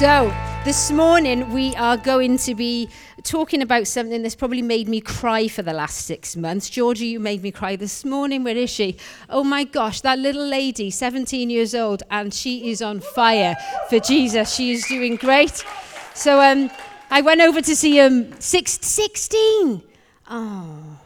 So, 0.00 0.34
this 0.64 0.90
morning 0.90 1.52
we 1.52 1.76
are 1.76 1.98
going 1.98 2.38
to 2.38 2.54
be 2.54 2.88
talking 3.22 3.60
about 3.60 3.86
something 3.86 4.22
that's 4.22 4.34
probably 4.34 4.62
made 4.62 4.88
me 4.88 5.02
cry 5.02 5.46
for 5.46 5.60
the 5.60 5.74
last 5.74 6.06
six 6.06 6.36
months. 6.36 6.70
Georgia, 6.70 7.04
you 7.04 7.20
made 7.20 7.42
me 7.42 7.50
cry 7.50 7.76
this 7.76 8.02
morning. 8.02 8.42
Where 8.42 8.56
is 8.56 8.70
she? 8.70 8.96
Oh 9.28 9.44
my 9.44 9.64
gosh, 9.64 10.00
that 10.00 10.18
little 10.18 10.46
lady, 10.46 10.90
17 10.90 11.50
years 11.50 11.74
old, 11.74 12.02
and 12.10 12.32
she 12.32 12.70
is 12.70 12.80
on 12.80 13.00
fire 13.00 13.54
for 13.90 14.00
Jesus. 14.00 14.54
She 14.54 14.70
is 14.70 14.86
doing 14.86 15.16
great. 15.16 15.62
So, 16.14 16.40
um, 16.40 16.70
I 17.10 17.20
went 17.20 17.42
over 17.42 17.60
to 17.60 17.76
see 17.76 18.00
um, 18.00 18.40
six, 18.40 18.78
16. 18.80 19.82
Oh, 20.30 20.98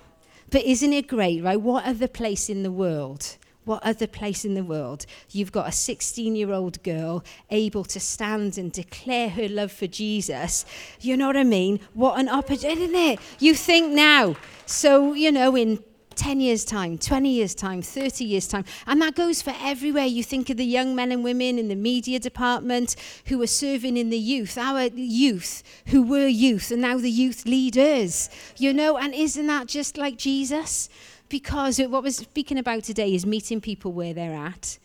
but 0.50 0.62
isn't 0.62 0.92
it 0.92 1.08
great, 1.08 1.42
right? 1.42 1.61
What 1.61 1.84
other 1.84 2.06
place 2.06 2.48
in 2.48 2.62
the 2.62 2.70
world? 2.70 3.39
What 3.64 3.82
other 3.82 4.07
place 4.07 4.45
in 4.45 4.54
the 4.54 4.64
world 4.64 5.07
you've 5.31 5.53
got 5.53 5.68
a 5.68 5.73
16 5.73 6.36
year 6.36 6.53
old 6.53 6.82
girl 6.82 7.25
able 7.50 7.85
to 7.85 8.00
stand 8.00 8.59
and 8.59 8.71
declare 8.73 9.31
her 9.31 9.49
love 9.49 9.73
for 9.73 9.87
Jesus? 9.87 10.67
You 11.00 11.17
know 11.17 11.29
what 11.29 11.37
I 11.37 11.45
mean? 11.45 11.81
What 11.95 12.18
an 12.18 12.29
opportunity, 12.29 12.85
isn't 12.85 12.95
it? 12.95 13.21
You 13.39 13.54
think 13.54 13.93
now. 13.93 14.37
So, 14.67 15.14
you 15.14 15.32
know, 15.32 15.57
in 15.57 15.82
10 16.14 16.40
years' 16.40 16.64
time, 16.64 16.99
20 16.99 17.29
years' 17.29 17.54
time, 17.54 17.82
30 17.82 18.25
years' 18.25 18.46
time. 18.46 18.64
And 18.87 19.00
that 19.03 19.14
goes 19.14 19.43
for 19.43 19.53
everywhere. 19.61 20.04
You 20.04 20.23
think 20.23 20.51
of 20.51 20.57
the 20.57 20.65
young 20.65 20.95
men 20.95 21.12
and 21.12 21.25
women 21.25 21.59
in 21.59 21.68
the 21.68 21.75
media 21.75 22.18
department 22.18 22.96
who 23.26 23.40
are 23.43 23.49
serving 23.49 23.96
in 23.96 24.11
the 24.11 24.18
youth, 24.18 24.57
our 24.57 24.85
youth 24.85 25.62
who 25.89 26.03
were 26.03 26.26
youth, 26.26 26.71
and 26.71 26.82
now 26.82 26.99
the 26.99 27.11
youth 27.11 27.46
leaders, 27.46 28.31
you 28.57 28.73
know, 28.73 28.96
and 28.96 29.15
isn't 29.15 29.46
that 29.46 29.67
just 29.67 29.96
like 29.96 30.17
Jesus? 30.17 30.89
Because 31.34 31.80
what 31.80 32.05
we're 32.05 32.12
speaking 32.12 32.58
about 32.58 32.84
today 32.84 33.12
is 33.12 33.27
meeting 33.27 33.61
people 33.61 33.92
where 33.92 34.14
they're 34.14 34.36
at. 34.36 34.78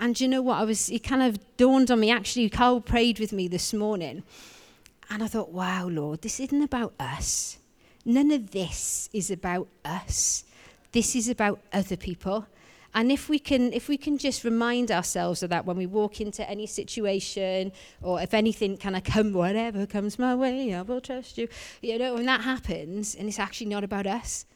And 0.00 0.20
you 0.20 0.26
know 0.26 0.42
what? 0.42 0.58
I 0.58 0.64
was 0.64 0.90
it 0.90 1.04
kind 1.04 1.22
of 1.22 1.38
dawned 1.56 1.92
on 1.92 2.00
me. 2.00 2.10
Actually, 2.10 2.48
Carl 2.48 2.80
prayed 2.80 3.20
with 3.20 3.32
me 3.32 3.46
this 3.46 3.72
morning, 3.72 4.24
and 5.10 5.22
I 5.22 5.28
thought, 5.28 5.52
"Wow, 5.52 5.86
Lord, 5.86 6.22
this 6.22 6.40
isn't 6.40 6.60
about 6.60 6.92
us. 6.98 7.58
None 8.04 8.32
of 8.32 8.50
this 8.50 9.10
is 9.12 9.30
about 9.30 9.68
us. 9.84 10.42
This 10.90 11.14
is 11.14 11.28
about 11.28 11.60
other 11.72 11.96
people." 11.96 12.46
And 12.92 13.12
if 13.12 13.28
we 13.28 13.38
can, 13.38 13.72
if 13.72 13.86
we 13.88 13.96
can 13.96 14.18
just 14.18 14.42
remind 14.42 14.90
ourselves 14.90 15.44
of 15.44 15.50
that 15.50 15.66
when 15.66 15.76
we 15.76 15.86
walk 15.86 16.20
into 16.20 16.42
any 16.50 16.66
situation, 16.66 17.70
or 18.02 18.20
if 18.20 18.34
anything 18.34 18.76
kind 18.76 18.96
of 18.96 19.04
come, 19.04 19.32
whatever 19.32 19.86
comes 19.86 20.18
my 20.18 20.34
way, 20.34 20.74
I 20.74 20.82
will 20.82 21.00
trust 21.00 21.38
you. 21.38 21.46
You 21.80 21.96
know, 21.96 22.14
when 22.14 22.26
that 22.26 22.40
happens, 22.40 23.14
and 23.14 23.28
it's 23.28 23.38
actually 23.38 23.68
not 23.68 23.84
about 23.84 24.08
us, 24.08 24.46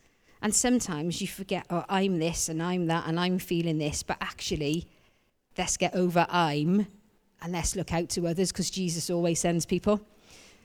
and 0.43 0.55
sometimes 0.55 1.21
you 1.21 1.27
forget, 1.27 1.67
oh, 1.71 1.85
I'm 1.89 2.19
this 2.19 2.49
and 2.49 2.63
I'm 2.63 2.87
that 2.87 3.07
and 3.07 3.19
I'm 3.19 3.39
feeling 3.39 3.79
this. 3.79 4.03
But 4.03 4.19
actually, 4.21 4.87
let's 5.57 5.77
get 5.77 5.95
over 5.95 6.27
I'm 6.29 6.87
and 7.43 7.53
let's 7.53 7.77
look 7.77 7.93
out 7.93 8.09
to 8.11 8.27
others 8.27 8.53
because 8.53 8.71
Jesus 8.71 9.11
always 9.11 9.41
sends 9.41 9.67
people. 9.67 10.01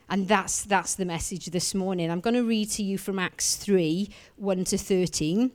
And 0.08 0.28
that's, 0.28 0.64
that's 0.64 0.94
the 0.94 1.04
message 1.04 1.46
this 1.46 1.74
morning. 1.74 2.10
I'm 2.10 2.20
going 2.20 2.34
to 2.34 2.44
read 2.44 2.70
to 2.72 2.82
you 2.82 2.98
from 2.98 3.18
Acts 3.18 3.56
3 3.56 4.10
1 4.36 4.64
to 4.64 4.78
13. 4.78 5.50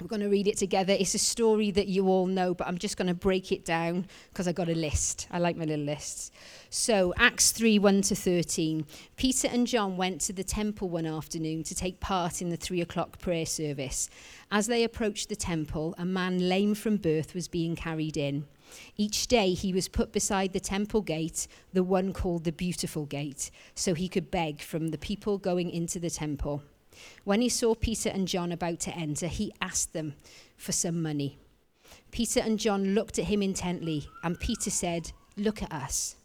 We're 0.00 0.08
going 0.08 0.22
to 0.22 0.28
read 0.28 0.48
it 0.48 0.56
together. 0.56 0.92
It's 0.92 1.14
a 1.14 1.18
story 1.18 1.70
that 1.70 1.86
you 1.86 2.08
all 2.08 2.26
know, 2.26 2.52
but 2.52 2.66
I'm 2.66 2.78
just 2.78 2.96
going 2.96 3.06
to 3.06 3.14
break 3.14 3.52
it 3.52 3.64
down 3.64 4.06
because 4.30 4.48
I 4.48 4.52
got 4.52 4.68
a 4.68 4.74
list. 4.74 5.28
I 5.30 5.38
like 5.38 5.56
my 5.56 5.64
little 5.64 5.84
lists. 5.84 6.32
So, 6.68 7.14
Acts 7.16 7.52
3 7.52 7.78
1 7.78 8.02
to 8.02 8.16
13. 8.16 8.86
Peter 9.16 9.48
and 9.48 9.66
John 9.66 9.96
went 9.96 10.20
to 10.22 10.32
the 10.32 10.42
temple 10.42 10.88
one 10.88 11.06
afternoon 11.06 11.62
to 11.64 11.74
take 11.74 12.00
part 12.00 12.42
in 12.42 12.50
the 12.50 12.56
three 12.56 12.80
o'clock 12.80 13.20
prayer 13.20 13.46
service. 13.46 14.10
As 14.50 14.66
they 14.66 14.82
approached 14.82 15.28
the 15.28 15.36
temple, 15.36 15.94
a 15.96 16.04
man 16.04 16.48
lame 16.48 16.74
from 16.74 16.96
birth 16.96 17.32
was 17.32 17.46
being 17.46 17.76
carried 17.76 18.16
in. 18.16 18.46
Each 18.96 19.28
day 19.28 19.52
he 19.54 19.72
was 19.72 19.86
put 19.86 20.12
beside 20.12 20.52
the 20.52 20.60
temple 20.60 21.02
gate, 21.02 21.46
the 21.72 21.84
one 21.84 22.12
called 22.12 22.42
the 22.42 22.52
Beautiful 22.52 23.06
Gate, 23.06 23.50
so 23.74 23.94
he 23.94 24.08
could 24.08 24.30
beg 24.30 24.60
from 24.60 24.88
the 24.88 24.98
people 24.98 25.38
going 25.38 25.70
into 25.70 26.00
the 26.00 26.10
temple. 26.10 26.62
When 27.24 27.40
he 27.40 27.48
saw 27.48 27.74
Peter 27.74 28.08
and 28.08 28.28
John 28.28 28.52
about 28.52 28.80
to 28.80 28.94
enter, 28.94 29.26
he 29.26 29.52
asked 29.60 29.92
them 29.92 30.14
for 30.56 30.72
some 30.72 31.02
money. 31.02 31.38
Peter 32.10 32.40
and 32.40 32.58
John 32.58 32.94
looked 32.94 33.18
at 33.18 33.26
him 33.26 33.42
intently, 33.42 34.08
and 34.22 34.38
Peter 34.38 34.70
said, 34.70 35.12
Look 35.36 35.62
at 35.62 35.72
us. 35.72 36.16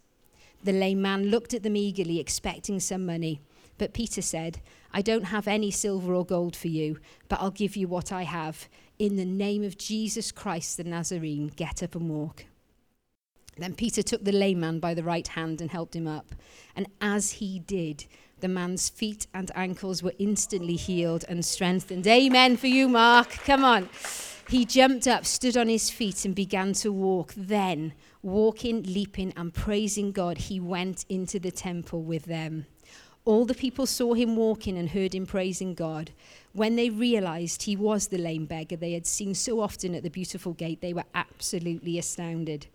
The 0.63 0.71
lame 0.73 1.01
man 1.01 1.25
looked 1.25 1.53
at 1.53 1.63
them 1.63 1.75
eagerly, 1.75 2.19
expecting 2.19 2.79
some 2.79 3.05
money. 3.05 3.41
But 3.77 3.93
Peter 3.93 4.21
said, 4.21 4.59
I 4.93 5.01
don't 5.01 5.25
have 5.25 5.47
any 5.47 5.71
silver 5.71 6.13
or 6.13 6.25
gold 6.25 6.55
for 6.55 6.67
you, 6.67 6.99
but 7.29 7.39
I'll 7.39 7.51
give 7.51 7.75
you 7.75 7.87
what 7.87 8.11
I 8.11 8.23
have. 8.23 8.67
In 8.99 9.15
the 9.15 9.25
name 9.25 9.63
of 9.63 9.77
Jesus 9.77 10.31
Christ 10.31 10.77
the 10.77 10.83
Nazarene, 10.83 11.47
get 11.55 11.81
up 11.81 11.95
and 11.95 12.09
walk. 12.09 12.45
Then 13.57 13.73
Peter 13.73 14.01
took 14.01 14.23
the 14.23 14.31
lame 14.31 14.59
man 14.61 14.79
by 14.79 14.93
the 14.93 15.03
right 15.03 15.27
hand 15.27 15.61
and 15.61 15.71
helped 15.71 15.95
him 15.95 16.07
up. 16.07 16.33
And 16.75 16.87
as 17.01 17.33
he 17.33 17.59
did, 17.59 18.05
the 18.41 18.47
man's 18.47 18.89
feet 18.89 19.27
and 19.33 19.51
ankles 19.55 20.01
were 20.01 20.13
instantly 20.19 20.75
healed 20.75 21.25
and 21.27 21.43
strengthened. 21.43 22.05
Amen 22.07 22.57
for 22.57 22.67
you, 22.67 22.87
Mark. 22.87 23.29
Come 23.45 23.63
on. 23.63 23.89
He 24.49 24.65
jumped 24.65 25.07
up, 25.07 25.25
stood 25.25 25.55
on 25.55 25.69
his 25.69 25.89
feet, 25.91 26.25
and 26.25 26.33
began 26.33 26.73
to 26.73 26.91
walk. 26.91 27.33
Then, 27.37 27.93
walking, 28.23 28.81
leaping, 28.83 29.31
and 29.37 29.53
praising 29.53 30.11
God, 30.11 30.37
he 30.37 30.59
went 30.59 31.05
into 31.07 31.39
the 31.39 31.51
temple 31.51 32.01
with 32.01 32.25
them. 32.25 32.65
All 33.25 33.45
the 33.45 33.53
people 33.53 33.85
saw 33.85 34.15
him 34.15 34.35
walking 34.35 34.75
and 34.75 34.89
heard 34.89 35.13
him 35.13 35.27
praising 35.27 35.75
God. 35.75 36.11
When 36.53 36.75
they 36.75 36.89
realized 36.89 37.63
he 37.63 37.75
was 37.75 38.07
the 38.07 38.17
lame 38.17 38.47
beggar 38.47 38.75
they 38.75 38.93
had 38.93 39.05
seen 39.05 39.35
so 39.35 39.59
often 39.59 39.93
at 39.93 40.01
the 40.01 40.09
beautiful 40.09 40.53
gate, 40.53 40.81
they 40.81 40.93
were 40.93 41.03
absolutely 41.13 41.99
astounded. 41.99 42.65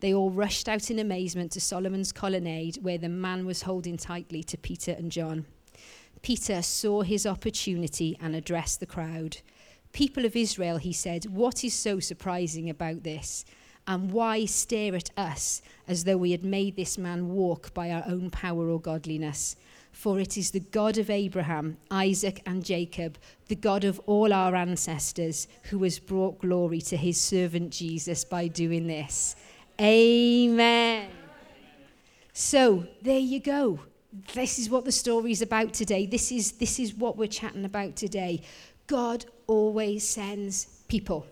They 0.00 0.14
all 0.14 0.30
rushed 0.30 0.68
out 0.68 0.90
in 0.90 0.98
amazement 0.98 1.52
to 1.52 1.60
Solomon's 1.60 2.12
colonnade, 2.12 2.78
where 2.82 2.98
the 2.98 3.08
man 3.08 3.46
was 3.46 3.62
holding 3.62 3.96
tightly 3.96 4.42
to 4.44 4.56
Peter 4.56 4.92
and 4.92 5.10
John. 5.10 5.46
Peter 6.22 6.62
saw 6.62 7.02
his 7.02 7.26
opportunity 7.26 8.16
and 8.20 8.34
addressed 8.34 8.80
the 8.80 8.86
crowd. 8.86 9.38
People 9.92 10.24
of 10.24 10.36
Israel, 10.36 10.76
he 10.78 10.92
said, 10.92 11.26
what 11.26 11.64
is 11.64 11.74
so 11.74 12.00
surprising 12.00 12.68
about 12.68 13.04
this? 13.04 13.44
And 13.86 14.10
why 14.10 14.44
stare 14.44 14.94
at 14.94 15.10
us 15.16 15.62
as 15.86 16.04
though 16.04 16.18
we 16.18 16.32
had 16.32 16.44
made 16.44 16.76
this 16.76 16.98
man 16.98 17.30
walk 17.30 17.72
by 17.72 17.90
our 17.90 18.04
own 18.06 18.30
power 18.30 18.68
or 18.68 18.80
godliness? 18.80 19.56
For 19.92 20.20
it 20.20 20.36
is 20.36 20.50
the 20.50 20.60
God 20.60 20.98
of 20.98 21.08
Abraham, 21.08 21.78
Isaac, 21.90 22.42
and 22.44 22.62
Jacob, 22.64 23.16
the 23.48 23.56
God 23.56 23.84
of 23.84 23.98
all 24.06 24.32
our 24.32 24.54
ancestors, 24.54 25.48
who 25.64 25.82
has 25.84 25.98
brought 25.98 26.38
glory 26.38 26.80
to 26.82 26.96
his 26.96 27.18
servant 27.18 27.70
Jesus 27.70 28.24
by 28.24 28.46
doing 28.46 28.86
this. 28.86 29.34
Amen. 29.80 31.08
So 32.32 32.86
there 33.02 33.18
you 33.18 33.40
go. 33.40 33.80
This 34.34 34.58
is 34.58 34.68
what 34.68 34.84
the 34.84 34.92
story 34.92 35.30
is 35.30 35.42
about 35.42 35.72
today. 35.72 36.06
This 36.06 36.32
is, 36.32 36.52
this 36.52 36.80
is 36.80 36.94
what 36.94 37.16
we're 37.16 37.28
chatting 37.28 37.64
about 37.64 37.94
today. 37.94 38.42
God 38.86 39.26
always 39.46 40.08
sends 40.08 40.64
people. 40.88 41.26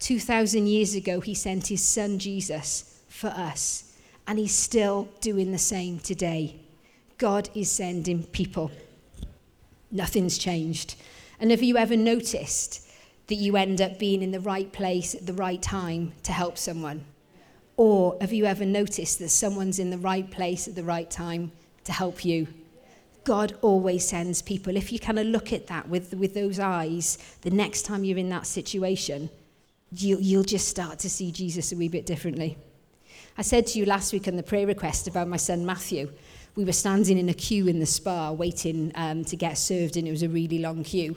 2,000 0.00 0.66
years 0.66 0.94
ago, 0.94 1.20
he 1.20 1.34
sent 1.34 1.68
his 1.68 1.82
son 1.82 2.18
Jesus 2.18 3.00
for 3.08 3.28
us, 3.28 3.96
and 4.26 4.38
he's 4.38 4.54
still 4.54 5.08
doing 5.20 5.52
the 5.52 5.58
same 5.58 5.98
today. 6.00 6.56
God 7.18 7.48
is 7.54 7.70
sending 7.70 8.24
people. 8.24 8.72
Nothing's 9.90 10.38
changed. 10.38 10.96
And 11.38 11.50
have 11.50 11.62
you 11.62 11.76
ever 11.76 11.96
noticed 11.96 12.88
that 13.28 13.36
you 13.36 13.56
end 13.56 13.80
up 13.80 13.98
being 13.98 14.22
in 14.22 14.32
the 14.32 14.40
right 14.40 14.72
place 14.72 15.14
at 15.14 15.26
the 15.26 15.32
right 15.32 15.62
time 15.62 16.12
to 16.24 16.32
help 16.32 16.58
someone? 16.58 17.04
Or 17.84 18.16
have 18.20 18.32
you 18.32 18.44
ever 18.44 18.64
noticed 18.64 19.18
that 19.18 19.30
someone's 19.30 19.80
in 19.80 19.90
the 19.90 19.98
right 19.98 20.30
place 20.30 20.68
at 20.68 20.76
the 20.76 20.84
right 20.84 21.10
time 21.10 21.50
to 21.82 21.90
help 21.90 22.24
you? 22.24 22.46
God 23.24 23.58
always 23.60 24.06
sends 24.06 24.40
people. 24.40 24.76
If 24.76 24.92
you 24.92 25.00
kind 25.00 25.18
of 25.18 25.26
look 25.26 25.52
at 25.52 25.66
that 25.66 25.88
with, 25.88 26.14
with 26.14 26.32
those 26.32 26.60
eyes, 26.60 27.18
the 27.40 27.50
next 27.50 27.82
time 27.82 28.04
you're 28.04 28.18
in 28.18 28.28
that 28.28 28.46
situation, 28.46 29.30
you, 29.90 30.16
you'll 30.20 30.44
just 30.44 30.68
start 30.68 31.00
to 31.00 31.10
see 31.10 31.32
Jesus 31.32 31.72
a 31.72 31.76
wee 31.76 31.88
bit 31.88 32.06
differently. 32.06 32.56
I 33.36 33.42
said 33.42 33.66
to 33.66 33.80
you 33.80 33.84
last 33.84 34.12
week 34.12 34.28
on 34.28 34.36
the 34.36 34.44
prayer 34.44 34.68
request 34.68 35.08
about 35.08 35.26
my 35.26 35.36
son 35.36 35.66
Matthew. 35.66 36.12
We 36.54 36.64
were 36.64 36.70
standing 36.70 37.18
in 37.18 37.30
a 37.30 37.34
queue 37.34 37.66
in 37.66 37.80
the 37.80 37.86
Spar 37.86 38.32
waiting 38.32 38.92
um, 38.94 39.24
to 39.24 39.34
get 39.34 39.58
served, 39.58 39.96
and 39.96 40.06
it 40.06 40.12
was 40.12 40.22
a 40.22 40.28
really 40.28 40.60
long 40.60 40.84
queue. 40.84 41.16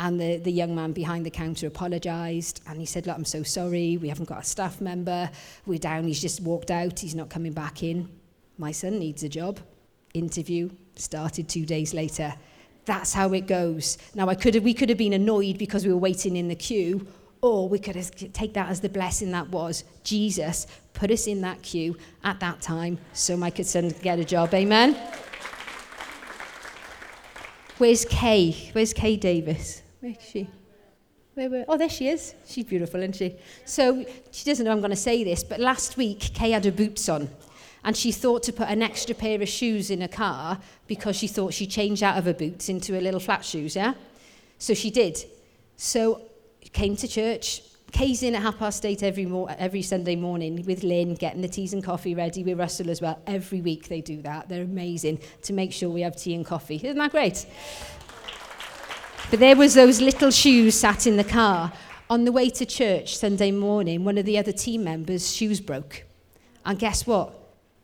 And 0.00 0.20
the, 0.20 0.36
the 0.36 0.52
young 0.52 0.76
man 0.76 0.92
behind 0.92 1.26
the 1.26 1.30
counter 1.30 1.66
apologised 1.66 2.62
and 2.68 2.78
he 2.78 2.86
said, 2.86 3.06
Look, 3.06 3.16
I'm 3.16 3.24
so 3.24 3.42
sorry, 3.42 3.96
we 3.96 4.08
haven't 4.08 4.28
got 4.28 4.40
a 4.40 4.44
staff 4.44 4.80
member, 4.80 5.30
we're 5.66 5.78
down, 5.78 6.04
he's 6.04 6.20
just 6.20 6.40
walked 6.40 6.70
out, 6.70 7.00
he's 7.00 7.14
not 7.14 7.30
coming 7.30 7.52
back 7.52 7.82
in. 7.82 8.08
My 8.58 8.72
son 8.72 8.98
needs 8.98 9.22
a 9.22 9.28
job. 9.28 9.58
Interview 10.14 10.70
started 10.96 11.48
two 11.48 11.64
days 11.64 11.94
later. 11.94 12.34
That's 12.84 13.12
how 13.12 13.32
it 13.32 13.46
goes. 13.46 13.98
Now, 14.14 14.28
I 14.28 14.34
could 14.34 14.54
have, 14.54 14.64
we 14.64 14.72
could 14.72 14.88
have 14.88 14.98
been 14.98 15.12
annoyed 15.12 15.58
because 15.58 15.84
we 15.84 15.92
were 15.92 15.98
waiting 15.98 16.36
in 16.36 16.48
the 16.48 16.54
queue, 16.54 17.06
or 17.40 17.68
we 17.68 17.78
could 17.78 17.94
take 18.32 18.54
that 18.54 18.68
as 18.68 18.80
the 18.80 18.88
blessing 18.88 19.30
that 19.32 19.48
was. 19.50 19.84
Jesus 20.02 20.66
put 20.94 21.10
us 21.10 21.26
in 21.26 21.40
that 21.42 21.62
queue 21.62 21.96
at 22.24 22.40
that 22.40 22.60
time 22.60 22.98
so 23.12 23.36
my 23.36 23.50
son 23.50 23.90
could 23.90 24.02
get 24.02 24.18
a 24.18 24.24
job. 24.24 24.54
Amen? 24.54 24.96
Where's 27.76 28.04
Kay? 28.04 28.70
Where's 28.72 28.92
Kay 28.92 29.16
Davis? 29.16 29.82
Where 30.00 30.12
is 30.12 30.28
she? 30.28 30.48
Where, 31.34 31.50
where? 31.50 31.64
Oh, 31.68 31.76
there 31.76 31.88
she 31.88 32.08
is. 32.08 32.34
She's 32.46 32.64
beautiful, 32.64 33.00
isn't 33.00 33.16
she? 33.16 33.36
So 33.64 34.04
she 34.30 34.44
doesn't 34.44 34.64
know 34.64 34.72
I'm 34.72 34.80
going 34.80 34.90
to 34.90 34.96
say 34.96 35.24
this, 35.24 35.44
but 35.44 35.60
last 35.60 35.96
week 35.96 36.20
Kay 36.34 36.50
had 36.50 36.64
her 36.64 36.72
boots 36.72 37.08
on. 37.08 37.28
And 37.84 37.96
she 37.96 38.10
thought 38.10 38.42
to 38.44 38.52
put 38.52 38.68
an 38.68 38.82
extra 38.82 39.14
pair 39.14 39.40
of 39.40 39.48
shoes 39.48 39.90
in 39.90 40.00
her 40.00 40.08
car 40.08 40.58
because 40.88 41.16
she 41.16 41.28
thought 41.28 41.54
she'd 41.54 41.70
change 41.70 42.02
out 42.02 42.18
of 42.18 42.24
her 42.24 42.34
boots 42.34 42.68
into 42.68 42.92
her 42.94 43.00
little 43.00 43.20
flat 43.20 43.44
shoes, 43.44 43.76
yeah? 43.76 43.94
So 44.58 44.74
she 44.74 44.90
did. 44.90 45.24
So 45.76 46.22
came 46.72 46.96
to 46.96 47.08
church. 47.08 47.62
Kay's 47.92 48.22
in 48.22 48.34
at 48.34 48.42
half 48.42 48.58
past 48.58 48.84
eight 48.84 49.02
every, 49.02 49.24
mo- 49.24 49.46
every 49.46 49.82
Sunday 49.82 50.16
morning 50.16 50.64
with 50.66 50.82
Lynn, 50.82 51.14
getting 51.14 51.40
the 51.40 51.48
teas 51.48 51.72
and 51.72 51.82
coffee 51.82 52.14
ready 52.14 52.42
with 52.42 52.58
Russell 52.58 52.90
as 52.90 53.00
well. 53.00 53.22
Every 53.26 53.60
week 53.60 53.88
they 53.88 54.00
do 54.00 54.20
that. 54.22 54.48
They're 54.48 54.64
amazing 54.64 55.20
to 55.42 55.52
make 55.52 55.72
sure 55.72 55.88
we 55.88 56.02
have 56.02 56.16
tea 56.16 56.34
and 56.34 56.44
coffee. 56.44 56.76
Isn't 56.76 56.98
that 56.98 57.12
great? 57.12 57.46
But 59.30 59.40
there 59.40 59.56
was 59.56 59.74
those 59.74 60.00
little 60.00 60.30
shoes 60.30 60.74
sat 60.74 61.06
in 61.06 61.18
the 61.18 61.24
car. 61.24 61.72
On 62.08 62.24
the 62.24 62.32
way 62.32 62.48
to 62.48 62.64
church 62.64 63.18
Sunday 63.18 63.50
morning, 63.50 64.02
one 64.02 64.16
of 64.16 64.24
the 64.24 64.38
other 64.38 64.52
team 64.52 64.84
members' 64.84 65.36
shoes 65.36 65.60
broke. 65.60 66.04
And 66.64 66.78
guess 66.78 67.06
what? 67.06 67.34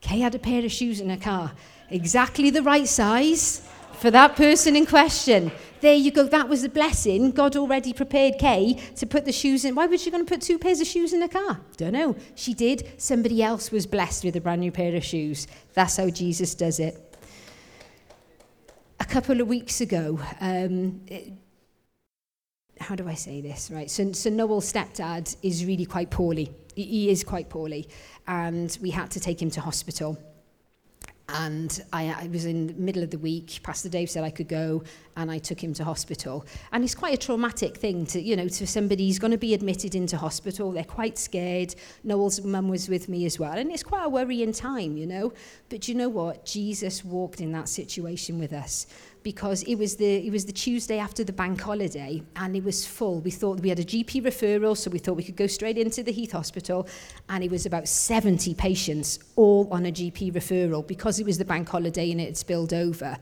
Kay 0.00 0.20
had 0.20 0.34
a 0.34 0.38
pair 0.38 0.64
of 0.64 0.72
shoes 0.72 1.00
in 1.00 1.10
her 1.10 1.18
car, 1.18 1.52
exactly 1.90 2.48
the 2.48 2.62
right 2.62 2.88
size 2.88 3.68
for 3.92 4.10
that 4.10 4.36
person 4.36 4.76
in 4.76 4.86
question. 4.86 5.52
There 5.82 5.94
you 5.94 6.10
go. 6.10 6.26
That 6.26 6.48
was 6.48 6.64
a 6.64 6.70
blessing. 6.70 7.32
God 7.32 7.56
already 7.56 7.92
prepared 7.92 8.38
Kay 8.38 8.80
to 8.96 9.06
put 9.06 9.26
the 9.26 9.32
shoes 9.32 9.66
in. 9.66 9.74
Why 9.74 9.84
was 9.84 10.02
she 10.02 10.10
going 10.10 10.24
to 10.24 10.28
put 10.28 10.40
two 10.40 10.58
pairs 10.58 10.80
of 10.80 10.86
shoes 10.86 11.12
in 11.12 11.20
the 11.20 11.28
car? 11.28 11.60
Don't 11.76 11.92
know. 11.92 12.16
She 12.34 12.54
did. 12.54 12.94
Somebody 12.96 13.42
else 13.42 13.70
was 13.70 13.86
blessed 13.86 14.24
with 14.24 14.34
a 14.36 14.40
brand 14.40 14.62
new 14.62 14.72
pair 14.72 14.96
of 14.96 15.04
shoes. 15.04 15.46
That's 15.74 15.98
how 15.98 16.08
Jesus 16.08 16.54
does 16.54 16.80
it. 16.80 17.03
A 19.04 19.06
couple 19.06 19.42
of 19.42 19.48
weeks 19.48 19.82
ago, 19.82 20.18
um, 20.40 21.02
it, 21.08 21.30
how 22.80 22.94
do 22.94 23.06
I 23.06 23.12
say 23.12 23.42
this? 23.42 23.70
Right. 23.70 23.90
So, 23.90 24.12
so 24.12 24.30
Noel's 24.30 24.72
stepdad 24.72 25.36
is 25.42 25.66
really 25.66 25.84
quite 25.84 26.10
poorly. 26.10 26.50
He, 26.74 26.84
he 26.84 27.10
is 27.10 27.22
quite 27.22 27.50
poorly, 27.50 27.86
and 28.26 28.76
we 28.80 28.90
had 28.90 29.10
to 29.10 29.20
take 29.20 29.42
him 29.42 29.50
to 29.50 29.60
hospital. 29.60 30.18
And 31.28 31.82
I, 31.92 32.24
I 32.24 32.28
was 32.30 32.44
in 32.44 32.66
the 32.66 32.74
middle 32.74 33.02
of 33.02 33.10
the 33.10 33.18
week. 33.18 33.60
Pastor 33.62 33.88
Dave 33.88 34.10
said 34.10 34.24
I 34.24 34.30
could 34.30 34.48
go, 34.48 34.84
and 35.16 35.30
I 35.30 35.38
took 35.38 35.62
him 35.62 35.72
to 35.74 35.84
hospital. 35.84 36.44
And 36.70 36.84
it's 36.84 36.94
quite 36.94 37.14
a 37.14 37.16
traumatic 37.16 37.78
thing 37.78 38.04
to, 38.06 38.20
you 38.20 38.36
know, 38.36 38.46
to 38.46 38.66
somebody 38.66 39.06
who's 39.06 39.18
going 39.18 39.30
to 39.30 39.38
be 39.38 39.54
admitted 39.54 39.94
into 39.94 40.18
hospital. 40.18 40.70
They're 40.70 40.84
quite 40.84 41.16
scared. 41.16 41.74
Noel's 42.02 42.42
mum 42.42 42.68
was 42.68 42.90
with 42.90 43.08
me 43.08 43.24
as 43.24 43.38
well, 43.38 43.54
and 43.54 43.72
it's 43.72 43.82
quite 43.82 44.04
a 44.04 44.08
worrying 44.08 44.52
time, 44.52 44.98
you 44.98 45.06
know. 45.06 45.32
But 45.70 45.88
you 45.88 45.94
know 45.94 46.10
what? 46.10 46.44
Jesus 46.44 47.02
walked 47.02 47.40
in 47.40 47.52
that 47.52 47.70
situation 47.70 48.38
with 48.38 48.52
us 48.52 48.86
because 49.24 49.62
it 49.62 49.76
was 49.76 49.96
the 49.96 50.26
it 50.26 50.30
was 50.30 50.44
the 50.44 50.52
Tuesday 50.52 50.98
after 50.98 51.24
the 51.24 51.32
bank 51.32 51.60
holiday 51.60 52.22
and 52.36 52.54
it 52.54 52.62
was 52.62 52.86
full. 52.86 53.20
We 53.20 53.30
thought 53.30 53.60
we 53.60 53.70
had 53.70 53.80
a 53.80 53.84
GP 53.84 54.22
referral, 54.22 54.76
so 54.76 54.90
we 54.90 54.98
thought 54.98 55.16
we 55.16 55.24
could 55.24 55.34
go 55.34 55.48
straight 55.48 55.78
into 55.78 56.04
the 56.04 56.12
Heath 56.12 56.32
Hospital, 56.32 56.86
and 57.30 57.42
it 57.42 57.50
was 57.50 57.66
about 57.66 57.88
70 57.88 58.54
patients 58.54 59.18
all 59.34 59.66
on 59.72 59.86
a 59.86 59.90
GP 59.90 60.32
referral 60.32 60.86
because 60.86 61.18
it 61.18 61.26
was 61.26 61.38
the 61.38 61.44
bank 61.44 61.68
holiday 61.68 62.12
and 62.12 62.20
it 62.20 62.26
had 62.26 62.36
spilled 62.36 62.74
over. 62.74 63.16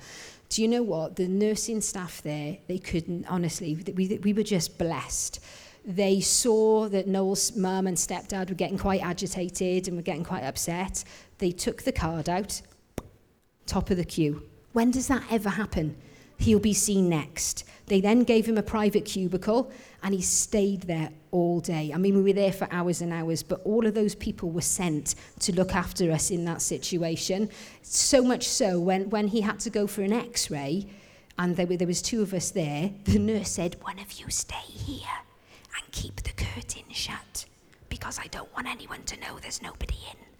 Do 0.48 0.60
you 0.60 0.68
know 0.68 0.82
what? 0.82 1.16
The 1.16 1.28
nursing 1.28 1.80
staff 1.80 2.20
there, 2.20 2.58
they 2.66 2.78
couldn't 2.78 3.24
honestly. 3.26 3.78
We 3.94 4.18
we 4.22 4.32
were 4.32 4.42
just 4.42 4.76
blessed. 4.76 5.38
They 5.84 6.20
saw 6.20 6.88
that 6.88 7.06
Noel's 7.06 7.56
mum 7.56 7.86
and 7.86 7.96
stepdad 7.96 8.48
were 8.50 8.54
getting 8.54 8.78
quite 8.78 9.02
agitated 9.02 9.88
and 9.88 9.96
were 9.96 10.02
getting 10.02 10.24
quite 10.24 10.44
upset. 10.44 11.04
They 11.38 11.52
took 11.52 11.82
the 11.82 11.92
card 11.92 12.28
out, 12.28 12.60
top 13.66 13.90
of 13.90 13.96
the 13.96 14.04
queue 14.04 14.42
when 14.72 14.90
does 14.90 15.08
that 15.08 15.24
ever 15.30 15.50
happen? 15.50 15.96
He'll 16.38 16.58
be 16.58 16.74
seen 16.74 17.08
next. 17.08 17.64
They 17.86 18.00
then 18.00 18.24
gave 18.24 18.46
him 18.46 18.58
a 18.58 18.62
private 18.62 19.04
cubicle 19.04 19.70
and 20.02 20.14
he 20.14 20.22
stayed 20.22 20.82
there 20.82 21.10
all 21.30 21.60
day. 21.60 21.92
I 21.94 21.98
mean, 21.98 22.16
we 22.16 22.22
were 22.22 22.32
there 22.32 22.52
for 22.52 22.66
hours 22.70 23.00
and 23.00 23.12
hours, 23.12 23.42
but 23.42 23.60
all 23.64 23.86
of 23.86 23.94
those 23.94 24.14
people 24.14 24.50
were 24.50 24.60
sent 24.60 25.14
to 25.40 25.52
look 25.52 25.74
after 25.74 26.10
us 26.10 26.30
in 26.30 26.44
that 26.46 26.62
situation. 26.62 27.48
So 27.82 28.22
much 28.22 28.48
so, 28.48 28.80
when, 28.80 29.10
when 29.10 29.28
he 29.28 29.40
had 29.40 29.60
to 29.60 29.70
go 29.70 29.86
for 29.86 30.02
an 30.02 30.12
x 30.12 30.50
ray, 30.50 30.86
and 31.38 31.56
there, 31.56 31.66
were, 31.66 31.76
there 31.76 31.86
was 31.86 32.02
two 32.02 32.22
of 32.22 32.34
us 32.34 32.50
there, 32.50 32.90
the 33.04 33.18
nurse 33.18 33.50
said, 33.50 33.76
One 33.82 33.98
of 33.98 34.12
you 34.12 34.28
stay 34.28 34.54
here 34.66 35.20
and 35.76 35.92
keep 35.92 36.16
the 36.22 36.32
curtain 36.32 36.84
shut 36.90 37.46
because 37.88 38.18
I 38.18 38.26
don't 38.28 38.52
want 38.54 38.66
anyone 38.66 39.02
to 39.04 39.20
know 39.20 39.38
there's 39.38 39.62
nobody 39.62 39.96
in. 40.10 40.31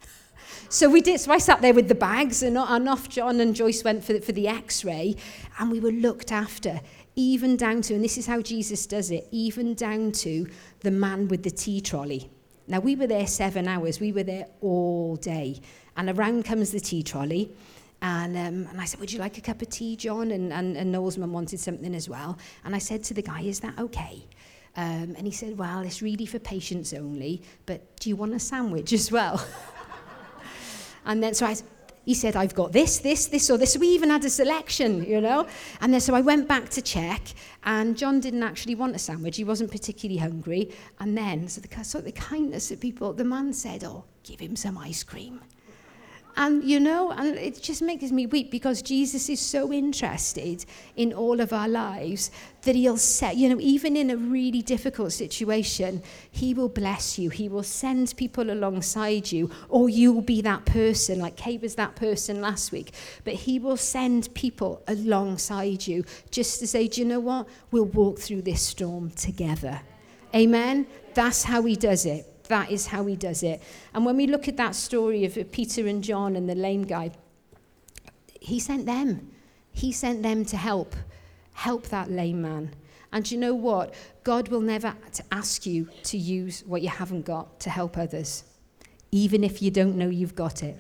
So 0.73 0.89
we 0.89 1.03
did. 1.03 1.21
So 1.21 1.31
I 1.31 1.37
sat 1.37 1.61
there 1.61 1.75
with 1.75 1.89
the 1.89 1.95
bags, 1.95 2.43
and, 2.43 2.57
and 2.57 2.89
off 2.89 3.07
John 3.11 3.41
and 3.41 3.55
Joyce 3.55 3.85
went 3.85 4.03
for 4.03 4.15
the, 4.15 4.23
for 4.23 4.33
the 4.33 4.49
X-ray, 4.49 5.17
and 5.59 5.71
we 5.71 5.81
were 5.81 5.91
looked 5.91 6.33
after, 6.33 6.81
even 7.15 7.59
down 7.59 7.83
to, 7.83 7.95
and 7.95 8.03
this 8.03 8.17
is 8.17 8.27
how 8.27 8.41
Jesus 8.41 8.87
does 8.87 9.11
it, 9.11 9.29
even 9.31 9.75
down 9.75 10.13
to 10.13 10.49
the 10.81 10.91
man 10.91 11.29
with 11.29 11.43
the 11.43 11.51
tea 11.51 11.83
trolley. 11.83 12.31
Now 12.69 12.81
we 12.81 12.97
were 12.97 13.07
there 13.07 13.27
seven 13.27 13.69
hours. 13.69 14.01
We 14.01 14.13
were 14.13 14.23
there 14.23 14.47
all 14.63 15.17
day, 15.17 15.61
and 15.99 16.09
around 16.09 16.47
comes 16.47 16.71
the 16.71 16.81
tea 16.81 17.03
trolley. 17.03 17.53
And, 18.01 18.35
um, 18.35 18.67
and 18.71 18.81
I 18.81 18.87
said, 18.87 18.99
Would 19.01 19.13
you 19.13 19.19
like 19.19 19.37
a 19.37 19.43
cup 19.43 19.61
of 19.61 19.69
tea, 19.69 19.95
John? 19.95 20.31
And, 20.31 20.55
and, 20.55 20.79
and 20.79 20.91
Noel's 20.91 21.19
mum 21.19 21.35
wanted 21.35 21.61
something 21.61 21.95
as 21.95 22.09
well. 22.09 22.39
And 22.65 22.75
I 22.75 22.79
said 22.79 23.05
to 23.05 23.15
the 23.15 23.23
guy, 23.23 23.43
Is 23.43 23.61
that 23.61 23.79
okay? 23.79 24.25
Um, 24.75 25.17
and 25.19 25.27
he 25.27 25.33
said, 25.33 25.59
Well, 25.59 25.81
it's 25.81 26.01
really 26.01 26.25
for 26.25 26.39
patients 26.39 26.95
only, 26.95 27.43
but 27.67 27.95
do 28.01 28.09
you 28.09 28.17
want 28.17 28.33
a 28.33 28.39
sandwich 28.39 28.95
as 28.95 29.13
well? 29.13 29.47
And 31.05 31.23
then 31.23 31.35
so 31.35 31.47
I, 31.47 31.57
he 32.05 32.15
said, 32.15 32.35
I've 32.37 32.55
got 32.55 32.73
this, 32.73 32.99
this, 32.99 33.27
this, 33.27 33.51
or 33.51 33.59
this. 33.59 33.77
We 33.77 33.89
even 33.89 34.11
had 34.11 34.25
a 34.25 34.31
selection, 34.31 35.05
you 35.05 35.21
know. 35.21 35.47
And 35.81 35.93
then 35.93 36.01
so 36.01 36.15
I 36.15 36.21
went 36.21 36.49
back 36.49 36.69
to 36.71 36.83
check, 36.83 37.23
and 37.65 37.97
John 37.97 38.21
didn't 38.21 38.43
actually 38.43 38.75
want 38.75 38.97
a 38.97 38.99
sandwich. 38.99 39.37
He 39.37 39.45
wasn't 39.45 39.71
particularly 39.71 40.19
hungry. 40.19 40.71
And 40.99 41.17
then, 41.17 41.49
so 41.49 41.61
the, 41.61 41.85
so 41.85 42.01
the 42.01 42.13
kindness 42.13 42.71
of 42.71 42.81
people, 42.81 43.13
the 43.13 43.25
man 43.25 43.53
said, 43.53 43.85
Oh, 43.85 44.05
give 44.25 44.41
him 44.41 44.57
some 44.57 44.79
ice 44.79 45.03
cream. 45.03 45.41
And 46.35 46.65
you 46.65 46.81
know, 46.81 47.11
and 47.11 47.37
it 47.37 47.63
just 47.63 47.83
makes 47.83 48.11
me 48.11 48.27
weep 48.27 48.51
because 48.51 48.81
Jesus 48.81 49.29
is 49.29 49.39
so 49.39 49.71
interested 49.71 50.65
in 50.97 51.13
all 51.13 51.41
of 51.41 51.53
our 51.53 51.69
lives 51.69 52.31
that 52.63 52.75
he'll 52.75 52.97
set, 52.97 53.37
you 53.37 53.49
know, 53.49 53.61
even 53.61 53.97
in 53.97 54.09
a 54.09 54.17
really 54.17 54.63
difficult 54.63 55.13
situation, 55.13 56.03
he 56.31 56.55
will 56.55 56.69
bless 56.69 57.19
you. 57.19 57.29
He 57.29 57.49
will 57.49 57.63
send 57.63 58.17
people 58.17 58.51
alongside 58.51 59.31
you, 59.31 59.51
or 59.69 59.91
you'll 59.91 60.23
be 60.23 60.41
that 60.43 60.65
person, 60.65 61.19
like 61.19 61.37
Kate 61.37 61.61
was 61.61 61.75
that 61.75 61.97
person 61.97 62.41
last 62.41 62.73
week. 62.73 62.93
But 63.25 63.35
he 63.35 63.59
will 63.59 63.77
send 63.77 64.33
people 64.35 64.83
alongside 64.89 65.87
you 65.87 66.05
just 66.31 66.61
to 66.61 66.67
say, 66.67 66.89
do 66.89 67.03
you 67.03 67.07
know 67.07 67.21
what? 67.21 67.47
We'll 67.71 67.85
walk 67.85 68.21
through 68.21 68.43
this 68.43 68.63
storm 68.63 69.11
together. 69.11 69.81
Amen? 70.35 70.87
That's 71.13 71.43
how 71.43 71.63
he 71.63 71.77
does 71.77 72.07
it. 72.07 72.32
That 72.53 72.71
is 72.71 72.89
how 72.89 73.07
he 73.07 73.17
does 73.17 73.43
it. 73.43 73.63
And 73.95 74.05
when 74.05 74.19
we 74.19 74.27
look 74.27 74.47
at 74.47 74.59
that 74.59 74.75
story 74.75 75.25
of 75.25 75.39
Peter 75.53 75.87
and 75.87 76.05
John 76.05 76.37
and 76.37 76.47
the 76.47 76.55
lame 76.55 76.83
guy, 76.83 77.13
he 78.43 78.61
sent 78.61 78.85
them. 78.85 79.31
He 79.73 79.91
sent 79.91 80.23
them 80.23 80.45
to 80.45 80.59
help, 80.59 80.95
help 81.55 81.87
that 81.87 82.11
lame 82.11 82.43
man. 82.43 82.75
And 83.11 83.31
you 83.31 83.39
know 83.39 83.55
what? 83.55 83.95
God 84.23 84.49
will 84.49 84.61
never 84.61 84.95
ask 85.31 85.65
you 85.65 85.89
to 86.03 86.19
use 86.19 86.63
what 86.67 86.83
you 86.83 86.91
haven't 86.91 87.25
got 87.25 87.59
to 87.61 87.71
help 87.71 87.97
others, 87.97 88.45
even 89.11 89.45
if 89.45 89.63
you 89.63 89.71
don't 89.71 89.97
know 89.97 90.11
you've 90.11 90.35
got 90.35 90.63
it 90.63 90.79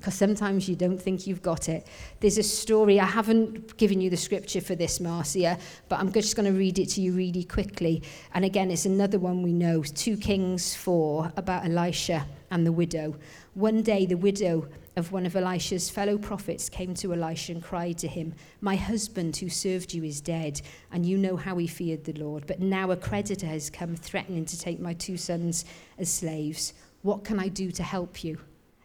because 0.00 0.14
sometimes 0.14 0.66
you 0.66 0.74
don't 0.74 1.00
think 1.00 1.26
you've 1.26 1.42
got 1.42 1.68
it. 1.68 1.86
There's 2.20 2.38
a 2.38 2.42
story, 2.42 2.98
I 2.98 3.04
haven't 3.04 3.76
given 3.76 4.00
you 4.00 4.08
the 4.08 4.16
scripture 4.16 4.62
for 4.62 4.74
this, 4.74 4.98
Marcia, 4.98 5.58
but 5.90 6.00
I'm 6.00 6.10
just 6.10 6.36
going 6.36 6.50
to 6.50 6.58
read 6.58 6.78
it 6.78 6.86
to 6.90 7.02
you 7.02 7.12
really 7.12 7.44
quickly. 7.44 8.02
And 8.32 8.42
again, 8.42 8.70
it's 8.70 8.86
another 8.86 9.18
one 9.18 9.42
we 9.42 9.52
know 9.52 9.82
2 9.82 10.16
Kings 10.16 10.74
4 10.74 11.34
about 11.36 11.66
Elisha 11.66 12.26
and 12.50 12.66
the 12.66 12.72
widow. 12.72 13.14
One 13.52 13.82
day, 13.82 14.06
the 14.06 14.16
widow 14.16 14.68
of 14.96 15.12
one 15.12 15.26
of 15.26 15.36
Elisha's 15.36 15.90
fellow 15.90 16.16
prophets 16.16 16.70
came 16.70 16.94
to 16.94 17.12
Elisha 17.12 17.52
and 17.52 17.62
cried 17.62 17.98
to 17.98 18.08
him, 18.08 18.34
My 18.62 18.76
husband 18.76 19.36
who 19.36 19.50
served 19.50 19.92
you 19.92 20.02
is 20.02 20.22
dead, 20.22 20.62
and 20.92 21.04
you 21.04 21.18
know 21.18 21.36
how 21.36 21.58
he 21.58 21.66
feared 21.66 22.04
the 22.04 22.14
Lord. 22.14 22.46
But 22.46 22.60
now 22.60 22.90
a 22.90 22.96
creditor 22.96 23.46
has 23.46 23.68
come 23.68 23.96
threatening 23.96 24.46
to 24.46 24.58
take 24.58 24.80
my 24.80 24.94
two 24.94 25.18
sons 25.18 25.66
as 25.98 26.10
slaves. 26.10 26.72
What 27.02 27.22
can 27.22 27.38
I 27.38 27.48
do 27.48 27.70
to 27.72 27.82
help 27.82 28.24
you? 28.24 28.38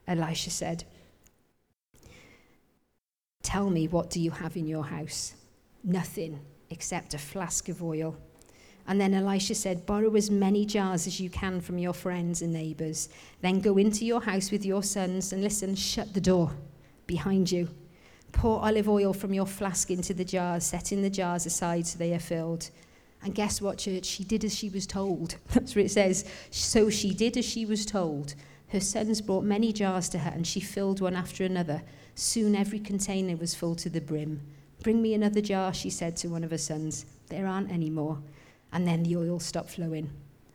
Elisha 0.07 0.49
said. 0.49 0.83
Tell 3.45 3.69
me, 3.69 3.87
what 3.87 4.09
do 4.09 4.19
you 4.19 4.31
have 4.31 4.57
in 4.57 4.65
your 4.65 4.85
house? 4.85 5.35
Nothing 5.83 6.39
except 6.71 7.13
a 7.13 7.19
flask 7.19 7.69
of 7.69 7.83
oil. 7.83 8.17
And 8.87 8.99
then 8.99 9.13
Elisha 9.13 9.53
said, 9.53 9.85
Borrow 9.85 10.15
as 10.15 10.31
many 10.31 10.65
jars 10.65 11.05
as 11.05 11.19
you 11.19 11.29
can 11.29 11.61
from 11.61 11.77
your 11.77 11.93
friends 11.93 12.41
and 12.41 12.51
neighbors. 12.51 13.07
Then 13.41 13.59
go 13.59 13.77
into 13.77 14.03
your 14.03 14.19
house 14.19 14.49
with 14.49 14.65
your 14.65 14.81
sons 14.81 15.31
and 15.31 15.43
listen, 15.43 15.75
shut 15.75 16.15
the 16.15 16.19
door 16.21 16.53
behind 17.05 17.51
you. 17.51 17.69
Pour 18.31 18.65
olive 18.65 18.89
oil 18.89 19.13
from 19.13 19.31
your 19.31 19.45
flask 19.45 19.91
into 19.91 20.15
the 20.15 20.25
jars, 20.25 20.63
setting 20.63 21.03
the 21.03 21.09
jars 21.11 21.45
aside 21.45 21.85
so 21.85 21.99
they 21.99 22.15
are 22.15 22.19
filled. 22.19 22.71
And 23.23 23.35
guess 23.35 23.61
what, 23.61 23.77
church? 23.77 24.05
She 24.05 24.23
did 24.23 24.43
as 24.43 24.55
she 24.55 24.69
was 24.69 24.87
told. 24.87 25.35
That's 25.53 25.75
what 25.75 25.85
it 25.85 25.91
says. 25.91 26.25
So 26.49 26.89
she 26.89 27.13
did 27.13 27.37
as 27.37 27.45
she 27.45 27.63
was 27.67 27.85
told. 27.85 28.33
Her 28.75 28.81
sons 28.81 29.21
brought 29.21 29.45
many 29.45 29.71
jars 29.71 30.09
to 30.09 30.19
her, 30.19 30.31
and 30.31 30.45
she 30.45 30.59
filled 30.59 30.99
one 30.99 31.15
after 31.15 31.45
another. 31.45 31.81
Soon 32.13 32.57
every 32.57 32.77
container 32.77 33.37
was 33.37 33.55
full 33.55 33.73
to 33.75 33.89
the 33.89 34.01
brim. 34.01 34.41
Bring 34.83 35.01
me 35.01 35.13
another 35.13 35.39
jar, 35.39 35.73
she 35.73 35.89
said 35.89 36.17
to 36.17 36.27
one 36.27 36.43
of 36.43 36.51
her 36.51 36.57
sons. 36.57 37.05
There 37.29 37.47
aren't 37.47 37.71
any 37.71 37.89
more. 37.89 38.21
And 38.73 38.85
then 38.85 39.03
the 39.03 39.15
oil 39.15 39.39
stopped 39.39 39.69
flowing. 39.69 40.09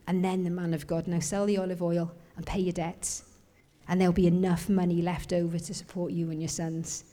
And 0.07 0.23
then 0.23 0.45
the 0.45 0.51
man 0.51 0.75
of 0.75 0.87
God, 0.87 1.07
now 1.07 1.21
sell 1.21 1.47
the 1.47 1.57
olive 1.57 1.83
oil 1.83 2.13
and 2.37 2.45
pay 2.45 2.61
your 2.61 2.75
debts. 2.75 3.25
and 3.89 3.99
there'll 3.99 4.13
be 4.13 4.27
enough 4.27 4.69
money 4.69 5.01
left 5.01 5.33
over 5.33 5.59
to 5.59 5.73
support 5.73 6.13
you 6.13 6.31
and 6.31 6.43
your 6.43 6.51
sons. 6.51 7.05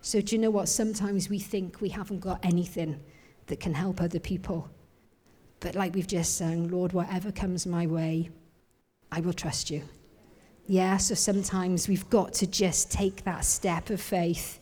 So, 0.00 0.20
do 0.20 0.34
you 0.34 0.42
know 0.42 0.50
what? 0.50 0.68
Sometimes 0.68 1.28
we 1.28 1.38
think 1.38 1.80
we 1.80 1.90
haven't 1.90 2.18
got 2.18 2.44
anything 2.44 2.98
that 3.46 3.60
can 3.60 3.74
help 3.74 4.00
other 4.00 4.18
people. 4.18 4.68
But, 5.60 5.76
like 5.76 5.94
we've 5.94 6.08
just 6.08 6.36
sung, 6.36 6.66
Lord, 6.66 6.92
whatever 6.92 7.30
comes 7.30 7.68
my 7.68 7.86
way, 7.86 8.30
I 9.12 9.20
will 9.20 9.32
trust 9.32 9.70
you. 9.70 9.84
Yeah, 10.68 10.96
so 10.96 11.14
sometimes 11.14 11.88
we've 11.88 12.08
got 12.10 12.34
to 12.34 12.46
just 12.46 12.90
take 12.90 13.22
that 13.24 13.44
step 13.44 13.90
of 13.90 14.00
faith 14.00 14.58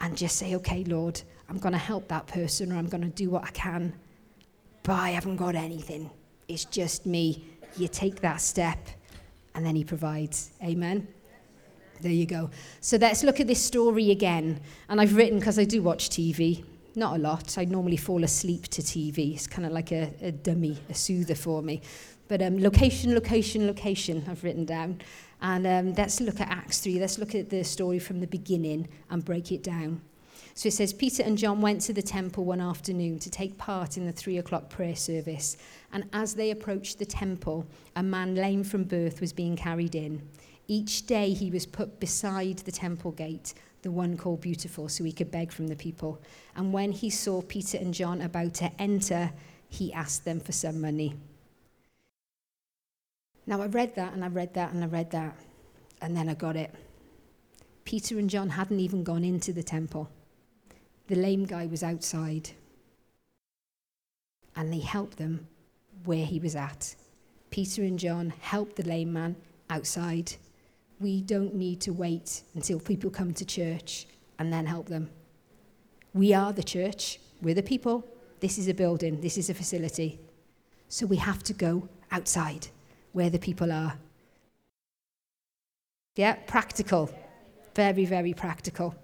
and 0.00 0.16
just 0.16 0.36
say, 0.36 0.56
okay, 0.56 0.82
Lord, 0.82 1.22
I'm 1.48 1.58
going 1.58 1.72
to 1.72 1.78
help 1.78 2.08
that 2.08 2.26
person 2.26 2.72
or 2.72 2.76
I'm 2.76 2.88
going 2.88 3.04
to 3.04 3.08
do 3.08 3.30
what 3.30 3.44
I 3.44 3.50
can, 3.50 3.92
but 4.82 4.94
I 4.94 5.10
haven't 5.10 5.36
got 5.36 5.54
anything. 5.54 6.10
It's 6.48 6.64
just 6.64 7.06
me. 7.06 7.44
You 7.76 7.86
take 7.86 8.20
that 8.22 8.40
step 8.40 8.78
and 9.54 9.64
then 9.64 9.76
He 9.76 9.84
provides. 9.84 10.50
Amen. 10.62 11.06
There 12.00 12.10
you 12.10 12.26
go. 12.26 12.50
So 12.80 12.96
let's 12.96 13.22
look 13.22 13.38
at 13.38 13.46
this 13.46 13.62
story 13.62 14.10
again. 14.10 14.60
And 14.88 15.00
I've 15.00 15.14
written, 15.14 15.38
because 15.38 15.56
I 15.56 15.64
do 15.64 15.82
watch 15.82 16.10
TV, 16.10 16.64
not 16.96 17.16
a 17.16 17.18
lot. 17.18 17.58
I 17.58 17.64
normally 17.64 17.96
fall 17.96 18.24
asleep 18.24 18.64
to 18.68 18.82
TV. 18.82 19.34
It's 19.34 19.46
kind 19.46 19.66
of 19.66 19.72
like 19.72 19.92
a, 19.92 20.12
a 20.20 20.32
dummy, 20.32 20.78
a 20.90 20.94
soother 20.94 21.36
for 21.36 21.62
me. 21.62 21.80
But 22.28 22.42
um, 22.42 22.60
location, 22.62 23.14
location, 23.14 23.66
location, 23.66 24.24
I've 24.28 24.42
written 24.44 24.64
down. 24.64 25.00
And 25.40 25.66
um, 25.66 25.94
let's 25.94 26.20
look 26.20 26.40
at 26.40 26.48
Acts 26.48 26.80
3. 26.80 27.00
Let's 27.00 27.18
look 27.18 27.34
at 27.34 27.50
the 27.50 27.64
story 27.64 27.98
from 27.98 28.20
the 28.20 28.26
beginning 28.26 28.88
and 29.10 29.24
break 29.24 29.50
it 29.52 29.62
down. 29.62 30.00
So 30.54 30.68
it 30.68 30.72
says 30.72 30.92
Peter 30.92 31.22
and 31.22 31.38
John 31.38 31.60
went 31.60 31.80
to 31.82 31.92
the 31.92 32.02
temple 32.02 32.44
one 32.44 32.60
afternoon 32.60 33.18
to 33.20 33.30
take 33.30 33.56
part 33.56 33.96
in 33.96 34.04
the 34.04 34.12
three 34.12 34.38
o'clock 34.38 34.68
prayer 34.68 34.94
service. 34.94 35.56
And 35.92 36.04
as 36.12 36.34
they 36.34 36.50
approached 36.50 36.98
the 36.98 37.06
temple, 37.06 37.66
a 37.96 38.02
man 38.02 38.34
lame 38.34 38.62
from 38.62 38.84
birth 38.84 39.20
was 39.20 39.32
being 39.32 39.56
carried 39.56 39.94
in. 39.94 40.22
Each 40.68 41.06
day 41.06 41.32
he 41.32 41.50
was 41.50 41.66
put 41.66 41.98
beside 42.00 42.58
the 42.58 42.72
temple 42.72 43.12
gate, 43.12 43.54
the 43.80 43.90
one 43.90 44.16
called 44.16 44.42
Beautiful, 44.42 44.88
so 44.88 45.04
he 45.04 45.12
could 45.12 45.30
beg 45.30 45.52
from 45.52 45.68
the 45.68 45.76
people. 45.76 46.20
And 46.54 46.72
when 46.72 46.92
he 46.92 47.10
saw 47.10 47.42
Peter 47.42 47.78
and 47.78 47.94
John 47.94 48.20
about 48.20 48.54
to 48.54 48.70
enter, 48.80 49.32
he 49.68 49.92
asked 49.92 50.24
them 50.24 50.38
for 50.38 50.52
some 50.52 50.80
money. 50.80 51.14
Now, 53.46 53.60
I 53.60 53.66
read 53.66 53.94
that 53.96 54.12
and 54.12 54.24
I 54.24 54.28
read 54.28 54.54
that 54.54 54.72
and 54.72 54.84
I 54.84 54.86
read 54.86 55.10
that, 55.10 55.36
and 56.00 56.16
then 56.16 56.28
I 56.28 56.34
got 56.34 56.56
it. 56.56 56.72
Peter 57.84 58.18
and 58.18 58.30
John 58.30 58.50
hadn't 58.50 58.78
even 58.78 59.02
gone 59.02 59.24
into 59.24 59.52
the 59.52 59.62
temple. 59.62 60.08
The 61.08 61.16
lame 61.16 61.44
guy 61.44 61.66
was 61.66 61.82
outside, 61.82 62.50
and 64.54 64.72
they 64.72 64.78
helped 64.78 65.18
them 65.18 65.48
where 66.04 66.24
he 66.24 66.38
was 66.38 66.54
at. 66.54 66.94
Peter 67.50 67.82
and 67.82 67.98
John 67.98 68.32
helped 68.40 68.76
the 68.76 68.88
lame 68.88 69.12
man 69.12 69.36
outside. 69.68 70.34
We 71.00 71.20
don't 71.20 71.54
need 71.54 71.80
to 71.82 71.92
wait 71.92 72.42
until 72.54 72.78
people 72.78 73.10
come 73.10 73.34
to 73.34 73.44
church 73.44 74.06
and 74.38 74.52
then 74.52 74.66
help 74.66 74.88
them. 74.88 75.10
We 76.14 76.32
are 76.32 76.52
the 76.52 76.62
church, 76.62 77.18
we're 77.40 77.54
the 77.54 77.62
people. 77.62 78.06
This 78.40 78.58
is 78.58 78.68
a 78.68 78.74
building, 78.74 79.20
this 79.20 79.36
is 79.36 79.50
a 79.50 79.54
facility. 79.54 80.20
So 80.88 81.06
we 81.06 81.16
have 81.16 81.42
to 81.44 81.52
go 81.52 81.88
outside 82.10 82.68
where 83.12 83.30
the 83.30 83.38
people 83.38 83.70
are. 83.72 83.94
Yeah, 86.16 86.34
practical. 86.34 87.10
Very, 87.74 88.04
very 88.04 88.34
practical. 88.34 88.94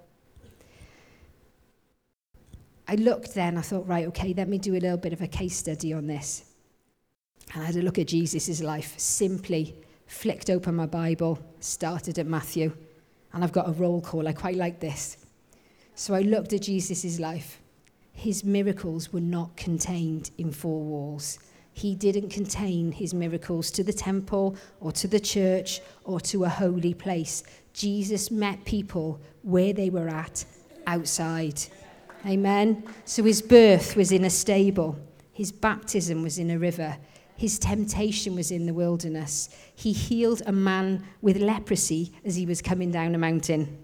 I 2.86 2.94
looked 2.94 3.34
then, 3.34 3.58
I 3.58 3.60
thought, 3.60 3.86
right, 3.86 4.06
okay, 4.08 4.32
let 4.34 4.48
me 4.48 4.58
do 4.58 4.74
a 4.74 4.80
little 4.80 4.96
bit 4.96 5.12
of 5.12 5.20
a 5.20 5.26
case 5.26 5.56
study 5.56 5.92
on 5.92 6.06
this. 6.06 6.44
And 7.52 7.62
I 7.62 7.66
had 7.66 7.76
a 7.76 7.82
look 7.82 7.98
at 7.98 8.08
Jesus' 8.08 8.62
life, 8.62 8.98
simply 8.98 9.74
flicked 10.06 10.48
open 10.48 10.74
my 10.74 10.86
Bible, 10.86 11.38
started 11.60 12.18
at 12.18 12.26
Matthew, 12.26 12.74
and 13.32 13.44
I've 13.44 13.52
got 13.52 13.68
a 13.68 13.72
roll 13.72 14.00
call. 14.00 14.26
I 14.26 14.32
quite 14.32 14.56
like 14.56 14.80
this. 14.80 15.18
So 15.94 16.14
I 16.14 16.20
looked 16.20 16.54
at 16.54 16.62
Jesus' 16.62 17.18
life. 17.18 17.60
His 18.12 18.42
miracles 18.42 19.12
were 19.12 19.20
not 19.20 19.56
contained 19.56 20.30
in 20.38 20.50
four 20.50 20.82
walls 20.82 21.38
he 21.78 21.94
didn't 21.94 22.30
contain 22.30 22.92
his 22.92 23.14
miracles 23.14 23.70
to 23.70 23.84
the 23.84 23.92
temple 23.92 24.56
or 24.80 24.90
to 24.92 25.06
the 25.06 25.20
church 25.20 25.80
or 26.04 26.20
to 26.20 26.44
a 26.44 26.48
holy 26.48 26.92
place. 26.92 27.44
Jesus 27.72 28.30
met 28.30 28.64
people 28.64 29.20
where 29.42 29.72
they 29.72 29.88
were 29.88 30.08
at, 30.08 30.44
outside. 30.86 31.62
Amen. 32.26 32.82
So 33.04 33.22
his 33.22 33.40
birth 33.40 33.94
was 33.94 34.10
in 34.10 34.24
a 34.24 34.30
stable, 34.30 34.98
his 35.32 35.52
baptism 35.52 36.22
was 36.22 36.38
in 36.38 36.50
a 36.50 36.58
river, 36.58 36.96
his 37.36 37.60
temptation 37.60 38.34
was 38.34 38.50
in 38.50 38.66
the 38.66 38.74
wilderness. 38.74 39.48
He 39.76 39.92
healed 39.92 40.42
a 40.46 40.52
man 40.52 41.04
with 41.22 41.36
leprosy 41.36 42.12
as 42.24 42.34
he 42.34 42.44
was 42.44 42.60
coming 42.60 42.90
down 42.90 43.14
a 43.14 43.18
mountain. 43.18 43.78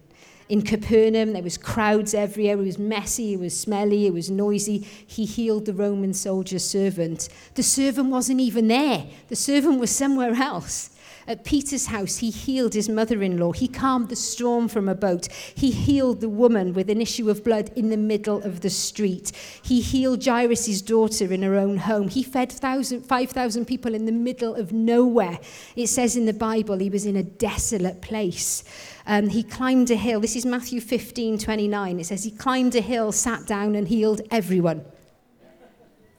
In 0.49 0.63
Capernaum, 0.63 1.33
there 1.33 1.43
was 1.43 1.57
crowds 1.57 2.13
everywhere. 2.13 2.55
It 2.55 2.67
was 2.67 2.79
messy, 2.79 3.33
it 3.33 3.41
was 3.41 3.59
smelly, 3.59 4.07
it 4.07 4.13
was 4.13 4.31
noisy. 4.31 4.87
He 5.07 5.25
healed 5.25 5.65
the 5.65 5.73
Roman 5.73 6.13
soldier's 6.13 6.65
servant. 6.65 7.29
The 7.55 7.63
servant 7.63 8.11
wasn't 8.11 8.41
even 8.41 8.69
there. 8.69 9.07
The 9.29 9.37
servant 9.37 9.81
was 9.81 9.91
somewhere 9.91 10.35
else. 10.35 10.91
At 11.27 11.45
Peter's 11.45 11.87
house, 11.87 12.19
he 12.19 12.31
healed 12.31 12.75
his 12.75 12.89
mother 12.89 13.23
in 13.23 13.39
law. 13.39 13.53
He 13.53 13.69
calmed 13.69 14.11
the 14.11 14.17
storm 14.17 14.69
from 14.69 14.89
a 14.89 14.95
boat. 14.95 15.29
He 15.55 15.71
healed 15.71 16.21
the 16.21 16.29
woman 16.29 16.75
with 16.75 16.91
an 16.91 17.01
issue 17.01 17.31
of 17.31 17.43
blood 17.43 17.71
in 17.77 17.89
the 17.89 17.97
middle 17.97 18.43
of 18.43 18.61
the 18.61 18.71
street. 18.71 19.33
He 19.63 19.81
healed 19.81 20.25
Jairus' 20.25 20.83
daughter 20.83 21.33
in 21.33 21.43
her 21.43 21.55
own 21.57 21.79
home. 21.79 22.09
He 22.09 22.23
fed 22.23 22.53
5,000 22.53 23.65
people 23.65 23.95
in 23.95 24.05
the 24.05 24.13
middle 24.13 24.55
of 24.55 24.73
nowhere. 24.73 25.39
It 25.77 25.87
says 25.87 26.17
in 26.17 26.27
the 26.27 26.33
Bible 26.35 26.79
he 26.79 26.91
was 26.91 27.07
in 27.07 27.17
a 27.17 27.23
desolate 27.23 28.03
place. 28.03 28.65
Um, 29.07 29.29
he 29.29 29.43
climbed 29.43 29.91
a 29.91 29.97
hill. 29.97 30.21
This 30.21 30.37
is 30.37 30.45
Matthew 30.45 30.81
15 30.81 31.39
29. 31.39 32.01
It 32.01 32.07
says 32.07 32.25
he 32.25 32.31
climbed 32.31 32.75
a 32.75 32.81
hill, 32.81 33.13
sat 33.13 33.47
down, 33.47 33.75
and 33.75 33.89
healed 33.89 34.21
everyone. 34.31 34.85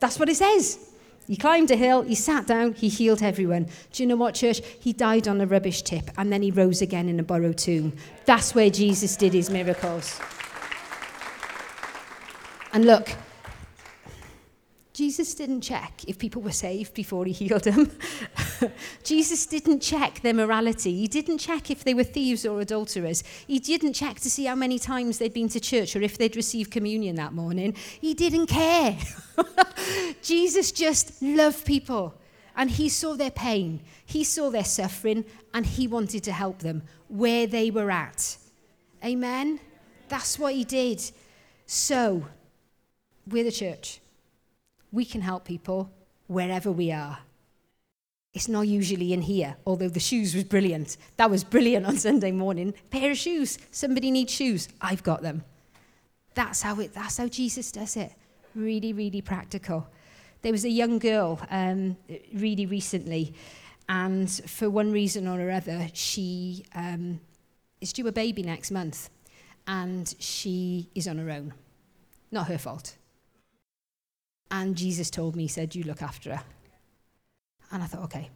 That's 0.00 0.18
what 0.18 0.28
it 0.28 0.36
says. 0.36 0.95
He 1.26 1.36
climbed 1.36 1.70
a 1.70 1.76
hill, 1.76 2.02
he 2.02 2.14
sat 2.14 2.46
down, 2.46 2.74
he 2.74 2.88
healed 2.88 3.22
everyone. 3.22 3.68
Do 3.92 4.02
you 4.02 4.06
know 4.06 4.16
what, 4.16 4.34
church? 4.34 4.60
He 4.80 4.92
died 4.92 5.26
on 5.26 5.40
a 5.40 5.46
rubbish 5.46 5.82
tip 5.82 6.10
and 6.16 6.32
then 6.32 6.42
he 6.42 6.50
rose 6.50 6.82
again 6.82 7.08
in 7.08 7.18
a 7.18 7.22
borrowed 7.24 7.58
tomb. 7.58 7.92
That's 8.26 8.54
where 8.54 8.70
Jesus 8.70 9.16
did 9.16 9.32
his 9.32 9.50
miracles. 9.50 10.20
And 12.72 12.84
look, 12.84 13.08
Jesus 14.96 15.34
didn't 15.34 15.60
check 15.60 15.92
if 16.08 16.18
people 16.18 16.40
were 16.40 16.52
saved 16.52 16.94
before 16.94 17.26
he 17.26 17.32
healed 17.32 17.64
them. 17.64 17.90
Jesus 19.04 19.44
didn't 19.44 19.80
check 19.80 20.22
their 20.22 20.32
morality. 20.32 20.96
He 20.96 21.06
didn't 21.06 21.36
check 21.36 21.70
if 21.70 21.84
they 21.84 21.92
were 21.92 22.02
thieves 22.02 22.46
or 22.46 22.62
adulterers. 22.62 23.22
He 23.46 23.58
didn't 23.58 23.92
check 23.92 24.18
to 24.20 24.30
see 24.30 24.46
how 24.46 24.54
many 24.54 24.78
times 24.78 25.18
they'd 25.18 25.34
been 25.34 25.50
to 25.50 25.60
church 25.60 25.94
or 25.96 26.00
if 26.00 26.16
they'd 26.16 26.34
received 26.34 26.70
communion 26.70 27.16
that 27.16 27.34
morning. 27.34 27.74
He 28.00 28.14
didn't 28.14 28.46
care. 28.46 28.96
Jesus 30.22 30.72
just 30.72 31.20
loved 31.20 31.66
people 31.66 32.14
and 32.56 32.70
he 32.70 32.88
saw 32.88 33.16
their 33.16 33.30
pain, 33.30 33.82
he 34.06 34.24
saw 34.24 34.48
their 34.48 34.64
suffering, 34.64 35.26
and 35.52 35.66
he 35.66 35.86
wanted 35.86 36.24
to 36.24 36.32
help 36.32 36.60
them 36.60 36.82
where 37.08 37.46
they 37.46 37.70
were 37.70 37.90
at. 37.90 38.38
Amen? 39.04 39.60
That's 40.08 40.38
what 40.38 40.54
he 40.54 40.64
did. 40.64 41.02
So, 41.66 42.26
we're 43.26 43.44
the 43.44 43.52
church 43.52 44.00
we 44.96 45.04
can 45.04 45.20
help 45.20 45.44
people 45.44 45.92
wherever 46.26 46.72
we 46.72 46.90
are. 46.90 47.18
It's 48.32 48.48
not 48.48 48.62
usually 48.62 49.12
in 49.12 49.20
here, 49.20 49.56
although 49.66 49.90
the 49.90 50.00
shoes 50.00 50.34
was 50.34 50.44
brilliant. 50.44 50.96
That 51.18 51.30
was 51.30 51.44
brilliant 51.44 51.84
on 51.84 51.96
Sunday 52.08 52.32
morning. 52.32 52.72
Pair 52.90 53.10
of 53.10 53.18
shoes. 53.18 53.58
Somebody 53.70 54.10
needs 54.10 54.32
shoes. 54.32 54.68
I've 54.80 55.02
got 55.02 55.20
them. 55.20 55.44
That's 56.34 56.62
how 56.62 56.80
it. 56.80 56.94
That's 56.94 57.18
how 57.18 57.28
Jesus 57.28 57.70
does 57.70 57.94
it. 57.96 58.10
Really, 58.54 58.94
really 58.94 59.20
practical. 59.20 59.86
There 60.40 60.52
was 60.52 60.64
a 60.64 60.70
young 60.70 60.98
girl 60.98 61.40
um, 61.50 61.98
really 62.32 62.64
recently, 62.64 63.34
and 63.90 64.30
for 64.30 64.70
one 64.70 64.92
reason 64.92 65.28
or 65.28 65.50
other, 65.50 65.88
she 65.92 66.64
um, 66.74 67.20
is 67.82 67.92
due 67.92 68.06
a 68.06 68.12
baby 68.12 68.42
next 68.42 68.70
month, 68.70 69.10
and 69.66 70.14
she 70.18 70.88
is 70.94 71.06
on 71.06 71.18
her 71.18 71.30
own. 71.30 71.52
Not 72.30 72.48
her 72.48 72.58
fault. 72.58 72.96
And 74.50 74.76
Jesus 74.76 75.10
told 75.10 75.36
me, 75.36 75.44
He 75.44 75.48
said, 75.48 75.74
You 75.74 75.84
look 75.84 76.02
after 76.02 76.36
her. 76.36 76.42
And 77.72 77.82
I 77.82 77.86
thought, 77.86 78.04
okay, 78.04 78.30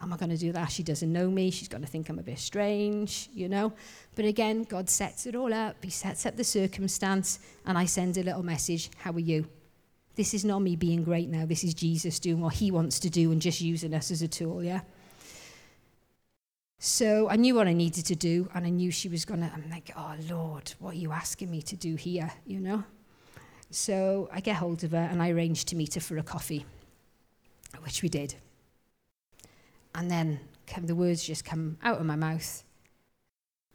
am 0.00 0.12
I 0.12 0.16
going 0.16 0.30
to 0.30 0.36
do 0.36 0.52
that? 0.52 0.66
She 0.66 0.82
doesn't 0.82 1.12
know 1.12 1.30
me. 1.30 1.50
She's 1.50 1.68
going 1.68 1.82
to 1.82 1.88
think 1.88 2.08
I'm 2.08 2.18
a 2.18 2.22
bit 2.22 2.38
strange, 2.38 3.28
you 3.32 3.48
know? 3.48 3.72
But 4.14 4.24
again, 4.24 4.62
God 4.64 4.88
sets 4.88 5.26
it 5.26 5.34
all 5.34 5.52
up. 5.52 5.76
He 5.82 5.90
sets 5.90 6.26
up 6.26 6.36
the 6.36 6.44
circumstance, 6.44 7.40
and 7.64 7.76
I 7.76 7.86
send 7.86 8.16
a 8.16 8.22
little 8.22 8.42
message 8.42 8.90
How 8.98 9.12
are 9.12 9.18
you? 9.18 9.46
This 10.14 10.32
is 10.32 10.44
not 10.44 10.60
me 10.60 10.76
being 10.76 11.04
great 11.04 11.28
now. 11.28 11.44
This 11.44 11.62
is 11.62 11.74
Jesus 11.74 12.18
doing 12.18 12.40
what 12.40 12.54
he 12.54 12.70
wants 12.70 12.98
to 13.00 13.10
do 13.10 13.32
and 13.32 13.42
just 13.42 13.60
using 13.60 13.92
us 13.92 14.10
as 14.10 14.22
a 14.22 14.28
tool, 14.28 14.62
yeah? 14.62 14.80
So 16.78 17.28
I 17.28 17.36
knew 17.36 17.54
what 17.54 17.66
I 17.66 17.72
needed 17.72 18.06
to 18.06 18.14
do, 18.14 18.48
and 18.54 18.66
I 18.66 18.70
knew 18.70 18.90
she 18.90 19.08
was 19.08 19.24
going 19.24 19.40
to. 19.40 19.50
I'm 19.52 19.68
like, 19.70 19.90
oh, 19.96 20.14
Lord, 20.30 20.72
what 20.78 20.94
are 20.94 20.98
you 20.98 21.12
asking 21.12 21.50
me 21.50 21.60
to 21.62 21.76
do 21.76 21.96
here, 21.96 22.30
you 22.46 22.60
know? 22.60 22.84
So 23.70 24.28
I 24.32 24.40
get 24.40 24.56
hold 24.56 24.84
of 24.84 24.92
her 24.92 25.08
and 25.10 25.22
I 25.22 25.30
arrange 25.30 25.64
to 25.66 25.76
meet 25.76 25.94
her 25.94 26.00
for 26.00 26.16
a 26.18 26.22
coffee, 26.22 26.64
which 27.82 28.02
we 28.02 28.08
did. 28.08 28.34
And 29.94 30.10
then 30.10 30.40
the 30.82 30.94
words 30.94 31.24
just 31.24 31.44
come 31.44 31.78
out 31.82 31.98
of 31.98 32.06
my 32.06 32.16
mouth 32.16 32.62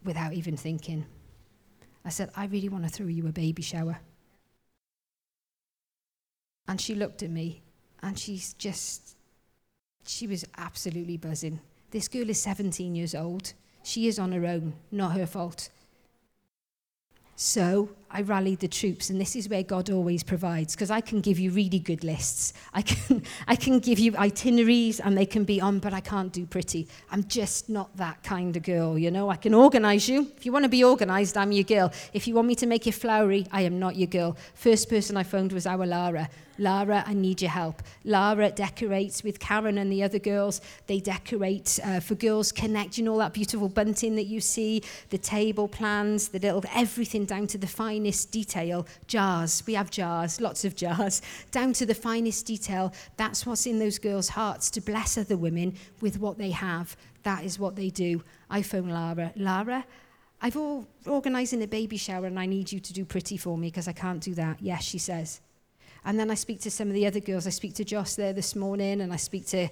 without 0.04 0.32
even 0.32 0.56
thinking. 0.56 1.06
I 2.04 2.08
said, 2.08 2.30
I 2.36 2.46
really 2.46 2.68
want 2.68 2.84
to 2.84 2.90
throw 2.90 3.06
you 3.06 3.26
a 3.26 3.32
baby 3.32 3.62
shower. 3.62 4.00
And 6.68 6.80
she 6.80 6.94
looked 6.94 7.22
at 7.22 7.30
me 7.30 7.62
and 8.02 8.18
she's 8.18 8.54
just, 8.54 9.16
she 10.06 10.26
was 10.26 10.44
absolutely 10.56 11.16
buzzing. 11.16 11.60
This 11.90 12.08
girl 12.08 12.30
is 12.30 12.40
17 12.40 12.94
years 12.94 13.14
old. 13.14 13.52
She 13.82 14.06
is 14.06 14.18
on 14.18 14.32
her 14.32 14.46
own, 14.46 14.74
not 14.90 15.12
her 15.12 15.26
fault. 15.26 15.70
So 17.34 17.90
I 18.12 18.20
rallied 18.22 18.60
the 18.60 18.68
troops, 18.68 19.08
and 19.08 19.18
this 19.18 19.34
is 19.34 19.48
where 19.48 19.62
God 19.62 19.88
always 19.88 20.22
provides, 20.22 20.74
because 20.74 20.90
I 20.90 21.00
can 21.00 21.20
give 21.20 21.38
you 21.38 21.50
really 21.50 21.78
good 21.78 22.04
lists. 22.04 22.52
I 22.74 22.82
can, 22.82 23.22
I 23.48 23.56
can 23.56 23.78
give 23.78 23.98
you 23.98 24.14
itineraries, 24.16 25.00
and 25.00 25.16
they 25.16 25.24
can 25.24 25.44
be 25.44 25.60
on, 25.60 25.78
but 25.78 25.94
I 25.94 26.00
can't 26.00 26.32
do 26.32 26.44
pretty. 26.44 26.88
I'm 27.10 27.24
just 27.24 27.70
not 27.70 27.96
that 27.96 28.22
kind 28.22 28.54
of 28.56 28.62
girl, 28.62 28.98
you 28.98 29.10
know. 29.10 29.30
I 29.30 29.36
can 29.36 29.54
organize 29.54 30.08
you. 30.08 30.30
If 30.36 30.44
you 30.44 30.52
want 30.52 30.64
to 30.64 30.68
be 30.68 30.84
organized, 30.84 31.36
I'm 31.38 31.52
your 31.52 31.64
girl. 31.64 31.90
If 32.12 32.28
you 32.28 32.34
want 32.34 32.48
me 32.48 32.54
to 32.56 32.66
make 32.66 32.84
you 32.84 32.92
flowery, 32.92 33.46
I 33.50 33.62
am 33.62 33.78
not 33.78 33.96
your 33.96 34.08
girl. 34.08 34.36
First 34.54 34.90
person 34.90 35.16
I 35.16 35.22
phoned 35.22 35.52
was 35.52 35.66
our 35.66 35.86
Lara. 35.86 36.28
Lara, 36.58 37.02
I 37.06 37.14
need 37.14 37.40
your 37.40 37.50
help. 37.50 37.82
Lara 38.04 38.50
decorates 38.50 39.24
with 39.24 39.40
Karen 39.40 39.78
and 39.78 39.90
the 39.90 40.02
other 40.02 40.18
girls. 40.18 40.60
They 40.86 41.00
decorate 41.00 41.78
uh, 41.82 42.00
for 42.00 42.14
Girls 42.14 42.52
Connect. 42.52 42.98
You 42.98 43.04
know 43.04 43.12
all 43.12 43.18
that 43.18 43.32
beautiful 43.32 43.68
bunting 43.68 44.16
that 44.16 44.26
you 44.26 44.40
see, 44.40 44.82
the 45.10 45.18
table 45.18 45.66
plans, 45.66 46.28
the 46.28 46.38
little 46.38 46.62
everything 46.74 47.24
down 47.24 47.46
to 47.48 47.58
the 47.58 47.66
finest 48.02 48.32
detail. 48.32 48.84
Jars, 49.06 49.62
we 49.64 49.74
have 49.74 49.88
jars, 49.88 50.40
lots 50.40 50.64
of 50.64 50.74
jars, 50.74 51.22
down 51.52 51.72
to 51.72 51.86
the 51.86 51.94
finest 51.94 52.46
detail. 52.46 52.92
That's 53.16 53.46
what's 53.46 53.64
in 53.64 53.78
those 53.78 54.00
girls' 54.00 54.30
hearts 54.30 54.70
to 54.70 54.80
bless 54.80 55.16
other 55.16 55.36
women 55.36 55.74
with 56.00 56.18
what 56.18 56.36
they 56.36 56.50
have. 56.50 56.96
That 57.22 57.44
is 57.44 57.60
what 57.60 57.76
they 57.76 57.90
do. 57.90 58.24
I 58.50 58.62
phone 58.62 58.88
Lara. 58.88 59.32
Lara, 59.36 59.84
I've 60.40 60.56
all 60.56 60.88
organising 61.06 61.62
a 61.62 61.68
baby 61.68 61.96
shower 61.96 62.26
and 62.26 62.40
I 62.40 62.46
need 62.46 62.72
you 62.72 62.80
to 62.80 62.92
do 62.92 63.04
pretty 63.04 63.36
for 63.36 63.56
me 63.56 63.68
because 63.68 63.86
I 63.86 63.92
can't 63.92 64.20
do 64.20 64.34
that. 64.34 64.56
Yes, 64.60 64.82
she 64.82 64.98
says. 64.98 65.40
And 66.04 66.18
then 66.18 66.30
I 66.30 66.34
speak 66.34 66.60
to 66.62 66.70
some 66.70 66.88
of 66.88 66.94
the 66.94 67.06
other 67.06 67.20
girls. 67.20 67.46
I 67.46 67.50
speak 67.50 67.74
to 67.74 67.84
Joss 67.84 68.16
there 68.16 68.32
this 68.32 68.56
morning, 68.56 69.00
and 69.00 69.12
I 69.12 69.16
speak 69.16 69.46
to 69.48 69.68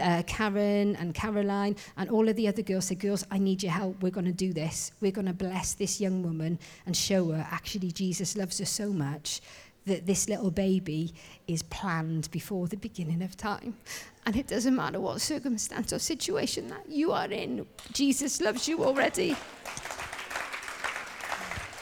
uh, 0.00 0.22
Karen 0.26 0.96
and 0.96 1.14
Caroline, 1.14 1.76
and 1.96 2.10
all 2.10 2.28
of 2.28 2.36
the 2.36 2.48
other 2.48 2.62
girls 2.62 2.86
say, 2.86 2.94
Girls, 2.94 3.26
I 3.30 3.38
need 3.38 3.62
your 3.62 3.72
help. 3.72 4.02
We're 4.02 4.10
going 4.10 4.26
to 4.26 4.32
do 4.32 4.52
this. 4.52 4.92
We're 5.00 5.12
going 5.12 5.26
to 5.26 5.32
bless 5.32 5.74
this 5.74 6.00
young 6.00 6.22
woman 6.22 6.58
and 6.86 6.96
show 6.96 7.32
her 7.32 7.46
actually 7.50 7.90
Jesus 7.92 8.36
loves 8.36 8.58
her 8.58 8.64
so 8.64 8.92
much 8.92 9.40
that 9.86 10.06
this 10.06 10.28
little 10.28 10.50
baby 10.50 11.12
is 11.48 11.62
planned 11.64 12.30
before 12.30 12.68
the 12.68 12.76
beginning 12.76 13.22
of 13.22 13.36
time. 13.36 13.76
And 14.24 14.36
it 14.36 14.46
doesn't 14.46 14.76
matter 14.76 15.00
what 15.00 15.20
circumstance 15.20 15.92
or 15.92 15.98
situation 15.98 16.68
that 16.68 16.88
you 16.88 17.12
are 17.12 17.30
in, 17.30 17.66
Jesus 17.92 18.40
loves 18.40 18.68
you 18.68 18.84
already. 18.84 19.36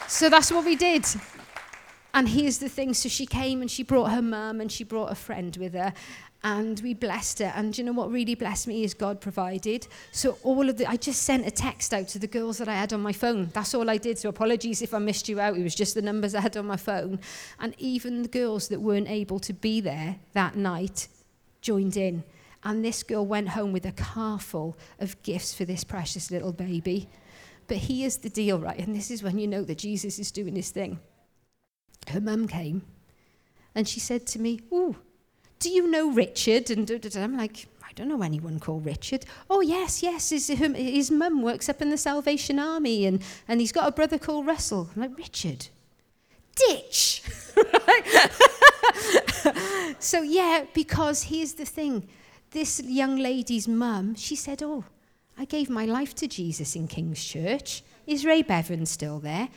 So 0.07 0.29
that's 0.29 0.51
what 0.51 0.65
we 0.65 0.75
did. 0.75 1.05
And 2.13 2.27
here's 2.27 2.57
the 2.57 2.69
thing 2.69 2.93
so 2.93 3.09
she 3.09 3.25
came 3.25 3.61
and 3.61 3.71
she 3.71 3.83
brought 3.83 4.11
her 4.11 4.21
mum 4.21 4.59
and 4.59 4.71
she 4.71 4.83
brought 4.83 5.11
a 5.11 5.15
friend 5.15 5.55
with 5.57 5.73
her. 5.73 5.93
And 6.43 6.79
we 6.79 6.95
blessed 6.95 7.39
her. 7.39 7.53
And 7.55 7.77
you 7.77 7.83
know 7.83 7.91
what 7.91 8.11
really 8.11 8.33
blessed 8.33 8.67
me 8.67 8.83
is 8.83 8.95
God 8.95 9.21
provided. 9.21 9.87
So 10.11 10.39
all 10.43 10.69
of 10.69 10.77
the, 10.77 10.89
I 10.89 10.97
just 10.97 11.21
sent 11.21 11.45
a 11.45 11.51
text 11.51 11.93
out 11.93 12.07
to 12.09 12.19
the 12.19 12.27
girls 12.27 12.57
that 12.57 12.67
I 12.67 12.73
had 12.73 12.93
on 12.93 13.01
my 13.01 13.13
phone. 13.13 13.49
That's 13.53 13.75
all 13.75 13.89
I 13.89 13.97
did. 13.97 14.17
So 14.17 14.29
apologies 14.29 14.81
if 14.81 14.93
I 14.93 14.97
missed 14.97 15.29
you 15.29 15.39
out. 15.39 15.55
It 15.55 15.63
was 15.63 15.75
just 15.75 15.93
the 15.93 16.01
numbers 16.01 16.33
I 16.33 16.41
had 16.41 16.57
on 16.57 16.65
my 16.65 16.77
phone. 16.77 17.19
And 17.59 17.75
even 17.77 18.23
the 18.23 18.27
girls 18.27 18.69
that 18.69 18.81
weren't 18.81 19.07
able 19.07 19.39
to 19.39 19.53
be 19.53 19.81
there 19.81 20.15
that 20.33 20.55
night 20.55 21.07
joined 21.61 21.95
in. 21.95 22.23
And 22.63 22.83
this 22.83 23.03
girl 23.03 23.25
went 23.25 23.49
home 23.49 23.71
with 23.71 23.85
a 23.85 23.91
car 23.91 24.39
full 24.39 24.77
of 24.99 25.21
gifts 25.21 25.53
for 25.53 25.65
this 25.65 25.83
precious 25.83 26.31
little 26.31 26.51
baby. 26.51 27.07
But 27.67 27.77
here's 27.77 28.17
the 28.17 28.29
deal, 28.29 28.59
right? 28.59 28.79
And 28.79 28.95
this 28.95 29.11
is 29.11 29.21
when 29.21 29.37
you 29.37 29.47
know 29.47 29.63
that 29.63 29.77
Jesus 29.77 30.17
is 30.17 30.31
doing 30.31 30.55
his 30.55 30.71
thing 30.71 30.99
her 32.09 32.21
mum 32.21 32.47
came 32.47 32.83
and 33.75 33.87
she 33.87 33.99
said 33.99 34.25
to 34.27 34.39
me, 34.39 34.61
Ooh, 34.71 34.95
do 35.59 35.69
you 35.69 35.87
know 35.87 36.11
Richard? 36.11 36.69
And 36.69 36.89
I'm 37.15 37.37
like, 37.37 37.67
I 37.83 37.93
don't 37.93 38.07
know 38.07 38.21
anyone 38.21 38.59
called 38.59 38.85
Richard. 38.85 39.25
Oh, 39.49 39.61
yes, 39.61 40.01
yes, 40.01 40.29
his, 40.29 40.47
his 40.47 41.11
mum 41.11 41.41
works 41.41 41.69
up 41.69 41.81
in 41.81 41.89
the 41.89 41.97
Salvation 41.97 42.57
Army 42.57 43.05
and, 43.05 43.21
and 43.47 43.59
he's 43.59 43.71
got 43.71 43.87
a 43.87 43.91
brother 43.91 44.17
called 44.17 44.47
Russell. 44.47 44.89
I'm 44.95 45.01
like, 45.01 45.17
Richard? 45.17 45.67
Ditch! 46.55 47.23
so, 49.99 50.21
yeah, 50.21 50.65
because 50.73 51.23
here's 51.23 51.53
the 51.53 51.65
thing 51.65 52.07
this 52.51 52.81
young 52.81 53.17
lady's 53.17 53.67
mum, 53.67 54.15
she 54.15 54.35
said, 54.35 54.63
Oh, 54.63 54.83
I 55.37 55.45
gave 55.45 55.69
my 55.69 55.85
life 55.85 56.13
to 56.15 56.27
Jesus 56.27 56.75
in 56.75 56.87
King's 56.87 57.23
Church. 57.23 57.83
Is 58.05 58.25
Ray 58.25 58.41
Bevan 58.41 58.85
still 58.85 59.19
there? 59.19 59.49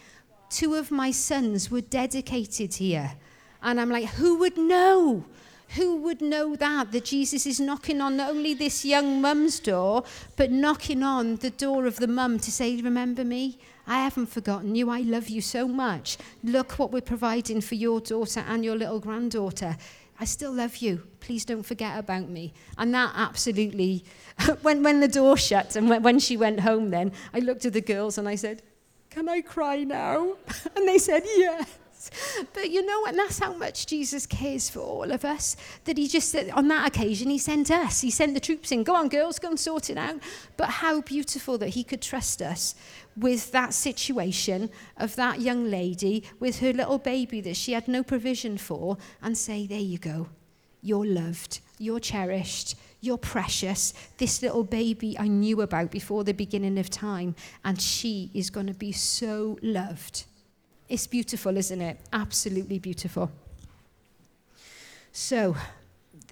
Two 0.55 0.77
of 0.77 0.91
my 0.91 1.11
sons 1.11 1.71
were 1.71 1.81
dedicated 1.81 2.75
here. 2.75 3.15
And 3.61 3.81
I'm 3.81 3.91
like, 3.91 4.05
who 4.05 4.39
would 4.39 4.57
know? 4.57 5.25
Who 5.71 5.97
would 5.97 6.23
know 6.23 6.55
that? 6.55 6.93
That 6.93 7.07
Jesus 7.07 7.47
is 7.47 7.59
knocking 7.59 8.01
on 8.01 8.17
not 8.17 8.31
only 8.31 8.55
this 8.55 8.85
young 8.85 9.21
mum's 9.21 9.59
door, 9.59 10.05
but 10.37 10.53
knocking 10.53 11.03
on 11.03 11.37
the 11.37 11.51
door 11.51 11.87
of 11.87 11.97
the 11.97 12.07
mum 12.07 12.39
to 12.39 12.53
say, 12.53 12.81
Remember 12.81 13.25
me? 13.25 13.59
I 13.87 14.01
haven't 14.03 14.27
forgotten 14.27 14.77
you. 14.77 14.89
I 14.89 15.01
love 15.01 15.29
you 15.29 15.41
so 15.41 15.67
much. 15.67 16.17
Look 16.45 16.79
what 16.79 16.93
we're 16.93 17.01
providing 17.01 17.61
for 17.61 17.75
your 17.75 18.01
daughter 18.01 18.45
and 18.47 18.65
your 18.65 18.77
little 18.77 19.01
granddaughter. 19.01 19.77
I 20.21 20.27
still 20.27 20.53
love 20.53 20.77
you. 20.77 21.03
Please 21.19 21.45
don't 21.45 21.65
forget 21.65 21.99
about 21.99 22.29
me. 22.29 22.53
And 22.79 22.95
that 22.95 23.13
absolutely, 23.17 24.05
when, 24.63 24.85
when 24.85 25.01
the 25.01 25.09
door 25.09 25.37
shut 25.37 25.75
and 25.75 25.91
when, 25.91 26.03
when 26.03 26.21
she 26.21 26.37
went 26.37 26.61
home, 26.61 26.91
then 26.91 27.11
I 27.33 27.41
looked 27.41 27.65
at 27.65 27.73
the 27.73 27.81
girls 27.81 28.17
and 28.17 28.29
I 28.29 28.37
said, 28.37 28.63
can 29.15 29.29
I 29.29 29.43
cry 29.43 29.85
now? 29.85 30.35
And 30.77 30.89
they 30.89 30.99
said, 30.99 31.23
Yes. 31.25 31.79
But 32.53 32.71
you 32.71 32.85
know, 32.85 33.07
and 33.07 33.19
that's 33.19 33.39
how 33.39 33.55
much 33.55 33.87
Jesus 33.87 34.27
cares 34.27 34.69
for 34.69 34.81
all 34.81 35.11
of 35.11 35.25
us. 35.25 35.57
That 35.85 35.97
he 35.97 36.07
just, 36.07 36.37
on 36.53 36.69
that 36.69 36.89
occasion, 36.89 37.31
he 37.31 37.39
sent 37.39 37.71
us. 37.71 38.03
He 38.03 38.11
sent 38.11 38.35
the 38.35 38.41
troops 38.41 38.73
in. 38.73 38.83
Go 38.83 38.95
on, 38.95 39.09
girls, 39.09 39.39
go 39.39 39.49
and 39.49 39.59
sort 39.59 39.89
it 39.89 39.97
out. 39.97 40.17
But 40.59 40.69
how 40.69 41.01
beautiful 41.01 41.57
that 41.59 41.71
he 41.71 41.85
could 41.85 42.03
trust 42.03 42.43
us 42.43 42.75
with 43.17 43.53
that 43.53 43.73
situation 43.73 44.69
of 44.99 45.17
that 45.17 45.41
young 45.41 45.71
lady 45.71 46.25
with 46.41 46.59
her 46.59 46.73
little 46.73 46.99
baby 46.99 47.41
that 47.41 47.57
she 47.57 47.73
had 47.73 47.89
no 47.89 48.03
provision 48.03 48.59
for 48.59 48.99
and 49.23 49.39
say, 49.39 49.67
There 49.67 49.79
you 49.79 49.99
go. 49.99 50.29
You're 50.83 51.07
loved. 51.07 51.61
You're 51.79 52.01
cherished. 52.01 52.77
You're 53.05 53.19
precious. 53.19 53.93
This 54.17 54.41
little 54.41 54.65
baby 54.65 55.15
I 55.19 55.29
knew 55.29 55.61
about 55.61 55.91
before 55.91 56.25
the 56.25 56.33
beginning 56.33 56.79
of 56.79 56.89
time, 56.89 57.35
and 57.63 57.79
she 57.79 58.31
is 58.33 58.49
going 58.49 58.67
to 58.67 58.73
be 58.73 58.93
so 58.93 59.59
loved. 59.61 60.25
It's 60.89 61.07
beautiful, 61.07 61.55
isn't 61.59 61.83
it? 61.83 62.01
Absolutely 62.15 62.79
beautiful. 62.79 63.31
So 65.13 65.55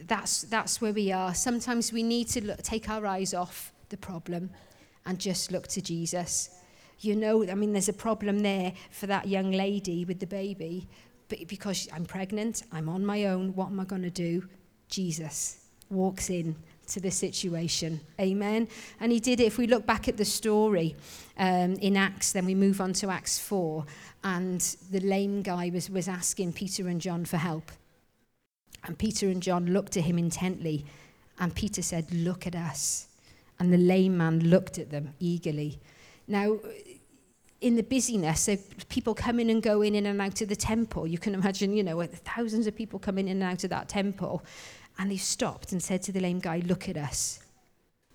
that's, 0.06 0.44
that's 0.44 0.80
where 0.80 0.94
we 0.94 1.12
are. 1.12 1.34
Sometimes 1.34 1.92
we 1.92 2.02
need 2.02 2.28
to 2.28 2.42
look, 2.42 2.62
take 2.62 2.88
our 2.88 3.06
eyes 3.06 3.34
off 3.34 3.70
the 3.90 3.98
problem 3.98 4.48
and 5.04 5.18
just 5.18 5.52
look 5.52 5.66
to 5.68 5.82
Jesus. 5.82 6.58
You 7.00 7.16
know, 7.16 7.46
I 7.46 7.54
mean, 7.54 7.72
there's 7.72 7.90
a 7.90 7.92
problem 7.92 8.38
there 8.38 8.72
for 8.90 9.06
that 9.08 9.28
young 9.28 9.52
lady 9.52 10.06
with 10.06 10.20
the 10.20 10.26
baby, 10.26 10.88
but 11.28 11.46
because 11.48 11.86
I'm 11.92 12.06
pregnant, 12.06 12.62
I'm 12.72 12.88
on 12.88 13.04
my 13.04 13.26
own, 13.26 13.54
what 13.54 13.66
am 13.66 13.78
I 13.78 13.84
going 13.84 14.02
to 14.02 14.10
do? 14.10 14.48
Jesus 14.88 15.61
walks 15.92 16.30
in 16.30 16.56
to 16.88 17.00
the 17.00 17.10
situation. 17.10 18.00
Amen. 18.20 18.68
And 19.00 19.12
he 19.12 19.20
did 19.20 19.40
it. 19.40 19.44
If 19.44 19.58
we 19.58 19.66
look 19.66 19.86
back 19.86 20.08
at 20.08 20.16
the 20.16 20.24
story 20.24 20.96
um, 21.38 21.74
in 21.74 21.96
Acts, 21.96 22.32
then 22.32 22.44
we 22.44 22.54
move 22.54 22.80
on 22.80 22.92
to 22.94 23.10
Acts 23.10 23.38
4, 23.38 23.84
and 24.24 24.60
the 24.90 25.00
lame 25.00 25.42
guy 25.42 25.70
was, 25.72 25.90
was 25.90 26.08
asking 26.08 26.52
Peter 26.52 26.88
and 26.88 27.00
John 27.00 27.24
for 27.24 27.36
help. 27.36 27.70
And 28.84 28.98
Peter 28.98 29.28
and 29.28 29.42
John 29.42 29.66
looked 29.66 29.96
at 29.96 30.04
him 30.04 30.18
intently, 30.18 30.84
and 31.38 31.54
Peter 31.54 31.82
said, 31.82 32.12
Look 32.12 32.46
at 32.46 32.56
us. 32.56 33.08
And 33.58 33.72
the 33.72 33.78
lame 33.78 34.16
man 34.16 34.40
looked 34.40 34.78
at 34.78 34.90
them 34.90 35.14
eagerly. 35.20 35.78
Now, 36.26 36.58
in 37.60 37.76
the 37.76 37.82
busyness 37.82 38.48
of 38.48 38.88
people 38.88 39.14
coming 39.14 39.48
and 39.48 39.62
going 39.62 39.94
in 39.94 40.04
and 40.06 40.20
out 40.20 40.40
of 40.40 40.48
the 40.48 40.56
temple, 40.56 41.06
you 41.06 41.16
can 41.16 41.32
imagine, 41.32 41.74
you 41.76 41.84
know, 41.84 42.02
thousands 42.02 42.66
of 42.66 42.74
people 42.74 42.98
coming 42.98 43.28
in 43.28 43.40
and 43.40 43.52
out 43.52 43.62
of 43.62 43.70
that 43.70 43.88
temple. 43.88 44.42
And 44.98 45.10
he 45.10 45.18
stopped 45.18 45.72
and 45.72 45.82
said 45.82 46.02
to 46.02 46.12
the 46.12 46.20
lame 46.20 46.38
guy, 46.38 46.62
Look 46.64 46.88
at 46.88 46.96
us. 46.96 47.40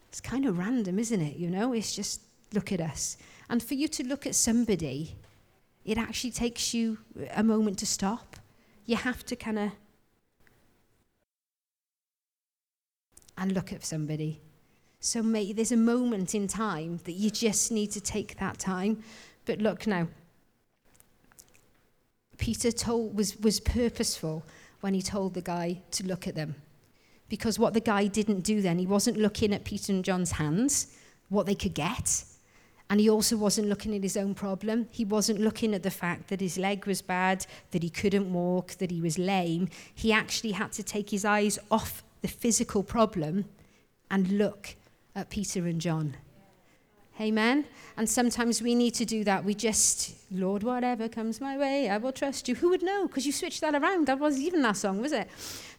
It's 0.09 0.21
kind 0.21 0.45
of 0.45 0.57
random, 0.57 0.99
isn't 0.99 1.21
it? 1.21 1.37
You 1.37 1.49
know, 1.49 1.73
it's 1.73 1.95
just 1.95 2.21
look 2.53 2.71
at 2.71 2.81
us. 2.81 3.17
And 3.49 3.61
for 3.61 3.73
you 3.73 3.87
to 3.89 4.03
look 4.03 4.25
at 4.25 4.35
somebody, 4.35 5.15
it 5.85 5.97
actually 5.97 6.31
takes 6.31 6.73
you 6.73 6.97
a 7.33 7.43
moment 7.43 7.79
to 7.79 7.85
stop. 7.85 8.37
You 8.85 8.95
have 8.95 9.25
to 9.25 9.35
kind 9.35 9.59
of 9.59 9.71
and 13.37 13.51
look 13.51 13.71
at 13.71 13.85
somebody. 13.85 14.41
So 14.99 15.21
may, 15.21 15.53
there's 15.53 15.71
a 15.71 15.77
moment 15.77 16.33
in 16.33 16.47
time 16.47 16.99
that 17.03 17.11
you 17.11 17.29
just 17.29 17.71
need 17.71 17.91
to 17.91 18.01
take 18.01 18.39
that 18.39 18.57
time. 18.57 19.03
But 19.45 19.59
look 19.59 19.85
now, 19.85 20.07
Peter 22.37 22.71
told, 22.71 23.15
was, 23.15 23.37
was 23.37 23.59
purposeful 23.59 24.43
when 24.81 24.93
he 24.93 25.01
told 25.01 25.33
the 25.33 25.41
guy 25.41 25.81
to 25.91 26.05
look 26.05 26.27
at 26.27 26.35
them 26.35 26.55
Because 27.29 27.59
what 27.59 27.73
the 27.73 27.81
guy 27.81 28.07
didn't 28.07 28.41
do 28.41 28.61
then, 28.61 28.79
he 28.79 28.85
wasn't 28.85 29.17
looking 29.17 29.53
at 29.53 29.63
Peter 29.63 29.91
and 29.91 30.03
John's 30.03 30.31
hands, 30.31 30.95
what 31.29 31.45
they 31.45 31.55
could 31.55 31.73
get. 31.73 32.23
And 32.89 32.99
he 33.01 33.09
also 33.09 33.35
wasn't 33.35 33.67
looking 33.67 33.93
at 33.95 34.03
his 34.03 34.15
own 34.15 34.33
problem. 34.33 34.87
He 34.91 35.03
wasn't 35.03 35.41
looking 35.41 35.73
at 35.73 35.83
the 35.83 35.91
fact 35.91 36.29
that 36.29 36.39
his 36.39 36.57
leg 36.57 36.85
was 36.85 37.01
bad, 37.01 37.45
that 37.71 37.83
he 37.83 37.89
couldn't 37.89 38.31
walk, 38.31 38.75
that 38.75 38.91
he 38.91 39.01
was 39.01 39.19
lame. 39.19 39.67
He 39.93 40.13
actually 40.13 40.53
had 40.53 40.71
to 40.73 40.83
take 40.83 41.09
his 41.09 41.25
eyes 41.25 41.59
off 41.69 42.03
the 42.21 42.29
physical 42.29 42.83
problem 42.83 43.45
and 44.09 44.29
look 44.29 44.75
at 45.15 45.29
Peter 45.29 45.67
and 45.67 45.81
John. 45.81 46.15
Amen. 47.19 47.65
And 47.97 48.07
sometimes 48.07 48.61
we 48.61 48.75
need 48.75 48.93
to 48.95 49.05
do 49.05 49.23
that. 49.23 49.43
We 49.43 49.55
just, 49.55 50.13
Lord, 50.31 50.61
whatever 50.61 51.09
comes 51.09 51.41
my 51.41 51.57
way, 51.57 51.89
I 51.89 51.97
will 51.97 52.11
trust 52.11 52.47
you. 52.47 52.53
Who 52.55 52.69
would 52.69 52.83
know? 52.83 53.07
Because 53.07 53.25
you 53.25 53.31
switched 53.31 53.61
that 53.61 53.73
around. 53.73 54.05
That 54.05 54.19
wasn't 54.19 54.45
even 54.45 54.61
that 54.61 54.77
song, 54.77 55.01
was 55.01 55.11
it? 55.11 55.27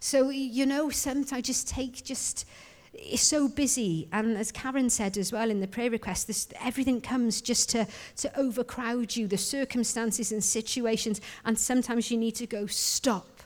So, 0.01 0.31
you 0.31 0.67
know, 0.67 0.91
sometimes 0.91 1.47
just 1.47 1.69
take, 1.69 2.03
just, 2.03 2.45
it's 2.93 3.23
so 3.23 3.47
busy. 3.47 4.09
And 4.13 4.37
as 4.37 4.51
Karen 4.51 4.91
said 4.91 5.17
as 5.17 5.33
well 5.33 5.49
in 5.49 5.61
the 5.61 5.69
prayer 5.69 5.91
request, 5.91 6.27
this, 6.27 6.49
everything 6.61 7.01
comes 7.01 7.41
just 7.41 7.71
to, 7.71 7.87
to 8.17 8.37
overcrowd 8.37 9.15
you, 9.15 9.29
the 9.29 9.39
circumstances 9.39 10.33
and 10.33 10.43
situations. 10.43 11.21
And 11.45 11.57
sometimes 11.57 12.11
you 12.11 12.19
need 12.19 12.35
to 12.37 12.49
go, 12.49 12.67
stop. 12.67 13.43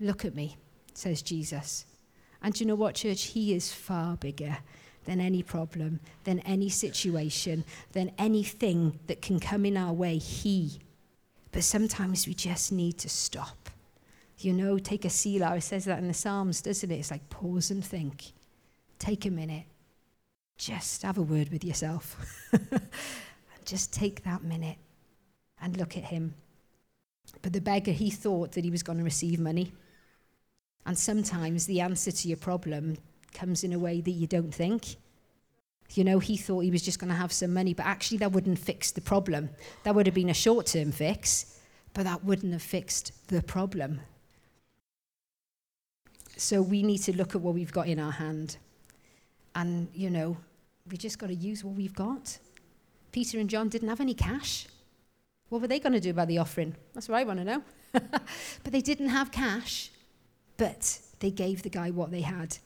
Look 0.00 0.24
at 0.24 0.34
me, 0.34 0.56
says 0.94 1.22
Jesus. 1.22 1.84
And 2.42 2.58
you 2.58 2.66
know 2.66 2.74
what, 2.74 2.96
church? 2.96 3.22
He 3.26 3.54
is 3.54 3.72
far 3.72 4.16
bigger 4.16 4.58
than 5.06 5.20
any 5.20 5.42
problem, 5.42 6.00
than 6.24 6.40
any 6.40 6.68
situation, 6.68 7.64
than 7.92 8.12
anything 8.18 8.98
that 9.06 9.22
can 9.22 9.40
come 9.40 9.64
in 9.64 9.76
our 9.76 9.92
way. 9.92 10.18
He. 10.18 10.80
But 11.52 11.64
sometimes 11.64 12.26
we 12.26 12.34
just 12.34 12.70
need 12.72 12.98
to 12.98 13.08
stop. 13.08 13.70
You 14.38 14.52
know, 14.52 14.78
take 14.78 15.06
a 15.06 15.10
Selah. 15.10 15.56
It 15.56 15.62
says 15.62 15.86
that 15.86 15.98
in 15.98 16.08
the 16.08 16.14
Psalms, 16.14 16.60
doesn't 16.60 16.90
it? 16.90 16.96
It's 16.96 17.10
like 17.10 17.30
pause 17.30 17.70
and 17.70 17.82
think. 17.82 18.32
Take 18.98 19.24
a 19.24 19.30
minute. 19.30 19.64
Just 20.58 21.02
have 21.02 21.18
a 21.18 21.22
word 21.22 21.50
with 21.50 21.64
yourself. 21.64 22.16
just 23.64 23.92
take 23.92 24.24
that 24.24 24.42
minute 24.42 24.76
and 25.60 25.76
look 25.76 25.96
at 25.96 26.04
him. 26.04 26.34
But 27.42 27.52
the 27.52 27.60
beggar, 27.60 27.92
he 27.92 28.10
thought 28.10 28.52
that 28.52 28.64
he 28.64 28.70
was 28.70 28.82
going 28.82 28.98
to 28.98 29.04
receive 29.04 29.40
money. 29.40 29.72
And 30.84 30.96
sometimes 30.96 31.66
the 31.66 31.80
answer 31.80 32.12
to 32.12 32.28
your 32.28 32.36
problem 32.36 32.98
comes 33.32 33.64
in 33.64 33.72
a 33.72 33.78
way 33.78 34.00
that 34.00 34.10
you 34.10 34.26
don't 34.26 34.54
think. 34.54 34.96
You 35.94 36.04
know, 36.04 36.18
he 36.18 36.36
thought 36.36 36.60
he 36.60 36.70
was 36.70 36.82
just 36.82 36.98
going 36.98 37.10
to 37.10 37.16
have 37.16 37.32
some 37.32 37.54
money, 37.54 37.72
but 37.74 37.86
actually 37.86 38.18
that 38.18 38.32
wouldn't 38.32 38.58
fix 38.58 38.90
the 38.90 39.00
problem. 39.00 39.50
That 39.84 39.94
would 39.94 40.06
have 40.06 40.14
been 40.14 40.30
a 40.30 40.34
short 40.34 40.66
term 40.66 40.92
fix, 40.92 41.58
but 41.94 42.04
that 42.04 42.24
wouldn't 42.24 42.52
have 42.52 42.62
fixed 42.62 43.12
the 43.28 43.42
problem. 43.42 44.00
So 46.36 46.60
we 46.60 46.82
need 46.82 46.98
to 46.98 47.16
look 47.16 47.34
at 47.34 47.40
what 47.40 47.54
we've 47.54 47.72
got 47.72 47.88
in 47.88 47.98
our 47.98 48.12
hand. 48.12 48.58
And, 49.54 49.88
you 49.94 50.10
know, 50.10 50.36
we 50.90 50.96
just 50.96 51.18
got 51.18 51.28
to 51.28 51.34
use 51.34 51.64
what 51.64 51.74
we've 51.74 51.94
got. 51.94 52.38
Peter 53.12 53.38
and 53.38 53.48
John 53.48 53.68
didn't 53.68 53.88
have 53.88 54.00
any 54.00 54.12
cash. 54.12 54.66
What 55.48 55.62
were 55.62 55.68
they 55.68 55.80
going 55.80 55.94
to 55.94 56.00
do 56.00 56.10
about 56.10 56.28
the 56.28 56.38
offering? 56.38 56.74
That's 56.92 57.08
what 57.08 57.16
I 57.16 57.24
want 57.24 57.38
to 57.38 57.44
know. 57.44 57.62
but 57.92 58.72
they 58.72 58.82
didn't 58.82 59.08
have 59.08 59.30
cash, 59.30 59.90
but 60.56 61.00
they 61.20 61.30
gave 61.30 61.62
the 61.62 61.70
guy 61.70 61.90
what 61.90 62.10
they 62.10 62.20
had. 62.20 62.58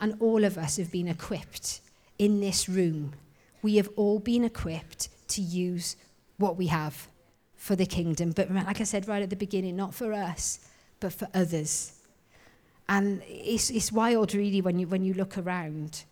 And 0.00 0.14
all 0.20 0.44
of 0.44 0.56
us 0.56 0.76
have 0.76 0.92
been 0.92 1.08
equipped 1.08 1.80
in 2.18 2.40
this 2.40 2.68
room. 2.68 3.14
We 3.62 3.76
have 3.76 3.88
all 3.96 4.18
been 4.18 4.44
equipped 4.44 5.08
to 5.28 5.40
use 5.42 5.96
what 6.36 6.56
we 6.56 6.68
have 6.68 7.08
for 7.56 7.74
the 7.76 7.86
kingdom. 7.86 8.32
But 8.32 8.50
like 8.50 8.80
I 8.80 8.84
said 8.84 9.08
right 9.08 9.22
at 9.22 9.30
the 9.30 9.36
beginning, 9.36 9.76
not 9.76 9.94
for 9.94 10.12
us, 10.12 10.60
but 11.00 11.12
for 11.12 11.28
others. 11.34 11.94
And 12.88 13.22
it's, 13.26 13.70
it's 13.70 13.92
wild, 13.92 14.34
really, 14.34 14.62
when 14.62 14.78
you, 14.78 14.86
when 14.86 15.04
you 15.04 15.14
look 15.14 15.36
around. 15.36 16.04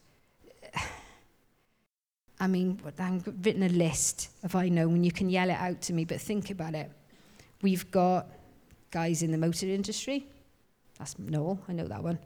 I 2.40 2.46
mean, 2.46 2.80
I've 2.98 3.26
written 3.42 3.62
a 3.62 3.68
list 3.68 4.30
of 4.42 4.54
I 4.54 4.68
know, 4.68 4.88
and 4.88 5.04
you 5.04 5.12
can 5.12 5.30
yell 5.30 5.48
it 5.48 5.54
out 5.54 5.80
to 5.82 5.94
me, 5.94 6.04
but 6.04 6.20
think 6.20 6.50
about 6.50 6.74
it. 6.74 6.90
We've 7.62 7.90
got 7.90 8.26
guys 8.90 9.22
in 9.22 9.32
the 9.32 9.38
motor 9.38 9.66
industry. 9.66 10.26
That's 10.98 11.18
Noel, 11.18 11.58
I 11.68 11.72
know 11.72 11.86
that 11.86 12.02
one. 12.02 12.18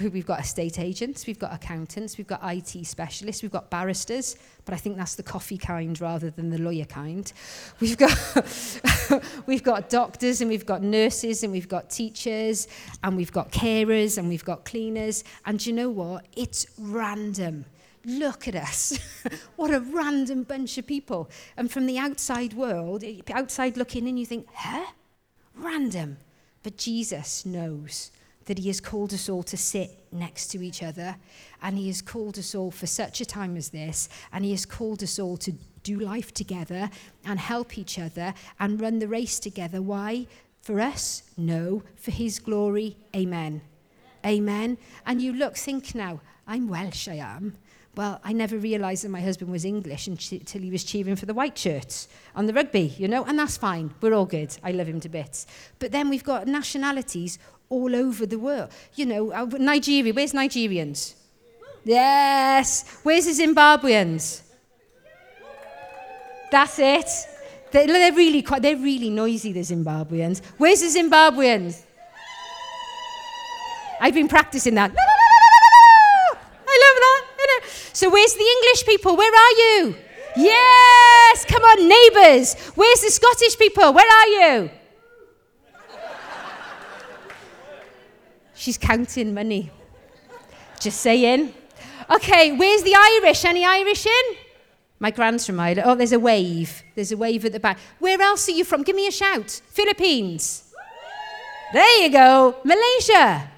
We've 0.00 0.26
got 0.26 0.40
estate 0.40 0.78
agents, 0.78 1.26
we've 1.26 1.40
got 1.40 1.52
accountants, 1.52 2.18
we've 2.18 2.26
got 2.26 2.40
IT 2.44 2.86
specialists, 2.86 3.42
we've 3.42 3.50
got 3.50 3.68
barristers, 3.68 4.36
but 4.64 4.72
I 4.72 4.76
think 4.76 4.96
that's 4.96 5.16
the 5.16 5.24
coffee 5.24 5.58
kind 5.58 6.00
rather 6.00 6.30
than 6.30 6.50
the 6.50 6.58
lawyer 6.58 6.84
kind. 6.84 7.32
We've 7.80 7.98
got, 7.98 8.16
we've 9.46 9.64
got 9.64 9.88
doctors 9.88 10.40
and 10.40 10.48
we've 10.48 10.66
got 10.66 10.82
nurses 10.82 11.42
and 11.42 11.52
we've 11.52 11.68
got 11.68 11.90
teachers 11.90 12.68
and 13.02 13.16
we've 13.16 13.32
got 13.32 13.50
carers 13.50 14.18
and 14.18 14.28
we've 14.28 14.44
got 14.44 14.64
cleaners. 14.64 15.24
And 15.44 15.64
you 15.66 15.72
know 15.72 15.90
what? 15.90 16.26
It's 16.36 16.66
random. 16.78 17.64
Look 18.04 18.46
at 18.46 18.54
us. 18.54 18.98
what 19.56 19.74
a 19.74 19.80
random 19.80 20.44
bunch 20.44 20.78
of 20.78 20.86
people. 20.86 21.28
And 21.56 21.70
from 21.72 21.86
the 21.86 21.98
outside 21.98 22.52
world, 22.52 23.02
outside 23.32 23.76
looking 23.76 24.06
in, 24.06 24.16
you 24.16 24.26
think, 24.26 24.46
huh? 24.54 24.86
Random. 25.56 26.18
But 26.62 26.76
Jesus 26.76 27.44
knows 27.44 28.12
that 28.48 28.58
He 28.58 28.68
has 28.68 28.80
called 28.80 29.12
us 29.14 29.28
all 29.28 29.42
to 29.44 29.56
sit 29.56 30.06
next 30.10 30.48
to 30.48 30.62
each 30.62 30.82
other, 30.82 31.16
and 31.62 31.78
He 31.78 31.86
has 31.86 32.02
called 32.02 32.38
us 32.38 32.54
all 32.54 32.70
for 32.70 32.86
such 32.86 33.20
a 33.20 33.26
time 33.26 33.56
as 33.56 33.68
this, 33.68 34.08
and 34.32 34.44
He 34.44 34.50
has 34.50 34.66
called 34.66 35.02
us 35.02 35.18
all 35.18 35.36
to 35.36 35.52
do 35.82 35.98
life 35.98 36.32
together 36.32 36.90
and 37.24 37.38
help 37.38 37.78
each 37.78 37.98
other 37.98 38.34
and 38.58 38.80
run 38.80 38.98
the 38.98 39.08
race 39.08 39.38
together. 39.38 39.80
Why? 39.80 40.26
For 40.62 40.80
us? 40.80 41.22
No. 41.36 41.82
For 41.96 42.10
His 42.10 42.38
glory? 42.38 42.96
Amen. 43.14 43.60
Amen. 44.26 44.78
And 45.06 45.22
you 45.22 45.32
look, 45.32 45.56
think 45.56 45.94
now, 45.94 46.20
I'm 46.46 46.68
Welsh, 46.68 47.06
I 47.06 47.16
am. 47.16 47.54
Well, 47.98 48.20
I 48.22 48.32
never 48.32 48.56
realised 48.56 49.02
that 49.02 49.08
my 49.08 49.20
husband 49.20 49.50
was 49.50 49.64
English 49.64 50.06
until 50.06 50.62
he 50.62 50.70
was 50.70 50.84
cheering 50.84 51.16
for 51.16 51.26
the 51.26 51.34
white 51.34 51.58
shirts 51.58 52.06
on 52.36 52.46
the 52.46 52.52
rugby, 52.52 52.94
you 52.96 53.08
know, 53.08 53.24
and 53.24 53.36
that's 53.36 53.56
fine. 53.56 53.92
We're 54.00 54.14
all 54.14 54.24
good. 54.24 54.56
I 54.62 54.70
love 54.70 54.86
him 54.86 55.00
to 55.00 55.08
bits. 55.08 55.48
But 55.80 55.90
then 55.90 56.08
we've 56.08 56.22
got 56.22 56.46
nationalities 56.46 57.40
all 57.68 57.94
over 57.94 58.26
the 58.26 58.38
world. 58.38 58.70
You 58.94 59.06
know, 59.06 59.32
uh, 59.32 59.46
Nigeria, 59.58 60.12
where's 60.12 60.32
Nigerians? 60.32 61.14
Yes. 61.84 62.98
Where's 63.02 63.26
the 63.26 63.32
Zimbabweans? 63.42 64.42
That's 66.50 66.78
it. 66.78 67.06
They're, 67.70 67.86
they're 67.86 68.12
really 68.12 68.42
quite, 68.42 68.62
they're 68.62 68.76
really 68.76 69.10
noisy, 69.10 69.52
the 69.52 69.60
Zimbabweans. 69.60 70.40
Where's 70.56 70.80
the 70.80 70.98
Zimbabweans? 70.98 71.82
I've 74.00 74.14
been 74.14 74.28
practicing 74.28 74.74
that. 74.76 74.90
I 74.90 74.94
love 76.84 76.96
that. 77.00 77.18
So 77.92 78.08
where's 78.10 78.34
the 78.34 78.44
English 78.44 78.86
people? 78.86 79.16
Where 79.16 79.32
are 79.32 79.52
you? 79.52 79.96
Yes, 80.36 81.44
come 81.46 81.62
on, 81.62 81.88
neighbours. 81.88 82.54
Where's 82.74 83.00
the 83.00 83.10
Scottish 83.10 83.58
people? 83.58 83.92
Where 83.92 84.06
are 84.06 84.28
you? 84.28 84.70
She's 88.58 88.76
counting 88.76 89.32
money. 89.32 89.70
Just 90.80 91.00
saying. 91.00 91.54
Okay, 92.10 92.50
where's 92.52 92.82
the 92.82 92.92
Irish? 92.92 93.44
Any 93.44 93.64
Irish 93.64 94.04
in? 94.04 94.36
My 94.98 95.12
grand's 95.12 95.46
from 95.46 95.60
Ireland. 95.60 95.86
Oh, 95.88 95.94
there's 95.94 96.12
a 96.12 96.18
wave. 96.18 96.82
There's 96.96 97.12
a 97.12 97.16
wave 97.16 97.44
at 97.44 97.52
the 97.52 97.60
back. 97.60 97.78
Where 98.00 98.20
else 98.20 98.48
are 98.48 98.52
you 98.52 98.64
from? 98.64 98.82
Give 98.82 98.96
me 98.96 99.06
a 99.06 99.12
shout. 99.12 99.48
Philippines. 99.70 100.74
There 101.72 102.02
you 102.02 102.10
go. 102.10 102.56
Malaysia. 102.64 103.48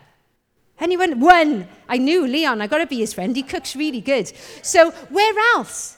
Anyone? 0.78 1.18
One. 1.18 1.66
I 1.88 1.96
knew 1.96 2.26
Leon. 2.26 2.60
I 2.60 2.66
got 2.66 2.78
to 2.78 2.86
be 2.86 2.98
his 2.98 3.14
friend. 3.14 3.34
He 3.34 3.42
cooks 3.42 3.74
really 3.74 4.02
good. 4.02 4.30
So, 4.60 4.90
where 5.08 5.34
else? 5.54 5.96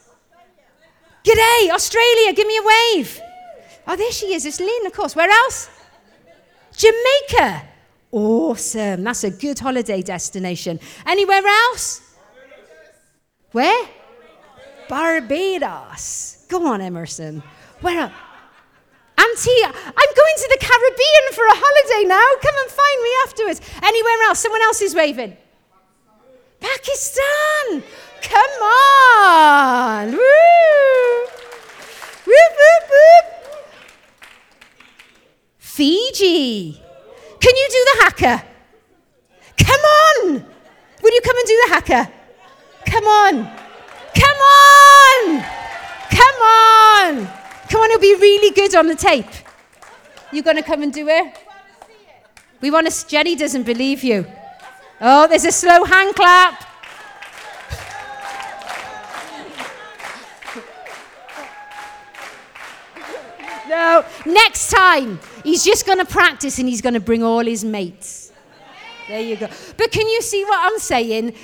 G'day, 1.25 1.71
Australia. 1.71 2.33
Give 2.35 2.47
me 2.47 2.57
a 2.57 2.63
wave. 2.63 3.21
Oh, 3.89 3.97
there 3.97 4.13
she 4.13 4.33
is. 4.33 4.47
It's 4.47 4.61
Lynn, 4.61 4.87
of 4.87 4.93
course. 4.93 5.17
Where 5.17 5.31
else? 5.31 5.71
Jamaica. 6.77 7.72
Awesome. 8.13 9.05
That's 9.05 9.25
a 9.25 9.31
good 9.31 9.59
holiday 9.59 10.03
destination. 10.03 10.79
Anywhere 11.07 11.43
else? 11.47 12.03
Where? 13.53 13.89
Barbados. 14.89 16.45
Go 16.49 16.67
on, 16.67 16.83
Emerson. 16.83 17.43
Where? 17.81 18.01
Else? 18.01 18.13
Auntie, 19.19 19.65
I'm 19.65 20.13
going 20.17 20.37
to 20.37 20.49
the 20.51 20.59
Caribbean 20.61 21.33
for 21.33 21.47
a 21.47 21.55
holiday 21.55 22.09
now. 22.09 22.29
Come 22.43 22.55
and 22.61 22.71
find 22.71 23.03
me 23.03 23.11
afterwards. 23.25 23.61
Anywhere 23.83 24.29
else? 24.29 24.41
Someone 24.41 24.63
else 24.63 24.83
is 24.83 24.95
waving. 24.95 25.37
Pakistan. 26.61 27.83
Come 28.21 28.63
on. 28.63 30.13
Woo. 30.13 31.27
Whoop, 32.27 32.53
whoop. 32.59 33.27
Fiji. 35.59 36.83
Can 37.43 37.57
you 37.57 37.69
do 37.71 37.87
the 37.91 38.05
haka? 38.05 38.45
Come 39.59 39.81
on. 39.81 40.47
Will 41.03 41.13
you 41.13 41.21
come 41.23 41.37
and 41.37 41.47
do 41.47 41.63
the 41.67 41.75
haka? 41.75 42.13
Come 42.87 43.05
on. 43.05 43.33
Come 44.15 44.39
on. 44.39 45.45
Come 46.11 46.43
on. 46.43 47.27
Come 47.69 47.81
on, 47.81 47.91
it'll 47.91 48.01
be 48.01 48.15
really 48.15 48.55
good 48.55 48.77
on 48.77 48.87
the 48.87 48.95
tape. 48.95 49.27
You 50.31 50.43
going 50.43 50.57
to 50.57 50.63
come 50.63 50.83
and 50.83 50.93
do 50.93 51.09
it? 51.09 51.37
We 52.61 52.71
want 52.71 52.89
to. 52.89 53.09
Jenny 53.09 53.35
doesn't 53.35 53.65
believe 53.65 54.05
you. 54.05 54.25
Oh, 55.01 55.27
there's 55.27 55.45
a 55.45 55.51
slow 55.51 55.85
hand 55.85 56.15
clap. 56.15 56.72
No, 63.69 64.05
next 64.27 64.71
time, 64.71 65.21
he's 65.45 65.65
just 65.65 65.87
going 65.87 65.99
to 65.99 66.05
practice 66.05 66.59
and 66.59 66.69
he's 66.69 66.81
going 66.81 66.95
to 66.95 67.01
bring 67.01 67.23
all 67.23 67.45
his 67.45 67.65
mates. 67.65 68.33
There 69.09 69.21
you 69.21 69.37
go. 69.37 69.49
But 69.77 69.91
can 69.91 70.07
you 70.07 70.23
see 70.23 70.45
what 70.45 70.59
I'm 70.61 70.79
saying? 70.79 71.35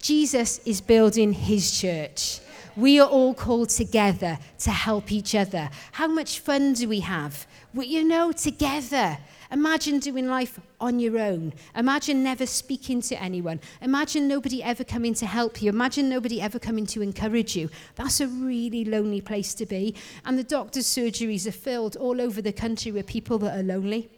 Jesus 0.00 0.60
is 0.64 0.80
building 0.80 1.32
his 1.32 1.80
church. 1.80 2.40
We 2.76 3.00
are 3.00 3.08
all 3.08 3.34
called 3.34 3.70
together 3.70 4.38
to 4.60 4.70
help 4.70 5.10
each 5.10 5.34
other. 5.34 5.68
How 5.92 6.06
much 6.06 6.38
fun 6.38 6.74
do 6.74 6.88
we 6.88 7.00
have? 7.00 7.46
We, 7.74 7.86
you 7.86 8.04
know, 8.04 8.32
together. 8.32 9.18
Imagine 9.50 9.98
doing 9.98 10.28
life 10.28 10.60
on 10.78 11.00
your 11.00 11.18
own. 11.18 11.54
Imagine 11.74 12.22
never 12.22 12.44
speaking 12.44 13.00
to 13.02 13.20
anyone. 13.22 13.60
Imagine 13.80 14.28
nobody 14.28 14.62
ever 14.62 14.84
coming 14.84 15.14
to 15.14 15.26
help 15.26 15.62
you. 15.62 15.70
Imagine 15.70 16.08
nobody 16.08 16.40
ever 16.40 16.58
coming 16.58 16.84
to 16.86 17.00
encourage 17.00 17.56
you. 17.56 17.70
That's 17.94 18.20
a 18.20 18.28
really 18.28 18.84
lonely 18.84 19.22
place 19.22 19.54
to 19.54 19.64
be. 19.64 19.94
And 20.26 20.38
the 20.38 20.44
doctor's 20.44 20.86
surgeries 20.86 21.46
are 21.46 21.52
filled 21.52 21.96
all 21.96 22.20
over 22.20 22.42
the 22.42 22.52
country 22.52 22.92
with 22.92 23.06
people 23.06 23.38
that 23.38 23.58
are 23.58 23.62
lonely. 23.62 24.10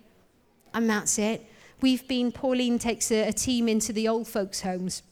And 0.75 0.91
that's 0.91 1.19
it. 1.19 1.47
We've 1.81 2.07
been, 2.09 2.33
Pauline 2.33 2.79
takes 2.79 3.11
a, 3.13 3.29
a 3.29 3.33
team 3.33 3.69
into 3.69 3.93
the 3.93 4.09
old 4.09 4.27
folks' 4.27 4.61
homes. 4.61 5.03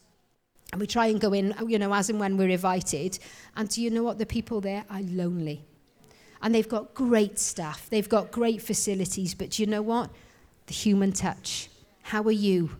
And 0.72 0.80
we 0.80 0.86
try 0.86 1.06
and 1.06 1.20
go 1.20 1.32
in, 1.32 1.54
you 1.66 1.78
know, 1.78 1.94
as 1.94 2.10
and 2.10 2.20
when 2.20 2.36
we're 2.36 2.50
invited. 2.50 3.18
And 3.56 3.68
do 3.68 3.80
you 3.80 3.90
know 3.90 4.02
what? 4.02 4.18
The 4.18 4.26
people 4.26 4.60
there 4.60 4.84
are 4.90 5.00
lonely. 5.00 5.64
And 6.42 6.54
they've 6.54 6.68
got 6.68 6.94
great 6.94 7.38
staff, 7.38 7.88
they've 7.90 8.08
got 8.08 8.30
great 8.30 8.62
facilities. 8.62 9.34
But 9.34 9.58
you 9.58 9.66
know 9.66 9.82
what? 9.82 10.10
The 10.66 10.74
human 10.74 11.12
touch. 11.12 11.68
How 12.02 12.22
are 12.22 12.30
you? 12.30 12.70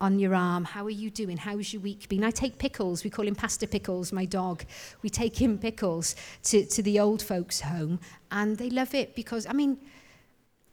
on 0.00 0.18
your 0.18 0.34
arm. 0.34 0.64
How 0.64 0.84
are 0.84 0.90
you 0.90 1.10
doing? 1.10 1.36
How's 1.36 1.72
your 1.72 1.82
week 1.82 2.08
been? 2.08 2.24
I 2.24 2.30
take 2.30 2.58
Pickles. 2.58 3.04
We 3.04 3.10
call 3.10 3.26
him 3.26 3.34
Pastor 3.34 3.66
Pickles, 3.66 4.12
my 4.12 4.24
dog. 4.24 4.64
We 5.02 5.10
take 5.10 5.40
him 5.40 5.58
Pickles 5.58 6.14
to, 6.44 6.64
to 6.66 6.82
the 6.82 7.00
old 7.00 7.22
folks' 7.22 7.60
home, 7.60 7.98
and 8.30 8.56
they 8.56 8.70
love 8.70 8.94
it 8.94 9.14
because, 9.14 9.46
I 9.46 9.52
mean, 9.52 9.78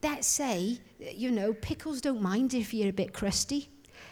let's 0.04 0.28
say, 0.28 0.80
you 0.99 1.32
know, 1.32 1.54
Pickles 1.54 2.01
don't 2.01 2.21
mind 2.21 2.54
if 2.54 2.73
you're 2.73 2.89
a 2.89 2.93
bit 2.93 3.13
crusty. 3.13 3.69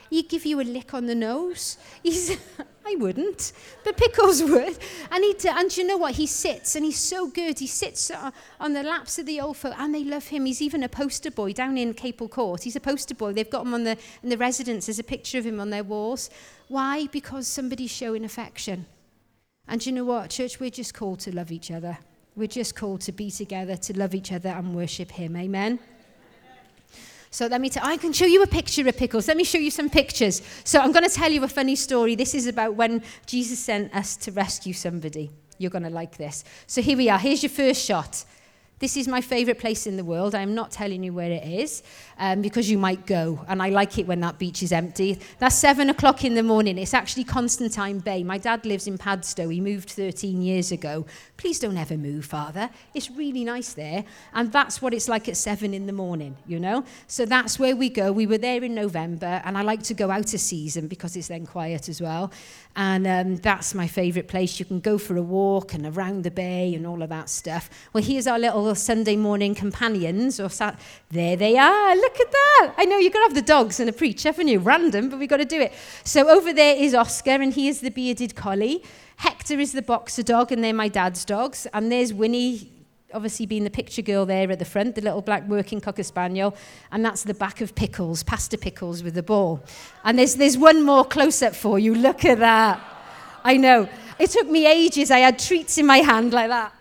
He'd 0.10 0.30
give 0.30 0.46
you 0.46 0.60
a 0.62 0.64
lick 0.64 0.94
on 0.94 1.06
the 1.06 1.16
nose. 1.16 1.78
He's, 2.02 2.38
I 2.86 2.96
wouldn't, 2.98 3.54
but 3.84 3.98
Pickles 3.98 4.42
would. 4.50 4.78
And, 5.12 5.24
he 5.24 5.36
and 5.48 5.76
you 5.76 5.88
know 5.88 5.98
what? 5.98 6.16
He 6.16 6.28
sits, 6.28 6.76
and 6.76 6.84
he's 6.84 7.00
so 7.00 7.28
good. 7.28 7.60
He 7.60 7.68
sits 7.68 8.12
uh, 8.12 8.32
on 8.60 8.74
the 8.74 8.84
laps 8.84 9.18
of 9.20 9.26
the 9.26 9.40
old 9.40 9.58
folk, 9.58 9.74
and 9.78 9.96
they 9.96 10.04
love 10.04 10.28
him. 10.28 10.46
He's 10.46 10.62
even 10.62 10.84
a 10.84 10.90
poster 10.90 11.32
boy 11.32 11.54
down 11.54 11.78
in 11.78 11.94
Capel 11.94 12.28
Court. 12.28 12.64
He's 12.64 12.76
a 12.76 12.82
poster 12.82 13.16
boy. 13.16 13.34
They've 13.34 13.50
got 13.50 13.66
him 13.66 13.74
on 13.74 13.84
the, 13.84 13.98
in 14.22 14.30
the 14.30 14.38
residence. 14.38 14.88
There's 14.88 15.00
a 15.00 15.04
picture 15.04 15.38
of 15.38 15.46
him 15.46 15.60
on 15.60 15.70
their 15.70 15.84
walls. 15.84 16.30
Why? 16.68 17.08
Because 17.08 17.48
somebody's 17.48 17.92
showing 17.92 18.26
affection. 18.26 18.86
And 19.68 19.86
you 19.86 19.92
know 19.94 20.06
what, 20.06 20.30
church? 20.30 20.60
We're 20.60 20.70
just 20.70 20.94
called 20.94 21.20
to 21.22 21.34
love 21.34 21.52
each 21.52 21.72
other. 21.72 21.98
We're 22.36 22.48
just 22.48 22.76
called 22.76 23.02
to 23.02 23.12
be 23.12 23.30
together, 23.30 23.78
to 23.78 23.98
love 23.98 24.16
each 24.16 24.32
other 24.32 24.50
and 24.50 24.76
worship 24.76 25.12
Him. 25.12 25.36
Amen? 25.36 25.80
So 27.34 27.48
let 27.48 27.62
me 27.62 27.70
tell 27.72 27.84
I 27.84 27.98
can 27.98 28.14
show 28.14 28.28
you 28.28 28.44
a 28.44 28.48
picture 28.48 28.88
of 28.88 28.96
pickles. 28.96 29.28
Let 29.28 29.38
me 29.38 29.44
show 29.44 29.58
you 29.58 29.72
some 29.72 29.90
pictures. 29.90 30.44
So 30.64 30.80
I'm 30.80 30.92
going 30.92 31.04
to 31.04 31.10
tell 31.10 31.32
you 31.32 31.44
a 31.44 31.48
funny 31.48 31.76
story. 31.76 32.14
This 32.14 32.36
is 32.36 32.46
about 32.46 32.76
when 32.76 33.02
Jesus 33.26 33.58
sent 33.58 33.92
us 33.96 34.16
to 34.18 34.32
rescue 34.32 34.72
somebody. 34.72 35.32
You're 35.58 35.72
going 35.72 35.84
to 35.84 35.90
like 35.90 36.18
this. 36.18 36.44
So 36.68 36.84
here 36.84 36.96
we 36.96 37.10
are. 37.10 37.18
Here's 37.18 37.42
your 37.42 37.50
first 37.50 37.84
shot. 37.84 38.24
This 38.84 38.98
is 38.98 39.08
my 39.08 39.22
favourite 39.22 39.62
place 39.62 39.88
in 39.88 39.96
the 39.96 40.04
world. 40.04 40.36
I'm 40.36 40.54
not 40.54 40.70
telling 40.70 41.06
you 41.06 41.14
where 41.14 41.32
it 41.32 41.46
is 41.46 41.84
um, 42.20 42.42
because 42.42 42.70
you 42.70 42.78
might 42.78 43.06
go. 43.06 43.46
And 43.48 43.64
I 43.64 43.70
like 43.70 43.98
it 43.98 44.06
when 44.06 44.20
that 44.20 44.38
beach 44.38 44.62
is 44.62 44.74
empty. 44.74 45.22
That's 45.40 45.56
seven 45.56 45.90
o'clock 45.90 46.26
in 46.26 46.34
the 46.34 46.44
morning. 46.44 46.78
It's 46.78 46.94
actually 46.94 47.24
Constantine 47.24 48.00
Bay. 48.00 48.26
My 48.26 48.38
dad 48.38 48.66
lives 48.66 48.86
in 48.86 48.98
Padstow. 48.98 49.48
He 49.48 49.62
moved 49.62 49.90
13 49.90 50.42
years 50.42 50.74
ago. 50.74 51.06
Please 51.38 51.60
don't 51.60 51.78
ever 51.78 51.96
move, 51.96 52.26
Father. 52.26 52.70
It's 52.94 53.10
really 53.10 53.46
nice 53.46 53.72
there. 53.72 54.04
And 54.34 54.52
that's 54.52 54.82
what 54.82 54.94
it's 54.94 55.08
like 55.08 55.30
at 55.30 55.38
seven 55.38 55.74
in 55.74 55.86
the 55.86 55.94
morning, 55.94 56.36
you 56.46 56.60
know? 56.60 56.84
So 57.08 57.26
that's 57.26 57.58
where 57.58 57.78
we 57.78 57.90
go. 57.90 58.12
We 58.12 58.28
were 58.28 58.38
there 58.38 58.66
in 58.66 58.76
November. 58.76 59.42
And 59.46 59.58
I 59.58 59.62
like 59.62 59.84
to 59.84 59.94
go 59.94 60.12
out 60.12 60.34
of 60.34 60.42
season 60.42 60.90
because 60.90 61.16
it's 61.16 61.30
then 61.30 61.46
quiet 61.46 61.88
as 61.88 62.02
well. 62.02 62.34
And 62.76 63.06
um, 63.06 63.36
that's 63.36 63.76
my 63.76 63.86
favourite 63.88 64.28
place. 64.28 64.60
You 64.60 64.66
can 64.66 64.80
go 64.80 64.98
for 64.98 65.16
a 65.16 65.22
walk 65.22 65.76
and 65.76 65.86
around 65.86 66.24
the 66.24 66.32
bay 66.32 66.74
and 66.74 66.88
all 66.88 67.04
of 67.04 67.10
that 67.10 67.30
stuff. 67.30 67.70
Well, 67.94 68.04
here's 68.04 68.26
our 68.26 68.40
little 68.40 68.74
Sunday 68.74 69.16
morning 69.16 69.54
companions. 69.54 70.40
Or 70.40 70.50
sat- 70.50 70.80
there 71.12 71.36
they 71.36 71.56
are. 71.56 71.96
Look 71.96 72.20
at 72.20 72.32
that. 72.32 72.74
I 72.78 72.86
know 72.86 72.98
you've 72.98 73.14
got 73.14 73.20
to 73.20 73.26
have 73.26 73.36
the 73.36 73.44
dogs 73.44 73.80
and 73.80 73.90
a 73.90 73.94
preach, 73.94 74.24
haven't 74.24 74.48
you? 74.48 74.58
Random, 74.58 75.10
but 75.10 75.20
we've 75.20 75.30
got 75.30 75.38
to 75.38 75.46
do 75.46 75.62
it. 75.62 75.72
So 76.04 76.28
over 76.30 76.52
there 76.52 76.76
is 76.76 76.96
Oscar, 76.96 77.42
and 77.42 77.54
he 77.54 77.68
is 77.68 77.82
the 77.82 77.92
bearded 77.92 78.36
collie. 78.36 78.84
Hector 79.18 79.60
is 79.60 79.74
the 79.74 79.84
boxer 79.84 80.24
dog, 80.24 80.52
and 80.52 80.64
they're 80.64 80.74
my 80.74 80.88
dad's 80.88 81.24
dogs. 81.26 81.68
And 81.74 81.92
there's 81.92 82.12
Winnie, 82.12 82.73
obviously 83.14 83.46
being 83.46 83.64
the 83.64 83.70
picture 83.70 84.02
girl 84.02 84.26
there 84.26 84.52
at 84.52 84.60
the 84.60 84.66
front, 84.66 84.96
the 84.96 85.02
little 85.02 85.22
black 85.22 85.48
working 85.48 85.80
cocker 85.80 86.04
spaniel, 86.04 86.56
and 86.92 87.04
that's 87.04 87.24
the 87.24 87.34
back 87.34 87.62
of 87.62 87.76
Pickles, 87.76 88.24
Pastor 88.24 88.58
Pickles 88.58 89.04
with 89.04 89.14
the 89.14 89.24
ball. 89.24 89.64
And 90.04 90.20
there's, 90.20 90.36
there's 90.36 90.58
one 90.58 90.84
more 90.84 91.06
close 91.06 91.42
up 91.42 91.56
for 91.56 91.80
you. 91.80 91.96
Look 91.96 92.26
at 92.26 92.40
that. 92.40 92.82
I 93.44 93.58
know. 93.58 93.90
It 94.20 94.30
took 94.30 94.50
me 94.50 94.68
ages. 94.68 95.12
I 95.12 95.20
had 95.20 95.40
treats 95.40 95.78
in 95.78 95.86
my 95.86 95.98
hand 95.98 96.34
like 96.34 96.50
that. 96.50 96.74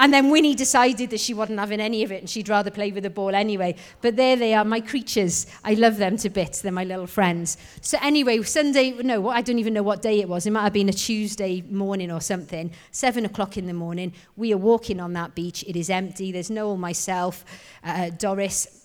And 0.00 0.14
then 0.14 0.30
Winnie 0.30 0.54
decided 0.54 1.10
that 1.10 1.20
she 1.20 1.34
wasn't 1.34 1.58
having 1.58 1.78
any 1.78 2.02
of 2.02 2.10
it 2.10 2.22
and 2.22 2.30
she'd 2.30 2.48
rather 2.48 2.70
play 2.70 2.90
with 2.90 3.02
the 3.02 3.10
ball 3.10 3.34
anyway. 3.34 3.76
But 4.00 4.16
there 4.16 4.34
they 4.34 4.54
are, 4.54 4.64
my 4.64 4.80
creatures. 4.80 5.46
I 5.62 5.74
love 5.74 5.98
them 5.98 6.16
to 6.16 6.30
bits. 6.30 6.62
They're 6.62 6.72
my 6.72 6.84
little 6.84 7.06
friends. 7.06 7.58
So 7.82 7.98
anyway, 8.00 8.42
Sunday, 8.42 8.92
no, 8.92 9.28
I 9.28 9.42
don't 9.42 9.58
even 9.58 9.74
know 9.74 9.82
what 9.82 10.00
day 10.00 10.20
it 10.20 10.28
was. 10.28 10.46
It 10.46 10.52
might 10.52 10.62
have 10.62 10.72
been 10.72 10.88
a 10.88 10.94
Tuesday 10.94 11.60
morning 11.68 12.10
or 12.10 12.22
something. 12.22 12.72
Seven 12.90 13.26
o'clock 13.26 13.58
in 13.58 13.66
the 13.66 13.74
morning. 13.74 14.14
We 14.38 14.54
are 14.54 14.58
walking 14.58 15.00
on 15.00 15.12
that 15.12 15.34
beach. 15.34 15.64
It 15.68 15.76
is 15.76 15.90
empty. 15.90 16.32
There's 16.32 16.48
Noel, 16.48 16.78
myself, 16.78 17.44
uh, 17.84 18.08
Doris, 18.08 18.79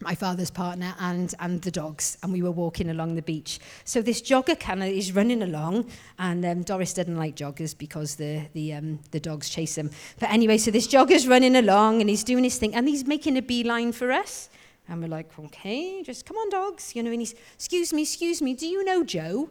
my 0.00 0.14
father's 0.14 0.50
partner 0.50 0.94
and, 1.00 1.34
and 1.40 1.62
the 1.62 1.70
dogs, 1.70 2.18
and 2.22 2.32
we 2.32 2.42
were 2.42 2.50
walking 2.50 2.90
along 2.90 3.16
the 3.16 3.22
beach. 3.22 3.58
So 3.84 4.00
this 4.00 4.22
jogger 4.22 4.58
kind 4.58 4.82
of 4.82 4.88
is 4.88 5.12
running 5.12 5.42
along, 5.42 5.90
and 6.18 6.44
um, 6.44 6.62
Doris 6.62 6.94
doesn't 6.94 7.16
like 7.16 7.34
joggers 7.34 7.76
because 7.76 8.16
the, 8.16 8.42
the, 8.52 8.74
um, 8.74 9.00
the 9.10 9.20
dogs 9.20 9.48
chase 9.48 9.76
him. 9.76 9.90
But 10.20 10.30
anyway, 10.30 10.58
so 10.58 10.70
this 10.70 10.86
jogger's 10.86 11.26
running 11.26 11.56
along, 11.56 12.00
and 12.00 12.08
he's 12.08 12.24
doing 12.24 12.44
his 12.44 12.58
thing, 12.58 12.74
and 12.74 12.88
he's 12.88 13.06
making 13.06 13.36
a 13.36 13.42
beeline 13.42 13.92
for 13.92 14.12
us. 14.12 14.50
And 14.88 15.02
we're 15.02 15.08
like, 15.08 15.30
okay, 15.38 16.02
just 16.02 16.24
come 16.24 16.36
on, 16.36 16.48
dogs. 16.48 16.96
You 16.96 17.02
know, 17.02 17.10
and 17.10 17.20
he's, 17.20 17.34
excuse 17.54 17.92
me, 17.92 18.02
excuse 18.02 18.40
me, 18.40 18.54
do 18.54 18.66
you 18.66 18.84
know 18.84 19.04
Joe? 19.04 19.50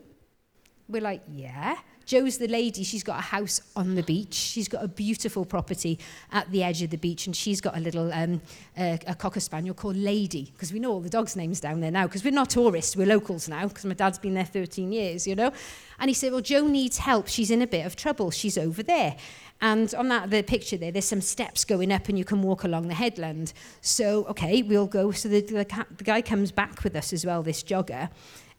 We're 0.87 1.01
like, 1.01 1.21
yeah. 1.29 1.77
Joe's 2.07 2.37
the 2.37 2.47
lady, 2.47 2.85
she's 2.85 3.03
got 3.03 3.19
a 3.19 3.21
house 3.21 3.59
on 3.75 3.95
the 3.95 4.01
beach. 4.01 4.33
She's 4.33 4.69
got 4.69 4.81
a 4.81 4.87
beautiful 4.87 5.43
property 5.43 5.99
at 6.31 6.49
the 6.51 6.63
edge 6.63 6.81
of 6.81 6.89
the 6.89 6.97
beach, 6.97 7.27
and 7.27 7.35
she's 7.35 7.59
got 7.59 7.75
a 7.75 7.81
little 7.81 8.13
um, 8.13 8.41
uh, 8.77 8.95
a 9.05 9.13
cocker 9.13 9.41
spaniel 9.41 9.75
called 9.75 9.97
Lady, 9.97 10.49
because 10.53 10.71
we 10.71 10.79
know 10.79 10.93
all 10.93 11.01
the 11.01 11.09
dogs' 11.09 11.35
names 11.35 11.59
down 11.59 11.81
there 11.81 11.91
now, 11.91 12.07
because 12.07 12.23
we're 12.23 12.31
not 12.31 12.49
tourists, 12.49 12.95
we're 12.95 13.05
locals 13.05 13.49
now, 13.49 13.67
because 13.67 13.83
my 13.83 13.93
dad's 13.93 14.17
been 14.17 14.35
there 14.35 14.45
13 14.45 14.93
years, 14.93 15.27
you 15.27 15.35
know. 15.35 15.51
And 15.99 16.09
he 16.09 16.13
said, 16.13 16.31
well, 16.31 16.39
Joe 16.39 16.65
needs 16.65 16.97
help. 16.97 17.27
She's 17.27 17.51
in 17.51 17.61
a 17.61 17.67
bit 17.67 17.85
of 17.85 17.97
trouble. 17.97 18.31
She's 18.31 18.57
over 18.57 18.81
there. 18.83 19.17
And 19.59 19.93
on 19.95 20.07
that 20.09 20.29
the 20.29 20.43
picture 20.43 20.77
there, 20.77 20.91
there's 20.91 21.05
some 21.05 21.21
steps 21.21 21.65
going 21.65 21.91
up 21.91 22.07
and 22.07 22.17
you 22.17 22.23
can 22.23 22.41
walk 22.41 22.63
along 22.63 22.87
the 22.87 22.93
headland. 22.93 23.51
So, 23.81 24.25
okay, 24.25 24.61
we'll 24.61 24.87
go. 24.87 25.11
So 25.11 25.27
the, 25.27 25.41
the, 25.41 25.85
the 25.97 26.03
guy 26.03 26.21
comes 26.21 26.51
back 26.51 26.83
with 26.83 26.95
us 26.95 27.11
as 27.11 27.25
well, 27.25 27.43
this 27.43 27.63
jogger. 27.63 28.09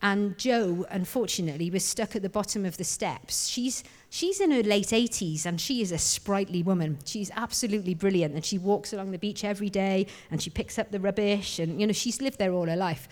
And 0.01 0.39
Joe, 0.39 0.87
unfortunately, 0.91 1.71
was 1.71 1.85
stuck 1.85 2.15
at 2.15 2.23
the 2.23 2.29
bottom 2.29 2.65
of 2.65 2.77
the 2.77 2.85
steps. 2.85 3.49
She's, 3.49 3.83
she's 4.11 4.41
in 4.41 4.53
her 4.53 4.63
late 4.63 4.89
80s 4.89 5.45
and 5.45 5.61
she 5.61 5.83
is 5.83 5.91
a 5.91 5.99
sprightly 5.99 6.63
woman. 6.63 6.99
She's 7.05 7.33
absolutely 7.35 7.95
brilliant 7.95 8.35
and 8.35 8.45
she 8.45 8.59
walks 8.59 8.93
along 8.93 9.11
the 9.11 9.19
beach 9.19 9.45
every 9.45 9.69
day 9.69 10.07
and 10.31 10.41
she 10.41 10.51
picks 10.51 10.79
up 10.79 10.93
the 10.93 11.01
rubbish 11.01 11.59
and, 11.59 11.81
you 11.81 11.87
know, 11.87 11.93
she's 11.93 12.21
lived 12.21 12.39
there 12.39 12.53
all 12.53 12.67
her 12.67 12.77
life. 12.77 13.09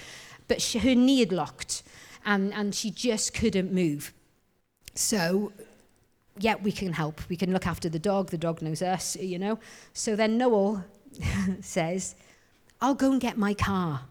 But 0.47 0.63
she, 0.63 0.79
her 0.79 0.95
knee 0.95 1.21
had 1.21 1.33
locked 1.33 1.83
and, 2.25 2.55
and 2.55 2.73
she 2.73 2.93
just 2.93 3.35
couldn't 3.35 3.73
move. 3.73 4.13
So, 4.95 5.53
yeah, 6.39 6.55
we 6.55 6.71
can 6.71 6.93
help. 6.93 7.21
We 7.29 7.37
can 7.37 7.53
look 7.53 7.67
after 7.67 7.89
the 7.89 7.99
dog. 7.99 8.31
The 8.31 8.39
dog 8.39 8.63
knows 8.63 8.81
us, 8.81 9.17
you 9.17 9.39
know. 9.41 9.59
So 9.93 10.15
then 10.15 10.39
Noel 10.39 10.85
says, 11.61 12.15
I'll 12.81 12.95
go 12.95 13.11
and 13.11 13.21
get 13.21 13.37
my 13.37 13.55
car. 13.55 14.03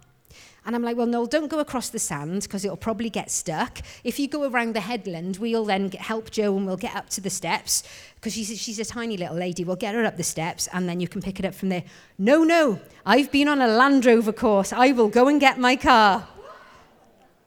And 0.65 0.75
I'm 0.75 0.81
like, 0.81 0.97
well, 0.97 1.05
no, 1.05 1.27
don't 1.27 1.47
go 1.47 1.59
across 1.59 1.89
the 1.89 1.99
sand 1.99 2.41
because 2.41 2.65
it'll 2.65 2.75
probably 2.75 3.11
get 3.11 3.29
stuck. 3.29 3.81
If 4.03 4.19
you 4.19 4.27
go 4.27 4.49
around 4.49 4.73
the 4.73 4.79
headland, 4.79 5.37
we'll 5.37 5.63
then 5.63 5.89
get, 5.89 6.01
help 6.01 6.31
Joe 6.31 6.57
and 6.57 6.65
we'll 6.65 6.75
get 6.75 6.95
up 6.95 7.07
to 7.09 7.21
the 7.21 7.29
steps 7.29 7.83
because 8.15 8.33
she's, 8.33 8.59
she's 8.59 8.79
a 8.79 8.85
tiny 8.85 9.15
little 9.15 9.35
lady. 9.35 9.63
We'll 9.63 9.75
get 9.75 9.93
her 9.93 10.03
up 10.03 10.17
the 10.17 10.23
steps 10.23 10.67
and 10.73 10.89
then 10.89 10.99
you 10.99 11.07
can 11.07 11.21
pick 11.21 11.39
it 11.39 11.45
up 11.45 11.53
from 11.53 11.69
there. 11.69 11.83
No, 12.17 12.43
no, 12.43 12.79
I've 13.05 13.31
been 13.31 13.47
on 13.47 13.61
a 13.61 13.67
Land 13.67 14.07
Rover 14.07 14.33
course. 14.33 14.73
I 14.73 14.91
will 14.91 15.09
go 15.09 15.27
and 15.27 15.39
get 15.39 15.59
my 15.59 15.75
car. 15.75 16.27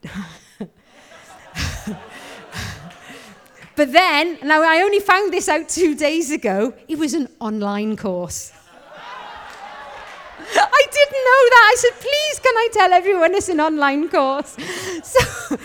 but 3.75 3.93
then, 3.93 4.39
now 4.45 4.63
I 4.63 4.83
only 4.83 5.01
found 5.01 5.33
this 5.33 5.49
out 5.49 5.69
two 5.69 5.97
days 5.97 6.31
ago, 6.31 6.73
it 6.87 6.99
was 6.99 7.15
an 7.15 7.29
online 7.41 7.97
course. 7.97 8.53
I 10.57 10.83
didn't 10.97 11.25
know 11.29 11.43
that. 11.55 11.65
I 11.73 11.77
said, 11.79 12.01
please, 12.01 12.39
can 12.41 12.57
I 12.57 12.69
tell 12.73 12.93
everyone 12.93 13.35
it's 13.35 13.49
an 13.49 13.61
online 13.61 14.09
course? 14.09 14.57
So, 15.03 15.57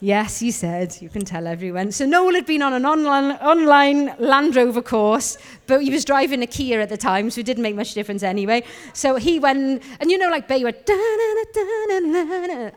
yes, 0.00 0.38
he 0.40 0.50
said, 0.50 0.96
you 1.00 1.08
can 1.08 1.24
tell 1.24 1.46
everyone. 1.46 1.92
So 1.92 2.06
Noel 2.06 2.34
had 2.34 2.46
been 2.46 2.62
on 2.62 2.72
an 2.72 2.84
online, 2.84 3.32
online 3.36 4.14
Land 4.18 4.56
Rover 4.56 4.82
course, 4.82 5.38
but 5.66 5.82
he 5.82 5.90
was 5.90 6.04
driving 6.04 6.42
a 6.42 6.46
Kia 6.46 6.80
at 6.80 6.88
the 6.88 6.96
time, 6.96 7.30
so 7.30 7.40
it 7.40 7.46
didn't 7.46 7.62
make 7.62 7.74
much 7.74 7.94
difference 7.94 8.22
anyway. 8.22 8.62
So 8.92 9.16
he 9.16 9.38
went, 9.38 9.82
and 10.00 10.10
you 10.10 10.18
know, 10.18 10.28
like 10.28 10.48
Bay 10.48 10.62
went, 10.64 10.78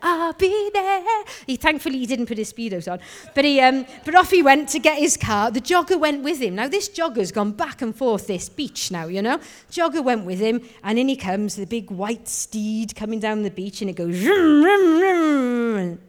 I'll 0.02 0.34
be 0.34 0.70
there. 0.74 1.24
He 1.46 1.56
thankfully 1.56 2.00
he 2.00 2.06
didn't 2.06 2.26
put 2.28 2.38
his 2.38 2.52
speedos 2.52 2.92
on, 2.92 3.00
but 3.36 3.46
he, 3.46 3.60
um, 3.62 3.86
but 4.06 4.16
off 4.16 4.32
he 4.32 4.42
went 4.42 4.70
to 4.70 4.80
get 4.80 4.98
his 4.98 5.18
car. 5.18 5.52
The 5.52 5.62
jogger 5.62 6.00
went 6.00 6.24
with 6.24 6.40
him. 6.40 6.56
Now 6.56 6.68
this 6.68 6.90
jogger's 6.90 7.32
gone 7.32 7.52
back 7.52 7.82
and 7.82 7.96
forth 7.96 8.28
this 8.28 8.50
beach 8.50 8.92
now, 8.92 9.08
you 9.08 9.22
know. 9.22 9.40
Jogger 9.72 10.04
went 10.04 10.26
with 10.26 10.40
him, 10.40 10.62
and 10.84 10.98
in 10.98 11.08
he 11.10 11.16
comes, 11.16 11.56
the 11.56 11.66
big 11.66 11.92
white 11.92 12.28
steed 12.28 12.96
coming 12.96 13.20
down 13.20 13.44
the 13.44 13.52
beach, 13.52 13.82
and 13.82 13.90
it 13.90 13.96
goes, 13.96 14.18
vroom, 14.18 14.64
vroom, 14.64 15.00
vroom. 15.00 16.09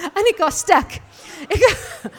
And 0.00 0.26
it 0.26 0.38
got 0.38 0.54
stuck. 0.54 0.92
It 1.50 1.60
got 2.02 2.12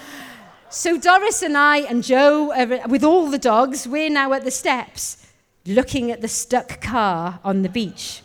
so 0.69 0.99
Doris 0.99 1.41
and 1.41 1.57
I 1.57 1.77
and 1.79 2.03
Joe, 2.03 2.53
with 2.87 3.03
all 3.03 3.29
the 3.29 3.39
dogs, 3.39 3.87
we're 3.87 4.09
now 4.09 4.33
at 4.33 4.43
the 4.43 4.51
steps 4.51 5.25
looking 5.65 6.11
at 6.11 6.21
the 6.21 6.27
stuck 6.27 6.79
car 6.79 7.39
on 7.43 7.63
the 7.63 7.69
beach. 7.69 8.21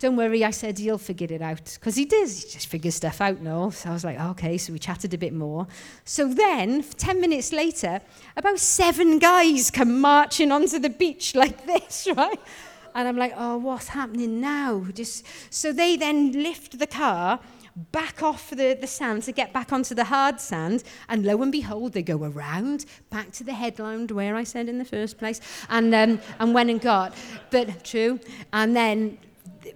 Don't 0.00 0.16
worry, 0.16 0.44
I 0.44 0.50
said 0.50 0.80
he'll 0.80 0.98
figure 0.98 1.28
it 1.30 1.40
out. 1.40 1.76
Because 1.78 1.94
he 1.94 2.04
does, 2.06 2.42
he 2.42 2.50
just 2.50 2.66
figures 2.66 2.96
stuff 2.96 3.20
out, 3.20 3.40
no? 3.40 3.70
So 3.70 3.90
I 3.90 3.92
was 3.92 4.04
like, 4.04 4.18
okay, 4.18 4.58
so 4.58 4.72
we 4.72 4.80
chatted 4.80 5.14
a 5.14 5.18
bit 5.18 5.32
more. 5.32 5.68
So 6.04 6.26
then, 6.26 6.82
10 6.82 7.20
minutes 7.20 7.52
later, 7.52 8.00
about 8.36 8.58
seven 8.58 9.20
guys 9.20 9.70
come 9.70 10.00
marching 10.00 10.50
onto 10.50 10.80
the 10.80 10.90
beach 10.90 11.34
like 11.36 11.66
this, 11.66 12.08
right? 12.16 12.40
And 12.96 13.06
I'm 13.06 13.16
like, 13.16 13.32
oh, 13.36 13.58
what's 13.58 13.88
happening 13.88 14.40
now? 14.40 14.84
Just 14.92 15.24
So 15.50 15.72
they 15.72 15.96
then 15.96 16.32
lift 16.32 16.80
the 16.80 16.88
car 16.88 17.38
back 17.76 18.22
off 18.22 18.50
the, 18.50 18.76
the 18.80 18.86
sand 18.86 19.22
to 19.24 19.32
get 19.32 19.52
back 19.52 19.72
onto 19.72 19.94
the 19.94 20.04
hard 20.04 20.40
sand. 20.40 20.84
And 21.08 21.24
lo 21.24 21.40
and 21.42 21.52
behold, 21.52 21.92
they 21.92 22.02
go 22.02 22.22
around 22.22 22.84
back 23.10 23.32
to 23.32 23.44
the 23.44 23.54
headland 23.54 24.10
where 24.10 24.36
I 24.36 24.44
said 24.44 24.68
in 24.68 24.78
the 24.78 24.84
first 24.84 25.18
place 25.18 25.40
and, 25.68 25.94
um, 25.94 26.20
and 26.38 26.54
went 26.54 26.70
and 26.70 26.80
got. 26.80 27.14
But 27.50 27.84
true. 27.84 28.20
And 28.52 28.76
then 28.76 29.18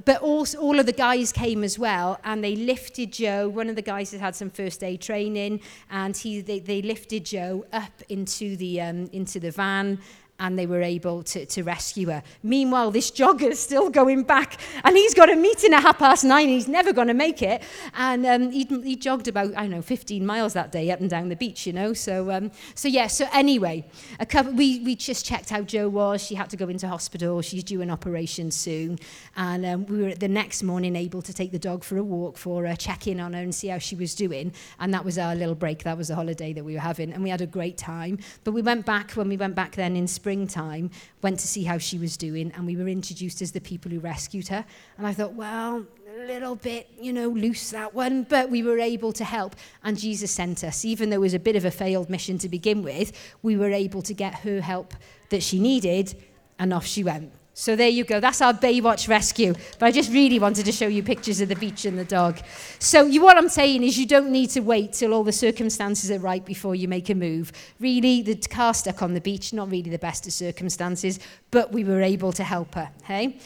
but 0.05 0.21
also 0.21 0.59
all 0.59 0.79
of 0.79 0.87
the 0.87 0.93
guys 0.93 1.33
came 1.33 1.63
as 1.63 1.79
well 1.79 2.19
and 2.25 2.43
they 2.43 2.57
lifted 2.57 3.13
Joe 3.13 3.49
one 3.49 3.69
of 3.69 3.77
the 3.77 3.83
guys 3.83 4.11
had 4.11 4.21
had 4.21 4.35
some 4.35 4.51
first 4.51 4.83
aid 4.83 5.01
training 5.01 5.61
and 5.91 6.17
he 6.17 6.41
they, 6.41 6.59
they 6.59 6.83
lifted 6.83 7.25
Joe 7.25 7.65
up 7.73 8.03
into 8.09 8.57
the 8.57 8.81
um, 8.81 9.09
into 9.13 9.39
the 9.39 9.51
van 9.51 9.99
and 10.39 10.59
they 10.59 10.67
were 10.67 10.83
able 10.83 11.23
to, 11.23 11.47
to 11.47 11.63
rescue 11.63 12.09
her. 12.09 12.23
Meanwhile, 12.43 12.91
this 12.91 13.11
jogger's 13.11 13.59
still 13.59 13.91
going 13.91 14.23
back, 14.23 14.61
and 14.85 14.97
he's 14.97 15.15
got 15.15 15.31
a 15.31 15.37
meeting 15.37 15.73
at 15.73 15.83
half 15.83 15.99
past 15.99 16.25
nine, 16.25 16.49
he's 16.49 16.69
never 16.69 16.93
going 16.93 17.09
to 17.09 17.15
make 17.15 17.43
it. 17.43 17.63
And 17.95 18.27
um, 18.27 18.51
he, 18.51 18.65
he 18.65 18.97
jogged 18.97 19.29
about, 19.29 19.57
I 19.57 19.63
don't 19.63 19.71
know, 19.71 19.83
15 19.83 20.25
miles 20.25 20.53
that 20.53 20.73
day 20.73 20.91
up 20.91 21.01
and 21.01 21.09
down 21.09 21.29
the 21.29 21.37
beach, 21.37 21.67
you 21.67 21.73
know. 21.73 21.93
So, 21.93 22.31
um, 22.31 22.51
so 22.75 22.89
yeah, 22.89 23.07
so 23.07 23.27
anyway, 23.33 23.87
a 24.21 24.27
couple, 24.27 24.53
we, 24.53 24.81
we 24.81 24.95
just 24.95 25.25
checked 25.25 25.51
how 25.51 25.63
Joe 25.63 25.89
was. 25.89 26.23
She 26.23 26.35
had 26.35 26.51
to 26.51 26.57
go 26.57 26.69
into 26.69 26.89
hospital. 26.89 27.41
She's 27.43 27.65
due 27.65 27.81
an 27.83 27.91
operation 27.91 28.51
soon. 28.51 28.99
And 29.37 29.65
um, 29.65 29.87
we 29.87 30.03
were 30.03 30.15
the 30.15 30.29
next 30.29 30.63
morning 30.63 30.97
able 30.97 31.23
to 31.23 31.33
take 31.33 31.53
the 31.53 31.59
dog 31.59 31.85
for 31.85 31.97
a 31.97 32.05
walk 32.05 32.37
for 32.37 32.67
her, 32.67 32.77
check 32.77 33.07
in 33.07 33.21
on 33.21 33.33
her 33.33 33.41
and 33.41 33.55
see 33.55 33.69
how 33.69 33.79
she 33.79 33.95
was 33.95 34.15
doing. 34.15 34.53
And 34.79 34.93
that 34.93 35.05
was 35.05 35.19
our 35.19 35.35
little 35.35 35.55
break. 35.55 35.85
That 35.85 35.97
was 35.97 36.09
the 36.09 36.15
holiday 36.15 36.53
that 36.53 36.65
we 36.65 36.75
were 36.75 36.81
having. 36.81 37.13
And 37.13 37.23
we 37.23 37.31
had 37.31 37.41
a 37.41 37.47
great 37.47 37.79
time. 37.79 38.19
But 38.45 38.53
we 38.53 38.63
went 38.63 38.85
back, 38.85 39.13
when 39.13 39.29
we 39.29 39.37
went 39.37 39.55
back 39.55 39.77
then 39.77 39.97
in 39.97 40.07
spring, 40.07 40.26
springtime, 40.27 40.91
went 41.23 41.39
to 41.39 41.47
see 41.47 41.63
how 41.63 41.79
she 41.79 41.99
was 41.99 42.17
doing, 42.17 42.51
and 42.57 42.67
we 42.67 42.75
were 42.75 42.89
introduced 42.89 43.41
as 43.41 43.53
the 43.53 43.61
people 43.61 43.93
who 43.93 44.01
rescued 44.01 44.49
her. 44.49 44.65
And 44.99 45.07
I 45.07 45.13
thought, 45.13 45.35
well, 45.35 45.87
a 46.19 46.27
little 46.27 46.57
bit, 46.57 46.91
you 47.01 47.13
know, 47.13 47.29
loose 47.29 47.71
that 47.71 47.95
one, 47.95 48.25
but 48.25 48.51
we 48.51 48.65
were 48.65 48.81
able 48.81 49.13
to 49.13 49.25
help. 49.25 49.55
And 49.85 49.97
Jesus 49.97 50.33
sent 50.33 50.65
us. 50.65 50.85
Even 50.85 51.11
though 51.11 51.19
it 51.19 51.21
was 51.21 51.35
a 51.35 51.39
bit 51.39 51.55
of 51.55 51.65
a 51.65 51.71
failed 51.71 52.11
mission 52.11 52.39
to 52.39 52.49
begin 52.49 52.83
with, 52.83 53.13
we 53.43 53.57
were 53.57 53.71
able 53.71 54.03
to 54.03 54.13
get 54.13 54.35
her 54.41 54.61
help 54.61 54.95
that 55.29 55.45
she 55.45 55.61
needed, 55.61 56.21
and 56.59 56.73
off 56.73 56.87
she 56.87 57.05
went. 57.05 57.31
So 57.59 57.75
there 57.75 57.89
you 57.89 58.05
go. 58.05 58.21
That's 58.21 58.43
our 58.43 58.53
Baywatch 58.53 59.09
rescue. 59.09 59.55
But 59.79 59.87
I 59.87 59.91
just 59.91 60.13
really 60.13 60.39
wanted 60.39 60.67
to 60.67 60.73
show 60.73 60.89
you 60.89 61.03
pictures 61.03 61.41
of 61.41 61.49
the 61.49 61.57
beach 61.57 61.87
and 61.87 61.99
the 61.99 62.05
dog. 62.05 62.39
So 62.79 63.07
you, 63.07 63.23
what 63.23 63.39
I'm 63.39 63.49
saying 63.49 63.83
is 63.83 63.99
you 63.99 64.07
don't 64.07 64.31
need 64.31 64.51
to 64.51 64.61
wait 64.61 64.93
till 64.93 65.15
all 65.15 65.25
the 65.25 65.33
circumstances 65.33 66.11
are 66.11 66.19
right 66.19 66.45
before 66.45 66.75
you 66.75 66.87
make 66.87 67.09
a 67.09 67.15
move. 67.15 67.53
Really, 67.81 68.21
the 68.21 68.37
car 68.37 68.75
stuck 68.75 69.01
on 69.01 69.15
the 69.15 69.23
beach, 69.23 69.55
not 69.55 69.71
really 69.71 69.89
the 69.89 69.97
best 69.97 70.27
of 70.27 70.35
circumstances, 70.35 71.19
but 71.51 71.73
we 71.73 71.83
were 71.83 72.03
able 72.03 72.31
to 72.33 72.45
help 72.45 72.75
her. 72.75 72.91
Hey? 73.05 73.39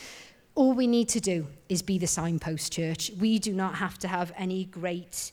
All 0.56 0.72
we 0.72 0.88
need 0.88 1.08
to 1.10 1.20
do 1.20 1.46
is 1.68 1.80
be 1.80 1.96
the 1.96 2.08
signpost 2.08 2.72
church. 2.72 3.12
We 3.16 3.38
do 3.38 3.52
not 3.52 3.76
have 3.76 3.96
to 4.00 4.08
have 4.08 4.32
any 4.36 4.64
great 4.64 5.30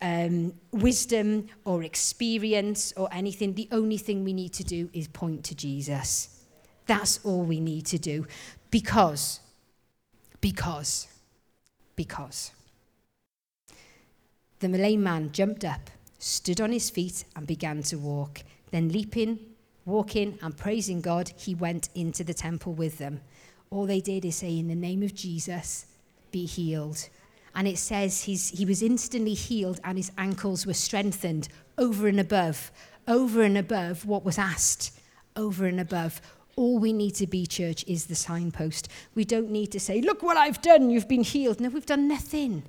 um, 0.00 0.54
wisdom 0.70 1.48
or 1.64 1.82
experience 1.82 2.92
or 2.96 3.08
anything. 3.10 3.54
The 3.54 3.68
only 3.72 3.98
thing 3.98 4.22
we 4.22 4.32
need 4.32 4.52
to 4.52 4.62
do 4.62 4.88
is 4.92 5.08
point 5.08 5.42
to 5.46 5.56
Jesus. 5.56 6.39
That's 6.90 7.24
all 7.24 7.44
we 7.44 7.60
need 7.60 7.86
to 7.86 7.98
do. 7.98 8.26
Because, 8.68 9.38
because, 10.40 11.06
because. 11.94 12.50
The 14.58 14.68
Malay 14.68 14.96
man 14.96 15.30
jumped 15.30 15.64
up, 15.64 15.88
stood 16.18 16.60
on 16.60 16.72
his 16.72 16.90
feet, 16.90 17.24
and 17.36 17.46
began 17.46 17.84
to 17.84 17.96
walk. 17.96 18.40
Then, 18.72 18.88
leaping, 18.88 19.38
walking, 19.84 20.36
and 20.42 20.56
praising 20.56 21.00
God, 21.00 21.30
he 21.36 21.54
went 21.54 21.90
into 21.94 22.24
the 22.24 22.34
temple 22.34 22.72
with 22.72 22.98
them. 22.98 23.20
All 23.70 23.86
they 23.86 24.00
did 24.00 24.24
is 24.24 24.34
say, 24.34 24.58
In 24.58 24.66
the 24.66 24.74
name 24.74 25.04
of 25.04 25.14
Jesus, 25.14 25.86
be 26.32 26.44
healed. 26.44 27.08
And 27.54 27.68
it 27.68 27.78
says 27.78 28.24
he's, 28.24 28.48
he 28.48 28.64
was 28.64 28.82
instantly 28.82 29.34
healed 29.34 29.78
and 29.84 29.96
his 29.96 30.10
ankles 30.18 30.66
were 30.66 30.74
strengthened 30.74 31.48
over 31.78 32.08
and 32.08 32.18
above, 32.18 32.72
over 33.06 33.42
and 33.42 33.56
above 33.56 34.06
what 34.06 34.24
was 34.24 34.38
asked, 34.38 34.98
over 35.36 35.66
and 35.66 35.78
above 35.78 36.20
all 36.60 36.78
we 36.78 36.92
need 36.92 37.14
to 37.14 37.26
be, 37.26 37.46
church, 37.46 37.84
is 37.86 38.04
the 38.04 38.14
signpost. 38.14 38.88
We 39.14 39.24
don't 39.24 39.50
need 39.50 39.72
to 39.72 39.80
say, 39.80 40.02
Look 40.02 40.22
what 40.22 40.36
I've 40.36 40.60
done, 40.60 40.90
you've 40.90 41.08
been 41.08 41.22
healed. 41.22 41.58
No, 41.58 41.70
we've 41.70 41.86
done 41.86 42.06
nothing. 42.06 42.64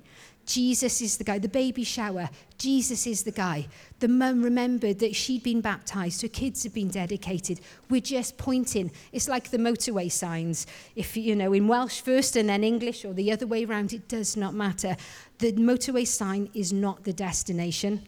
Jesus 0.46 1.02
is 1.02 1.18
the 1.18 1.24
guy. 1.24 1.40
The 1.40 1.50
baby 1.50 1.84
shower, 1.84 2.30
Jesus 2.58 3.06
is 3.06 3.24
the 3.24 3.32
guy. 3.32 3.68
The 4.00 4.08
mum 4.08 4.42
remembered 4.42 5.00
that 5.00 5.16
she'd 5.16 5.44
been 5.44 5.62
baptized, 5.62 6.22
her 6.22 6.30
kids 6.30 6.64
had 6.64 6.74
been 6.74 6.88
dedicated. 6.88 7.60
We're 7.90 8.02
just 8.02 8.38
pointing. 8.38 8.92
It's 9.12 9.28
like 9.28 9.52
the 9.52 9.58
motorway 9.58 10.12
signs. 10.12 10.68
If, 10.96 11.16
you 11.16 11.36
know, 11.36 11.54
in 11.54 11.68
Welsh 11.68 12.02
first 12.02 12.38
and 12.38 12.50
then 12.50 12.64
English 12.64 13.06
or 13.06 13.14
the 13.14 13.32
other 13.32 13.46
way 13.46 13.66
around, 13.66 13.94
it 13.94 14.08
does 14.08 14.36
not 14.36 14.54
matter. 14.54 14.96
The 15.40 15.52
motorway 15.54 16.08
sign 16.08 16.50
is 16.54 16.74
not 16.74 17.04
the 17.04 17.14
destination. 17.14 18.08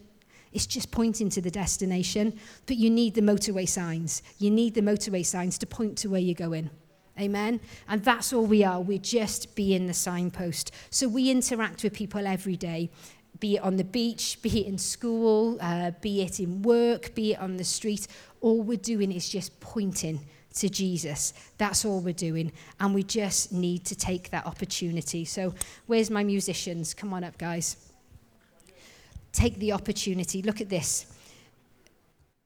It's 0.54 0.66
just 0.66 0.92
pointing 0.92 1.28
to 1.30 1.42
the 1.42 1.50
destination. 1.50 2.38
But 2.66 2.76
you 2.76 2.88
need 2.88 3.14
the 3.14 3.20
motorway 3.20 3.68
signs. 3.68 4.22
You 4.38 4.50
need 4.50 4.74
the 4.74 4.80
motorway 4.80 5.26
signs 5.26 5.58
to 5.58 5.66
point 5.66 5.98
to 5.98 6.08
where 6.08 6.20
you're 6.20 6.34
going. 6.34 6.70
Amen. 7.20 7.60
And 7.88 8.02
that's 8.02 8.32
all 8.32 8.46
we 8.46 8.64
are. 8.64 8.80
We're 8.80 8.98
just 8.98 9.54
being 9.54 9.86
the 9.86 9.94
signpost. 9.94 10.72
So 10.90 11.08
we 11.08 11.30
interact 11.30 11.82
with 11.82 11.92
people 11.92 12.26
every 12.26 12.56
day, 12.56 12.90
be 13.38 13.56
it 13.56 13.62
on 13.62 13.76
the 13.76 13.84
beach, 13.84 14.40
be 14.42 14.60
it 14.62 14.66
in 14.66 14.78
school, 14.78 15.58
uh, 15.60 15.92
be 16.00 16.22
it 16.22 16.40
in 16.40 16.62
work, 16.62 17.14
be 17.14 17.32
it 17.32 17.40
on 17.40 17.56
the 17.56 17.64
street. 17.64 18.06
All 18.40 18.62
we're 18.62 18.78
doing 18.78 19.12
is 19.12 19.28
just 19.28 19.60
pointing 19.60 20.20
to 20.54 20.68
Jesus. 20.68 21.34
That's 21.58 21.84
all 21.84 22.00
we're 22.00 22.14
doing. 22.14 22.52
And 22.80 22.94
we 22.94 23.02
just 23.02 23.52
need 23.52 23.84
to 23.86 23.96
take 23.96 24.30
that 24.30 24.46
opportunity. 24.46 25.24
So, 25.24 25.54
where's 25.86 26.10
my 26.10 26.24
musicians? 26.24 26.94
Come 26.94 27.12
on 27.12 27.24
up, 27.24 27.38
guys 27.38 27.93
take 29.34 29.58
the 29.58 29.72
opportunity. 29.72 30.40
Look 30.40 30.62
at 30.62 30.70
this. 30.70 31.06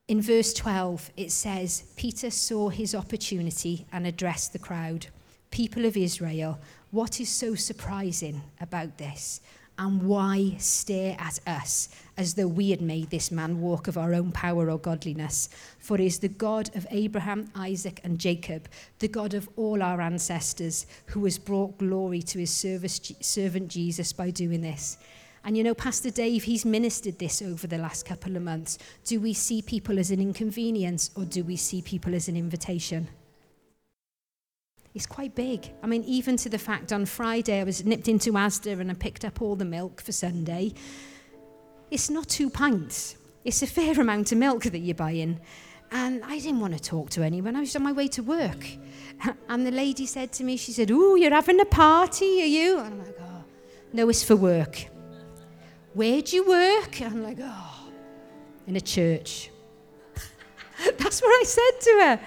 In 0.09 0.23
verse 0.23 0.55
12, 0.55 1.11
it 1.17 1.31
says, 1.31 1.85
Peter 1.97 2.31
saw 2.31 2.71
his 2.71 2.95
opportunity 2.95 3.87
and 3.93 4.07
addressed 4.07 4.55
the 4.55 4.59
crowd. 4.59 5.07
People 5.51 5.85
of 5.85 5.97
Israel, 5.97 6.59
what 6.91 7.21
is 7.21 7.29
so 7.29 7.55
surprising 7.55 8.41
about 8.61 8.97
this? 8.97 9.43
And 9.79 10.03
why 10.03 10.57
stare 10.59 11.15
at 11.21 11.39
us 11.47 11.91
as 12.17 12.35
though 12.35 12.49
we 12.49 12.71
had 12.71 12.81
made 12.81 13.11
this 13.11 13.31
man 13.31 13.61
walk 13.61 13.87
of 13.87 13.97
our 13.97 14.13
own 14.13 14.33
power 14.33 14.71
or 14.71 14.79
godliness? 14.79 15.51
For 15.79 15.95
it 15.97 16.01
is 16.01 16.19
the 16.19 16.29
God 16.29 16.75
of 16.75 16.87
Abraham, 16.91 17.49
Isaac, 17.55 18.01
and 18.03 18.19
Jacob, 18.19 18.69
the 18.99 19.09
God 19.09 19.35
of 19.35 19.49
all 19.57 19.83
our 19.83 20.01
ancestors, 20.01 20.87
who 21.07 21.23
has 21.25 21.39
brought 21.39 21.79
glory 21.79 22.23
to 22.23 22.39
his 22.41 22.51
service, 22.51 23.01
servant 23.21 23.69
Jesus 23.69 24.13
by 24.13 24.31
doing 24.31 24.63
this. 24.63 24.99
And 25.45 25.57
you 25.57 25.65
know, 25.65 25.75
Pastor 25.75 26.11
Dave, 26.11 26.45
he's 26.45 26.65
ministered 26.65 27.19
this 27.19 27.41
over 27.43 27.67
the 27.67 27.79
last 27.79 28.05
couple 28.05 28.37
of 28.37 28.43
months. 28.43 28.79
Do 29.05 29.21
we 29.21 29.33
see 29.33 29.63
people 29.63 29.99
as 29.99 30.11
an 30.11 30.21
inconvenience 30.21 31.11
or 31.15 31.25
do 31.25 31.45
we 31.45 31.57
see 31.57 31.83
people 31.83 32.15
as 32.15 32.29
an 32.29 32.37
invitation? 32.37 33.09
It's 34.95 35.07
quite 35.07 35.35
big. 35.35 35.71
I 35.83 35.87
mean, 35.87 36.03
even 36.05 36.37
to 36.39 36.49
the 36.49 36.59
fact 36.59 36.93
on 36.93 37.07
Friday 37.07 37.61
I 37.61 37.65
was 37.65 37.85
nipped 37.85 38.09
into 38.09 38.33
Asda 38.33 38.81
and 38.81 38.91
I 38.91 38.95
picked 38.95 39.25
up 39.25 39.41
all 39.41 39.55
the 39.55 39.65
milk 39.65 40.01
for 40.01 40.13
Sunday. 40.13 40.75
It's 41.91 42.11
not 42.11 42.29
two 42.29 42.51
pints, 42.51 43.17
it's 43.45 43.63
a 43.63 43.67
fair 43.67 43.93
amount 44.01 44.33
of 44.33 44.39
milk 44.39 44.65
that 44.65 44.79
you're 44.79 44.95
buying. 44.95 45.41
And 45.91 46.23
I 46.25 46.39
didn't 46.39 46.61
want 46.61 46.75
to 46.75 46.81
talk 46.81 47.09
to 47.11 47.23
anyone. 47.23 47.57
I 47.57 47.61
was 47.61 47.75
on 47.75 47.83
my 47.83 47.93
way 47.93 48.09
to 48.09 48.23
work. 48.23 48.67
And 49.49 49.67
the 49.67 49.71
lady 49.71 50.07
said 50.07 50.33
to 50.35 50.45
me, 50.45 50.57
she 50.57 50.71
said, 50.71 50.91
Oh, 50.93 51.17
you're 51.17 51.35
having 51.35 51.61
a 51.61 51.65
party, 51.65 52.43
are 52.43 52.47
you? 52.47 52.79
And 52.79 52.95
I'm 52.95 52.99
like, 52.99 53.17
Oh, 53.21 53.45
no, 53.93 54.09
it's 54.09 54.23
for 54.23 54.37
work. 54.37 54.87
Where 55.99 56.23
do 56.23 56.37
you 56.37 56.47
work? 56.47 57.01
And 57.01 57.13
I'm 57.13 57.23
like, 57.25 57.39
Oh, 57.41 57.89
in 58.69 58.77
a 58.77 58.81
church. 58.81 59.51
That's 60.97 61.21
what 61.21 61.29
I 61.29 61.43
said 61.43 61.81
to 61.81 61.91
her. 62.05 62.21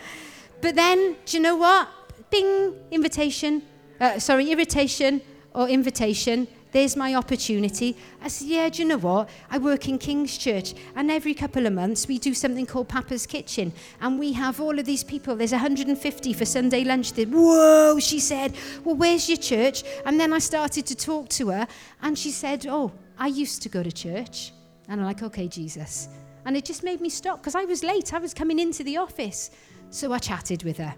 But 0.60 0.76
then, 0.76 1.16
do 1.26 1.38
you 1.38 1.42
know 1.42 1.56
what? 1.56 1.88
Bing, 2.30 2.76
invitation. 2.92 3.62
Uh, 3.98 4.20
sorry, 4.20 4.52
irritation 4.52 5.22
or 5.54 5.70
invitation 5.70 6.50
there's 6.72 6.96
my 6.96 7.16
opportunity. 7.16 7.98
I 8.22 8.30
said, 8.30 8.48
Yeah, 8.48 8.70
do 8.70 8.82
you 8.82 8.88
know 8.88 8.98
what? 8.98 9.30
I 9.50 9.58
work 9.58 9.88
in 9.88 9.98
King's 9.98 10.38
Church, 10.38 10.74
and 10.96 11.12
every 11.12 11.34
couple 11.34 11.66
of 11.66 11.74
months 11.74 12.08
we 12.08 12.18
do 12.18 12.34
something 12.34 12.66
called 12.66 12.88
Papa's 12.88 13.26
Kitchen, 13.26 13.74
and 14.00 14.18
we 14.18 14.34
have 14.34 14.62
all 14.62 14.78
of 14.78 14.86
these 14.86 15.04
people. 15.04 15.36
There's 15.36 15.52
150 15.52 16.34
for 16.34 16.46
Sunday 16.46 16.84
lunch. 16.84 17.14
There. 17.14 17.26
Whoa, 17.26 18.00
she 18.00 18.20
said, 18.20 18.54
Well, 18.84 18.96
where's 18.96 19.28
your 19.28 19.38
church? 19.38 19.84
And 20.06 20.20
then 20.20 20.34
I 20.34 20.40
started 20.40 20.86
to 20.88 20.96
talk 20.96 21.30
to 21.30 21.50
her, 21.50 21.68
and 22.02 22.18
she 22.18 22.32
said, 22.32 22.66
Oh, 22.68 22.92
I 23.22 23.28
used 23.28 23.62
to 23.62 23.70
go 23.70 23.84
to 23.84 23.92
church. 23.92 24.52
And 24.90 25.00
I'm 25.00 25.06
like, 25.06 25.22
Okay, 25.22 25.48
Jesus. 25.48 26.10
And 26.46 26.58
it 26.58 26.66
just 26.66 26.84
made 26.84 27.02
me 27.02 27.10
stop 27.10 27.38
because 27.38 27.54
I 27.54 27.66
was 27.66 27.84
late. 27.84 28.16
I 28.16 28.18
was 28.18 28.34
coming 28.34 28.58
into 28.58 28.84
the 28.84 28.98
office. 28.98 29.52
So 29.92 30.12
I 30.12 30.18
chatted 30.18 30.64
with 30.64 30.78
her, 30.78 30.96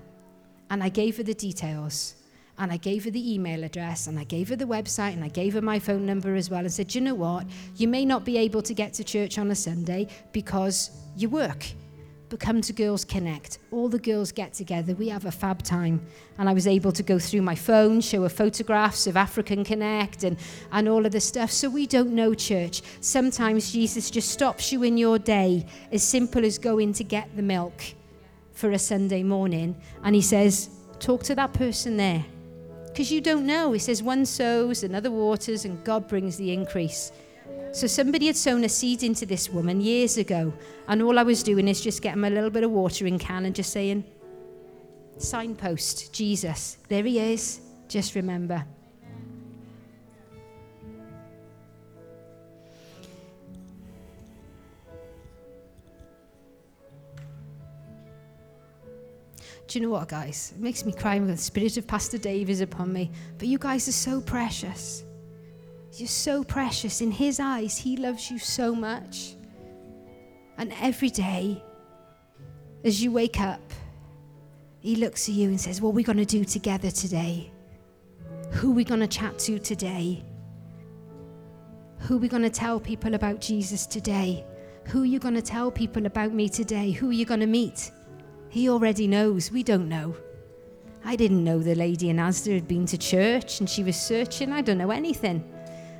and 0.69 0.81
I 0.81 0.87
gave 0.87 1.17
her 1.17 1.23
the 1.23 1.33
details 1.33 2.15
and 2.59 2.71
I 2.71 2.77
gave 2.77 3.03
her 3.05 3.11
the 3.11 3.33
email 3.33 3.63
address 3.63 4.07
and 4.07 4.19
I 4.19 4.23
gave 4.23 4.49
her 4.49 4.55
the 4.55 4.65
website 4.65 5.13
and 5.13 5.23
I 5.23 5.27
gave 5.27 5.53
her 5.53 5.61
my 5.61 5.79
phone 5.79 6.05
number 6.05 6.35
as 6.35 6.49
well 6.51 6.59
and 6.59 6.71
said, 6.71 6.93
you 6.93 7.01
know 7.01 7.15
what? 7.15 7.47
You 7.75 7.87
may 7.87 8.05
not 8.05 8.23
be 8.23 8.37
able 8.37 8.61
to 8.61 8.73
get 8.73 8.93
to 8.93 9.03
church 9.03 9.39
on 9.39 9.49
a 9.49 9.55
Sunday 9.55 10.07
because 10.31 10.91
you 11.17 11.29
work. 11.29 11.65
But 12.33 12.39
come 12.39 12.61
to 12.61 12.73
Girls 12.73 13.05
Connect. 13.05 13.59
All 13.69 13.87
the 13.87 13.99
girls 13.99 14.31
get 14.31 14.53
together. 14.53 14.95
We 14.95 15.07
have 15.09 15.25
a 15.25 15.31
fab 15.31 15.61
time. 15.61 16.01
And 16.39 16.49
I 16.49 16.53
was 16.53 16.65
able 16.65 16.91
to 16.91 17.03
go 17.03 17.19
through 17.19 17.43
my 17.43 17.53
phone, 17.53 18.01
show 18.01 18.23
her 18.23 18.29
photographs 18.29 19.05
of 19.05 19.15
African 19.15 19.63
Connect 19.63 20.23
and, 20.23 20.35
and 20.71 20.89
all 20.89 21.05
of 21.05 21.11
the 21.11 21.19
stuff. 21.19 21.51
So 21.51 21.69
we 21.69 21.85
don't 21.85 22.09
know 22.09 22.33
church. 22.33 22.81
Sometimes 23.01 23.71
Jesus 23.71 24.09
just 24.09 24.31
stops 24.31 24.71
you 24.71 24.81
in 24.81 24.97
your 24.97 25.19
day, 25.19 25.67
as 25.91 26.01
simple 26.01 26.43
as 26.43 26.57
going 26.57 26.93
to 26.93 27.03
get 27.03 27.29
the 27.35 27.43
milk 27.43 27.83
for 28.53 28.71
a 28.71 28.79
Sunday 28.79 29.21
morning. 29.21 29.79
And 30.03 30.15
he 30.15 30.21
says, 30.23 30.71
Talk 30.99 31.21
to 31.25 31.35
that 31.35 31.53
person 31.53 31.97
there 31.97 32.25
because 32.93 33.11
you 33.11 33.21
don't 33.21 33.45
know. 33.45 33.71
He 33.73 33.79
says, 33.79 34.03
one 34.03 34.25
sows, 34.25 34.83
another 34.83 35.09
waters, 35.09 35.65
and 35.65 35.83
God 35.83 36.07
brings 36.07 36.37
the 36.37 36.51
increase. 36.51 37.11
So 37.73 37.87
somebody 37.87 38.27
had 38.27 38.37
sown 38.37 38.63
a 38.63 38.69
seed 38.69 39.01
into 39.01 39.25
this 39.25 39.49
woman 39.49 39.81
years 39.81 40.17
ago, 40.17 40.53
and 40.87 41.01
all 41.01 41.17
I 41.17 41.23
was 41.23 41.41
doing 41.41 41.67
is 41.67 41.81
just 41.81 42.03
getting 42.03 42.23
a 42.23 42.29
little 42.29 42.51
bit 42.51 42.63
of 42.63 42.69
watering 42.69 43.17
can 43.17 43.45
and 43.45 43.55
just 43.55 43.73
saying, 43.73 44.05
signpost, 45.17 46.13
Jesus, 46.13 46.77
there 46.87 47.03
he 47.03 47.19
is. 47.19 47.61
Just 47.87 48.13
remember. 48.13 48.63
Do 59.67 59.79
you 59.79 59.85
know 59.85 59.91
what, 59.91 60.09
guys? 60.09 60.53
It 60.55 60.61
makes 60.61 60.85
me 60.85 60.93
cry 60.93 61.17
when 61.17 61.27
the 61.27 61.37
spirit 61.37 61.77
of 61.77 61.87
Pastor 61.87 62.19
Dave 62.19 62.51
is 62.51 62.61
upon 62.61 62.93
me. 62.93 63.09
But 63.39 63.47
you 63.47 63.57
guys 63.57 63.87
are 63.87 63.93
so 63.93 64.21
precious. 64.21 65.03
You're 65.95 66.07
so 66.07 66.43
precious. 66.43 67.01
In 67.01 67.11
his 67.11 67.39
eyes, 67.39 67.77
he 67.77 67.97
loves 67.97 68.31
you 68.31 68.39
so 68.39 68.73
much. 68.73 69.35
And 70.57 70.73
every 70.81 71.11
day, 71.11 71.63
as 72.83 73.03
you 73.03 73.11
wake 73.11 73.39
up, 73.39 73.61
he 74.79 74.95
looks 74.95 75.29
at 75.29 75.35
you 75.35 75.49
and 75.49 75.61
says, 75.61 75.81
What 75.81 75.89
are 75.89 75.93
we 75.93 76.03
going 76.03 76.17
to 76.17 76.25
do 76.25 76.43
together 76.43 76.89
today? 76.89 77.51
Who 78.53 78.71
are 78.71 78.75
we 78.75 78.83
going 78.83 79.01
to 79.01 79.07
chat 79.07 79.37
to 79.39 79.59
today? 79.59 80.23
Who 81.99 82.15
are 82.15 82.19
we 82.19 82.27
going 82.27 82.43
to 82.43 82.49
tell 82.49 82.79
people 82.79 83.13
about 83.13 83.39
Jesus 83.39 83.85
today? 83.85 84.43
Who 84.87 85.03
are 85.03 85.05
you 85.05 85.19
going 85.19 85.35
to 85.35 85.41
tell 85.43 85.71
people 85.71 86.07
about 86.07 86.33
me 86.33 86.49
today? 86.49 86.91
Who 86.91 87.09
are 87.09 87.13
you 87.13 87.25
going 87.25 87.39
to 87.39 87.47
meet? 87.47 87.91
He 88.49 88.67
already 88.67 89.07
knows. 89.07 89.51
We 89.51 89.61
don't 89.61 89.87
know. 89.87 90.15
I 91.05 91.15
didn't 91.15 91.43
know 91.43 91.59
the 91.59 91.75
lady 91.75 92.09
in 92.09 92.17
Asda 92.17 92.55
had 92.55 92.67
been 92.67 92.85
to 92.87 92.97
church 92.97 93.59
and 93.59 93.69
she 93.69 93.83
was 93.83 93.95
searching. 93.95 94.51
I 94.51 94.61
don't 94.61 94.77
know 94.79 94.91
anything. 94.91 95.52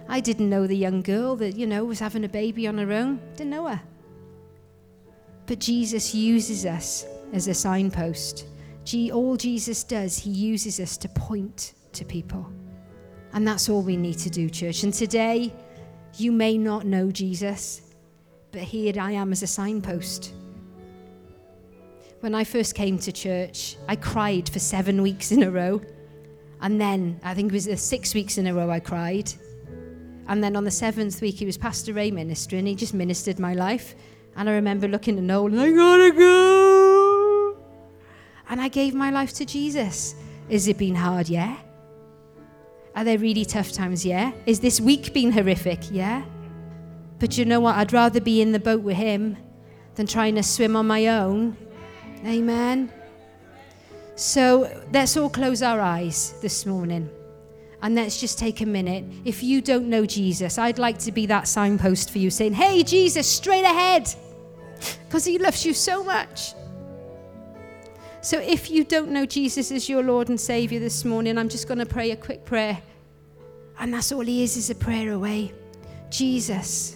I 0.08 0.20
didn't 0.20 0.49
know 0.49 0.68
the 0.68 0.78
young 0.78 1.01
girl 1.01 1.36
that, 1.38 1.56
you 1.56 1.66
know, 1.66 1.86
was 1.86 1.99
having 1.99 2.24
a 2.24 2.30
baby 2.30 2.68
on 2.68 2.78
her 2.78 2.91
own. 2.91 3.20
Didn't 3.36 3.51
know 3.51 3.68
her. 3.68 3.82
But 5.45 5.60
Jesus 5.60 6.14
uses 6.14 6.66
us 6.66 7.06
as 7.32 7.47
a 7.47 7.54
signpost. 7.54 8.45
All 9.12 9.38
Jesus 9.38 9.84
does, 9.84 10.18
he 10.18 10.30
uses 10.30 10.80
us 10.80 10.97
to 10.97 11.10
point 11.10 11.74
to 11.93 12.04
people. 12.06 12.51
And 13.34 13.47
that's 13.47 13.70
all 13.70 13.82
we 13.82 13.97
need 13.97 14.20
to 14.20 14.30
do, 14.30 14.49
church. 14.49 14.84
And 14.84 14.93
today, 14.93 15.54
you 16.18 16.32
may 16.32 16.58
not 16.58 16.86
know 16.86 17.10
Jesus, 17.10 17.82
but 18.51 18.62
here 18.62 18.93
I 18.99 19.14
am 19.14 19.32
as 19.32 19.41
a 19.41 19.47
signpost. 19.47 20.34
When 22.20 22.36
I 22.36 22.43
first 22.43 22.76
came 22.76 22.99
to 22.99 23.12
church, 23.12 23.78
I 23.88 23.95
cried 23.95 24.47
for 24.47 24.60
seven 24.60 25.01
weeks 25.01 25.32
in 25.32 25.43
a 25.43 25.51
row. 25.51 25.82
And 26.62 26.80
then 26.80 27.20
I 27.24 27.34
think 27.34 27.51
it 27.51 27.54
was 27.54 27.82
six 27.82 28.14
weeks 28.14 28.38
in 28.38 28.47
a 28.47 28.54
row 28.54 28.70
I 28.70 28.80
cried. 28.80 29.34
And 30.28 30.44
then 30.44 30.56
on 30.56 30.64
the 30.64 30.72
seventh 30.72 31.22
week, 31.22 31.36
he 31.36 31.46
was 31.46 31.58
Pastor 31.58 31.94
Ray 31.94 32.12
ministering. 32.12 32.66
He 32.66 32.76
just 32.76 32.94
ministered 32.94 33.40
my 33.40 33.54
life. 33.54 33.96
And 34.36 34.50
I 34.50 34.54
remember 34.54 34.88
looking 34.88 35.18
at 35.18 35.24
Noel, 35.24 35.60
I 35.60 35.72
gotta 35.72 36.12
go. 36.12 37.58
And 38.50 38.62
I 38.62 38.68
gave 38.68 38.94
my 38.94 39.10
life 39.10 39.34
to 39.34 39.46
Jesus. 39.46 40.16
Has 40.50 40.68
it 40.68 40.78
been 40.78 40.96
hard? 40.96 41.30
Yeah. 41.30 41.58
Are 42.96 43.04
there 43.04 43.18
really 43.18 43.46
tough 43.46 43.72
times? 43.72 44.06
Yeah. 44.06 44.32
Is 44.46 44.60
this 44.60 44.80
week 44.80 45.14
been 45.14 45.32
horrific? 45.32 45.92
Yeah. 45.92 46.24
But 47.20 47.38
you 47.38 47.46
know 47.46 47.60
what? 47.60 47.76
I'd 47.76 47.94
rather 47.94 48.22
be 48.22 48.42
in 48.42 48.52
the 48.52 48.60
boat 48.60 48.82
with 48.82 48.98
him 48.98 49.38
than 49.96 50.08
trying 50.08 50.36
to 50.36 50.44
swim 50.44 50.76
on 50.76 50.88
my 50.88 51.08
own 51.08 51.58
Amen. 52.26 52.90
So 54.16 54.70
let's 54.94 55.18
all 55.18 55.30
close 55.30 55.62
our 55.62 55.82
eyes 55.82 56.36
this 56.42 56.66
morning. 56.66 57.10
And 57.84 57.96
let's 57.96 58.18
just 58.18 58.40
take 58.40 58.62
a 58.62 58.66
minute. 58.66 59.04
If 59.26 59.44
you 59.44 59.62
don't 59.62 59.90
know 59.90 60.06
Jesus, 60.06 60.58
I'd 60.58 60.80
like 60.80 60.98
to 61.00 61.12
be 61.12 61.26
that 61.26 61.50
signpost 61.50 62.12
for 62.12 62.18
you 62.18 62.30
saying, 62.30 62.54
Hey, 62.54 62.82
Jesus, 62.82 63.28
straight 63.28 63.66
ahead. 63.66 64.08
Because 65.06 65.26
he 65.26 65.38
loves 65.38 65.66
you 65.66 65.74
so 65.74 66.02
much. 66.02 66.54
So 68.22 68.40
if 68.40 68.72
you 68.72 68.86
don't 68.86 69.12
know 69.12 69.26
Jesus 69.26 69.70
as 69.70 69.90
your 69.90 70.02
Lord 70.02 70.30
and 70.30 70.40
Savior 70.40 70.80
this 70.80 71.04
morning, 71.04 71.38
I'm 71.38 71.50
just 71.50 71.68
going 71.68 71.80
to 71.80 71.86
pray 71.86 72.12
a 72.12 72.16
quick 72.16 72.46
prayer. 72.46 72.82
And 73.78 73.94
that's 73.94 74.14
all 74.14 74.22
he 74.22 74.44
is, 74.44 74.56
is 74.56 74.70
a 74.70 74.76
prayer 74.76 75.12
away. 75.12 75.52
Jesus, 76.10 76.96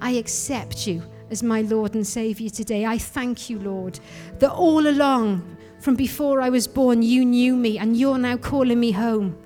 I 0.00 0.12
accept 0.12 0.88
you 0.88 1.04
as 1.30 1.44
my 1.44 1.62
Lord 1.62 1.94
and 1.94 2.04
Savior 2.04 2.50
today. 2.50 2.84
I 2.84 2.98
thank 2.98 3.48
you, 3.48 3.60
Lord, 3.60 4.00
that 4.40 4.50
all 4.50 4.88
along, 4.88 5.56
from 5.78 5.94
before 5.94 6.40
I 6.40 6.50
was 6.50 6.66
born, 6.66 7.00
you 7.00 7.24
knew 7.24 7.54
me 7.54 7.78
and 7.78 7.96
you're 7.96 8.18
now 8.18 8.36
calling 8.36 8.80
me 8.80 8.90
home. 8.90 9.39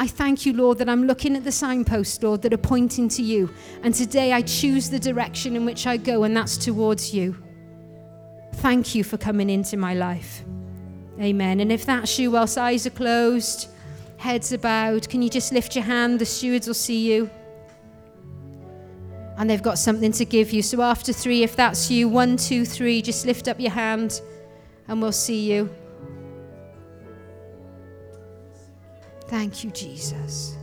I 0.00 0.06
thank 0.06 0.46
you, 0.46 0.52
Lord, 0.52 0.78
that 0.78 0.88
I'm 0.88 1.08
looking 1.08 1.34
at 1.34 1.42
the 1.42 1.50
signposts, 1.50 2.22
Lord, 2.22 2.42
that 2.42 2.54
are 2.54 2.56
pointing 2.56 3.08
to 3.08 3.22
you. 3.22 3.52
And 3.82 3.92
today 3.92 4.32
I 4.32 4.42
choose 4.42 4.88
the 4.88 5.00
direction 5.00 5.56
in 5.56 5.64
which 5.64 5.88
I 5.88 5.96
go, 5.96 6.22
and 6.22 6.36
that's 6.36 6.56
towards 6.56 7.12
you. 7.12 7.36
Thank 8.54 8.94
you 8.94 9.02
for 9.02 9.18
coming 9.18 9.50
into 9.50 9.76
my 9.76 9.94
life. 9.94 10.44
Amen. 11.20 11.58
And 11.58 11.72
if 11.72 11.84
that's 11.84 12.16
you, 12.16 12.30
whilst 12.30 12.56
eyes 12.56 12.86
are 12.86 12.90
closed, 12.90 13.70
heads 14.18 14.52
are 14.52 14.58
bowed, 14.58 15.08
can 15.08 15.20
you 15.20 15.28
just 15.28 15.52
lift 15.52 15.74
your 15.74 15.84
hand? 15.84 16.20
The 16.20 16.26
stewards 16.26 16.68
will 16.68 16.74
see 16.74 17.12
you 17.12 17.28
and 19.36 19.48
they've 19.48 19.62
got 19.62 19.78
something 19.78 20.10
to 20.12 20.24
give 20.24 20.52
you. 20.52 20.62
So 20.62 20.82
after 20.82 21.12
three, 21.12 21.44
if 21.44 21.54
that's 21.54 21.90
you, 21.90 22.08
one, 22.08 22.36
two, 22.36 22.64
three, 22.64 23.00
just 23.00 23.24
lift 23.24 23.46
up 23.46 23.60
your 23.60 23.70
hand 23.70 24.20
and 24.88 25.00
we'll 25.00 25.12
see 25.12 25.52
you. 25.52 25.70
Thank 29.28 29.62
you, 29.62 29.70
Jesus. 29.70 30.56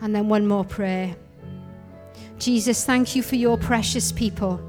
And 0.00 0.14
then 0.14 0.28
one 0.28 0.46
more 0.46 0.64
prayer. 0.64 1.14
Jesus, 2.38 2.84
thank 2.84 3.16
you 3.16 3.22
for 3.22 3.34
your 3.34 3.58
precious 3.58 4.12
people. 4.12 4.60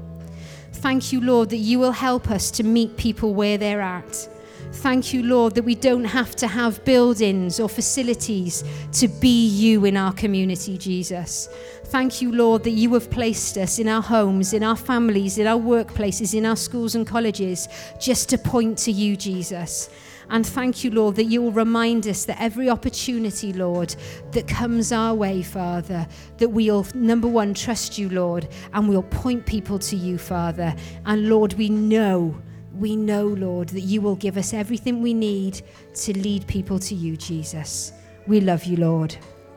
Thank 0.72 1.12
you, 1.12 1.20
Lord, 1.20 1.50
that 1.50 1.58
you 1.58 1.78
will 1.78 1.92
help 1.92 2.30
us 2.30 2.50
to 2.52 2.64
meet 2.64 2.96
people 2.96 3.32
where 3.32 3.58
they're 3.58 3.80
at. 3.80 4.28
Thank 4.72 5.12
you, 5.12 5.22
Lord, 5.22 5.54
that 5.54 5.64
we 5.64 5.74
don't 5.74 6.04
have 6.04 6.34
to 6.36 6.46
have 6.46 6.84
buildings 6.84 7.60
or 7.60 7.68
facilities 7.68 8.64
to 8.92 9.08
be 9.08 9.46
you 9.48 9.84
in 9.84 9.96
our 9.96 10.12
community, 10.12 10.78
Jesus. 10.78 11.48
Thank 11.86 12.22
you, 12.22 12.32
Lord, 12.32 12.64
that 12.64 12.70
you 12.70 12.94
have 12.94 13.10
placed 13.10 13.56
us 13.56 13.78
in 13.78 13.88
our 13.88 14.02
homes, 14.02 14.52
in 14.52 14.62
our 14.62 14.76
families, 14.76 15.38
in 15.38 15.46
our 15.46 15.58
workplaces, 15.58 16.34
in 16.34 16.46
our 16.46 16.56
schools 16.56 16.94
and 16.94 17.06
colleges, 17.06 17.68
just 18.00 18.28
to 18.30 18.38
point 18.38 18.78
to 18.78 18.92
you, 18.92 19.16
Jesus. 19.16 19.90
And 20.30 20.46
thank 20.46 20.84
you, 20.84 20.90
Lord, 20.92 21.16
that 21.16 21.24
you 21.24 21.42
will 21.42 21.52
remind 21.52 22.06
us 22.06 22.24
that 22.24 22.40
every 22.40 22.70
opportunity, 22.70 23.52
Lord, 23.52 23.94
that 24.30 24.46
comes 24.46 24.92
our 24.92 25.14
way, 25.14 25.42
Father, 25.42 26.06
that 26.38 26.48
we'll, 26.48 26.86
number 26.94 27.28
one, 27.28 27.52
trust 27.52 27.98
you, 27.98 28.08
Lord, 28.08 28.48
and 28.72 28.88
we'll 28.88 29.02
point 29.02 29.44
people 29.44 29.78
to 29.80 29.96
you, 29.96 30.18
Father. 30.18 30.74
And 31.04 31.28
Lord, 31.28 31.54
we 31.54 31.68
know, 31.68 32.40
we 32.72 32.94
know, 32.94 33.26
Lord, 33.26 33.70
that 33.70 33.80
you 33.80 34.00
will 34.00 34.16
give 34.16 34.36
us 34.36 34.54
everything 34.54 35.02
we 35.02 35.14
need 35.14 35.62
to 35.94 36.16
lead 36.16 36.46
people 36.46 36.78
to 36.78 36.94
you, 36.94 37.16
Jesus. 37.16 37.92
We 38.26 38.40
love 38.40 38.64
you, 38.64 38.76
Lord. 38.76 39.16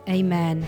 Amen. 0.09 0.65